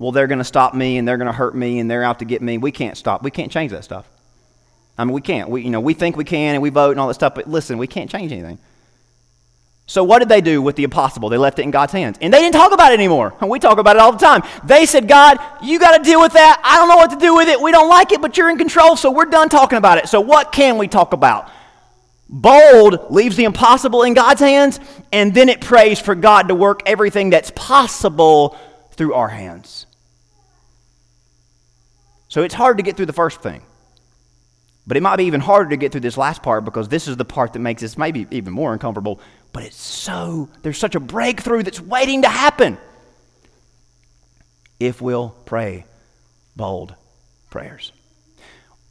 Well, 0.01 0.11
they're 0.11 0.25
going 0.25 0.39
to 0.39 0.43
stop 0.43 0.73
me 0.73 0.97
and 0.97 1.07
they're 1.07 1.17
going 1.17 1.27
to 1.27 1.31
hurt 1.31 1.53
me 1.53 1.77
and 1.77 1.89
they're 1.89 2.03
out 2.03 2.19
to 2.19 2.25
get 2.25 2.41
me. 2.41 2.57
We 2.57 2.71
can't 2.71 2.97
stop. 2.97 3.21
We 3.21 3.29
can't 3.29 3.51
change 3.51 3.71
that 3.71 3.83
stuff. 3.83 4.09
I 4.97 5.05
mean, 5.05 5.13
we 5.13 5.21
can't. 5.21 5.47
We, 5.47 5.61
you 5.61 5.69
know, 5.69 5.79
we 5.79 5.93
think 5.93 6.17
we 6.17 6.23
can 6.23 6.55
and 6.55 6.61
we 6.63 6.71
vote 6.71 6.89
and 6.89 6.99
all 6.99 7.07
that 7.07 7.13
stuff, 7.13 7.35
but 7.35 7.47
listen, 7.47 7.77
we 7.77 7.85
can't 7.85 8.09
change 8.09 8.31
anything. 8.31 8.57
So, 9.85 10.03
what 10.03 10.19
did 10.19 10.27
they 10.27 10.41
do 10.41 10.59
with 10.59 10.75
the 10.75 10.85
impossible? 10.85 11.29
They 11.29 11.37
left 11.37 11.59
it 11.59 11.63
in 11.63 11.71
God's 11.71 11.93
hands. 11.93 12.17
And 12.19 12.33
they 12.33 12.39
didn't 12.39 12.55
talk 12.55 12.71
about 12.71 12.93
it 12.93 12.95
anymore. 12.95 13.35
And 13.41 13.49
we 13.51 13.59
talk 13.59 13.77
about 13.77 13.95
it 13.95 13.99
all 13.99 14.11
the 14.11 14.17
time. 14.17 14.41
They 14.63 14.87
said, 14.87 15.07
God, 15.07 15.37
you 15.61 15.77
got 15.77 15.97
to 15.97 16.03
deal 16.03 16.19
with 16.19 16.33
that. 16.33 16.59
I 16.63 16.77
don't 16.77 16.89
know 16.89 16.97
what 16.97 17.11
to 17.11 17.17
do 17.17 17.35
with 17.35 17.47
it. 17.47 17.61
We 17.61 17.71
don't 17.71 17.89
like 17.89 18.11
it, 18.11 18.21
but 18.21 18.37
you're 18.37 18.49
in 18.49 18.57
control, 18.57 18.95
so 18.95 19.11
we're 19.11 19.25
done 19.25 19.49
talking 19.49 19.77
about 19.77 19.99
it. 19.99 20.07
So, 20.07 20.19
what 20.19 20.51
can 20.51 20.79
we 20.79 20.87
talk 20.87 21.13
about? 21.13 21.51
Bold 22.27 23.11
leaves 23.11 23.35
the 23.35 23.43
impossible 23.43 24.01
in 24.01 24.15
God's 24.15 24.41
hands, 24.41 24.79
and 25.11 25.31
then 25.31 25.47
it 25.47 25.61
prays 25.61 25.99
for 25.99 26.15
God 26.15 26.47
to 26.47 26.55
work 26.55 26.81
everything 26.87 27.29
that's 27.29 27.51
possible 27.53 28.57
through 28.93 29.13
our 29.13 29.29
hands. 29.29 29.85
So 32.31 32.43
it's 32.43 32.53
hard 32.53 32.77
to 32.77 32.83
get 32.83 32.95
through 32.95 33.07
the 33.07 33.13
first 33.13 33.41
thing. 33.41 33.61
But 34.87 34.95
it 34.95 35.03
might 35.03 35.17
be 35.17 35.25
even 35.25 35.41
harder 35.41 35.69
to 35.71 35.75
get 35.75 35.91
through 35.91 35.99
this 35.99 36.15
last 36.15 36.41
part 36.41 36.63
because 36.63 36.87
this 36.87 37.09
is 37.09 37.17
the 37.17 37.25
part 37.25 37.51
that 37.51 37.59
makes 37.59 37.81
this 37.81 37.97
maybe 37.97 38.25
even 38.31 38.53
more 38.53 38.71
uncomfortable. 38.71 39.19
But 39.51 39.63
it's 39.63 39.75
so, 39.75 40.47
there's 40.61 40.77
such 40.77 40.95
a 40.95 41.01
breakthrough 41.01 41.61
that's 41.61 41.81
waiting 41.81 42.21
to 42.21 42.29
happen 42.29 42.77
if 44.79 45.01
we'll 45.01 45.35
pray 45.43 45.83
bold 46.55 46.95
prayers. 47.49 47.91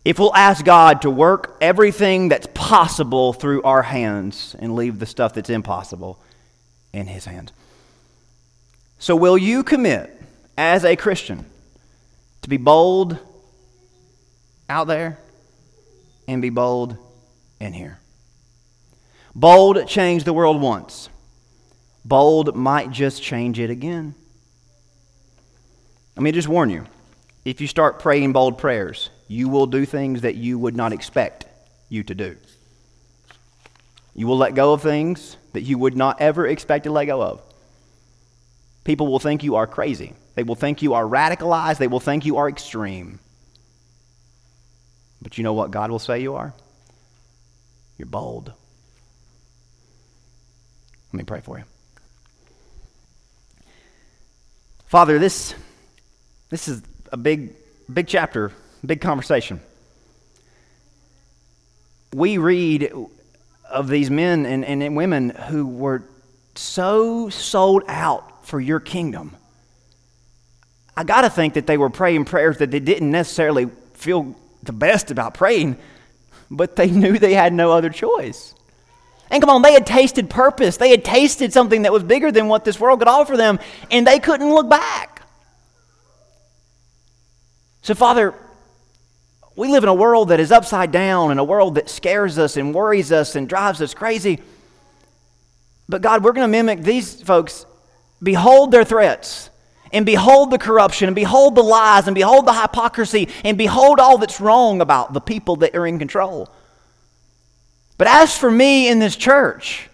If 0.04 0.18
we'll 0.18 0.36
ask 0.36 0.62
God 0.62 1.00
to 1.02 1.10
work 1.10 1.56
everything 1.62 2.28
that's 2.28 2.48
possible 2.52 3.32
through 3.32 3.62
our 3.62 3.82
hands 3.82 4.54
and 4.58 4.76
leave 4.76 4.98
the 4.98 5.06
stuff 5.06 5.32
that's 5.32 5.48
impossible 5.48 6.20
in 6.92 7.06
His 7.06 7.24
hands. 7.24 7.52
So, 8.98 9.16
will 9.16 9.38
you 9.38 9.62
commit 9.62 10.14
as 10.58 10.84
a 10.84 10.94
Christian 10.94 11.46
to 12.42 12.48
be 12.50 12.58
bold 12.58 13.18
out 14.70 14.86
there 14.86 15.18
and 16.26 16.40
be 16.40 16.50
bold 16.50 16.96
in 17.58 17.72
here? 17.72 17.98
Bold 19.34 19.86
changed 19.86 20.24
the 20.24 20.32
world 20.32 20.60
once. 20.60 21.08
Bold 22.04 22.56
might 22.56 22.90
just 22.90 23.22
change 23.22 23.58
it 23.58 23.70
again. 23.70 24.14
Let 26.16 26.22
me 26.22 26.32
just 26.32 26.48
warn 26.48 26.70
you 26.70 26.86
if 27.44 27.60
you 27.60 27.66
start 27.66 27.98
praying 27.98 28.32
bold 28.32 28.58
prayers, 28.58 29.10
you 29.28 29.48
will 29.48 29.66
do 29.66 29.84
things 29.84 30.22
that 30.22 30.34
you 30.34 30.58
would 30.58 30.76
not 30.76 30.92
expect 30.92 31.46
you 31.88 32.02
to 32.04 32.14
do. 32.14 32.36
You 34.14 34.26
will 34.26 34.36
let 34.36 34.54
go 34.54 34.72
of 34.72 34.82
things 34.82 35.36
that 35.52 35.62
you 35.62 35.78
would 35.78 35.96
not 35.96 36.20
ever 36.20 36.46
expect 36.46 36.84
to 36.84 36.90
let 36.90 37.06
go 37.06 37.22
of. 37.22 37.42
People 38.84 39.06
will 39.06 39.18
think 39.18 39.42
you 39.42 39.56
are 39.56 39.66
crazy. 39.66 40.14
They 40.34 40.42
will 40.42 40.54
think 40.54 40.82
you 40.82 40.94
are 40.94 41.04
radicalized. 41.04 41.78
They 41.78 41.86
will 41.86 42.00
think 42.00 42.24
you 42.24 42.36
are 42.36 42.48
extreme. 42.48 43.20
But 45.22 45.38
you 45.38 45.44
know 45.44 45.52
what 45.52 45.70
God 45.70 45.90
will 45.90 45.98
say 45.98 46.20
you 46.20 46.34
are? 46.34 46.54
You're 47.98 48.06
bold. 48.06 48.52
Let 51.12 51.18
me 51.18 51.24
pray 51.24 51.40
for 51.40 51.58
you. 51.58 51.64
Father, 54.86 55.18
this, 55.18 55.54
this 56.48 56.66
is 56.66 56.82
a 57.12 57.16
big, 57.16 57.52
big 57.92 58.06
chapter, 58.06 58.52
big 58.84 59.00
conversation. 59.00 59.60
We 62.14 62.38
read 62.38 62.92
of 63.68 63.88
these 63.88 64.10
men 64.10 64.46
and, 64.46 64.64
and 64.64 64.96
women 64.96 65.30
who 65.30 65.66
were 65.66 66.02
so 66.54 67.28
sold 67.28 67.84
out 67.86 68.46
for 68.46 68.60
your 68.60 68.80
kingdom. 68.80 69.36
I 70.96 71.04
got 71.04 71.20
to 71.22 71.30
think 71.30 71.54
that 71.54 71.66
they 71.66 71.78
were 71.78 71.90
praying 71.90 72.24
prayers 72.24 72.58
that 72.58 72.70
they 72.70 72.80
didn't 72.80 73.10
necessarily 73.10 73.66
feel 73.94 74.34
the 74.62 74.72
best 74.72 75.10
about 75.10 75.34
praying, 75.34 75.76
but 76.50 76.76
they 76.76 76.90
knew 76.90 77.18
they 77.18 77.34
had 77.34 77.52
no 77.52 77.72
other 77.72 77.90
choice. 77.90 78.54
And 79.30 79.40
come 79.40 79.50
on, 79.50 79.62
they 79.62 79.72
had 79.72 79.86
tasted 79.86 80.28
purpose. 80.28 80.76
They 80.76 80.90
had 80.90 81.04
tasted 81.04 81.52
something 81.52 81.82
that 81.82 81.92
was 81.92 82.02
bigger 82.02 82.32
than 82.32 82.48
what 82.48 82.64
this 82.64 82.80
world 82.80 82.98
could 82.98 83.08
offer 83.08 83.36
them, 83.36 83.60
and 83.90 84.06
they 84.06 84.18
couldn't 84.18 84.52
look 84.52 84.68
back. 84.68 85.22
So, 87.82 87.94
Father, 87.94 88.34
we 89.56 89.68
live 89.68 89.82
in 89.82 89.88
a 89.88 89.94
world 89.94 90.28
that 90.28 90.40
is 90.40 90.50
upside 90.50 90.90
down, 90.90 91.30
in 91.30 91.38
a 91.38 91.44
world 91.44 91.76
that 91.76 91.88
scares 91.88 92.38
us 92.38 92.56
and 92.56 92.74
worries 92.74 93.12
us 93.12 93.36
and 93.36 93.48
drives 93.48 93.80
us 93.80 93.94
crazy. 93.94 94.40
But, 95.88 96.02
God, 96.02 96.24
we're 96.24 96.32
going 96.32 96.44
to 96.46 96.48
mimic 96.48 96.82
these 96.82 97.22
folks. 97.22 97.66
Behold 98.22 98.70
their 98.70 98.84
threats, 98.84 99.49
and 99.92 100.06
behold 100.06 100.50
the 100.50 100.58
corruption, 100.58 101.08
and 101.08 101.14
behold 101.14 101.54
the 101.54 101.62
lies, 101.62 102.06
and 102.06 102.14
behold 102.14 102.46
the 102.46 102.60
hypocrisy, 102.60 103.28
and 103.44 103.58
behold 103.58 103.98
all 103.98 104.18
that's 104.18 104.40
wrong 104.40 104.80
about 104.80 105.12
the 105.12 105.20
people 105.20 105.56
that 105.56 105.74
are 105.74 105.86
in 105.86 105.98
control. 105.98 106.48
But 107.98 108.06
as 108.06 108.36
for 108.36 108.50
me 108.50 108.88
in 108.88 108.98
this 108.98 109.16
church, 109.16 109.90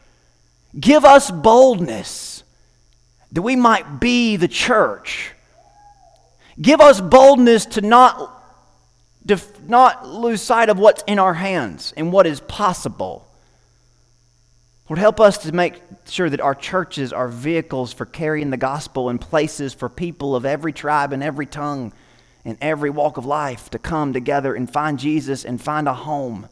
give 0.79 1.05
us 1.05 1.31
boldness 1.31 2.45
that 3.33 3.43
we 3.43 3.57
might 3.57 4.01
be 4.01 4.37
the 4.37 4.49
church. 4.49 5.33
Give 6.61 6.81
us 6.81 7.01
boldness 7.01 7.67
to 7.67 7.81
not, 7.81 8.33
to 9.27 9.41
not 9.67 10.07
lose 10.07 10.41
sight 10.41 10.69
of 10.69 10.79
what's 10.79 11.03
in 11.07 11.19
our 11.19 11.35
hands 11.35 11.93
and 11.97 12.13
what 12.13 12.27
is 12.27 12.41
possible. 12.41 13.27
Lord, 14.89 14.99
help 14.99 15.21
us 15.21 15.39
to 15.39 15.53
make 15.53 15.83
sure 16.13 16.29
that 16.31 16.41
our 16.41 16.55
churches 16.55 17.13
are 17.13 17.29
vehicles 17.29 17.93
for 17.93 18.07
carrying 18.07 18.51
the 18.51 18.57
gospel 18.57 19.09
and 19.09 19.21
places 19.21 19.75
for 19.75 19.89
people 19.89 20.37
of 20.37 20.45
every 20.45 20.73
tribe 20.73 21.13
and 21.13 21.23
every 21.23 21.47
tongue 21.47 21.93
and 22.45 22.57
every 22.61 22.91
walk 22.91 23.17
of 23.17 23.27
life 23.27 23.71
to 23.71 23.79
come 23.79 24.13
together 24.13 24.55
and 24.55 24.71
find 24.71 24.99
Jesus 24.99 25.45
and 25.45 25.61
find 25.61 25.89
a 25.89 25.95
home 25.95 26.49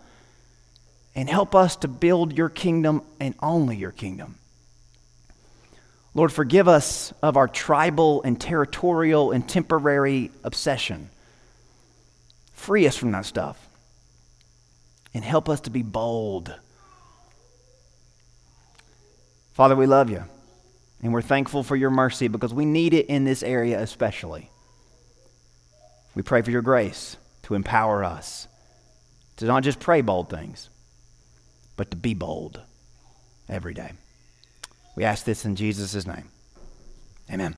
and 1.14 1.28
help 1.28 1.54
us 1.54 1.76
to 1.76 1.88
build 1.88 2.36
your 2.36 2.48
kingdom 2.48 3.02
and 3.20 3.34
only 3.40 3.76
your 3.76 3.92
kingdom. 3.92 4.36
Lord, 6.14 6.32
forgive 6.32 6.68
us 6.68 7.12
of 7.22 7.36
our 7.36 7.48
tribal 7.48 8.22
and 8.22 8.40
territorial 8.40 9.32
and 9.32 9.48
temporary 9.48 10.30
obsession. 10.42 11.10
Free 12.52 12.86
us 12.86 12.96
from 12.96 13.12
that 13.12 13.26
stuff. 13.26 13.68
And 15.12 15.24
help 15.24 15.48
us 15.48 15.60
to 15.62 15.70
be 15.70 15.82
bold. 15.82 16.54
Father, 19.54 19.76
we 19.76 19.86
love 19.86 20.10
you. 20.10 20.24
And 21.00 21.12
we're 21.12 21.22
thankful 21.22 21.62
for 21.62 21.76
your 21.76 21.90
mercy 21.90 22.28
because 22.28 22.52
we 22.52 22.64
need 22.64 22.92
it 22.92 23.06
in 23.06 23.24
this 23.24 23.42
area 23.42 23.80
especially. 23.80 24.50
We 26.14 26.22
pray 26.22 26.42
for 26.42 26.50
your 26.50 26.62
grace 26.62 27.16
to 27.44 27.54
empower 27.54 28.04
us 28.04 28.48
to 29.36 29.46
not 29.46 29.62
just 29.62 29.80
pray 29.80 30.00
bold 30.00 30.28
things, 30.28 30.70
but 31.76 31.90
to 31.90 31.96
be 31.96 32.14
bold 32.14 32.60
every 33.48 33.74
day. 33.74 33.92
We 34.96 35.04
ask 35.04 35.24
this 35.24 35.44
in 35.44 35.56
Jesus' 35.56 36.06
name. 36.06 36.28
Amen. 37.30 37.54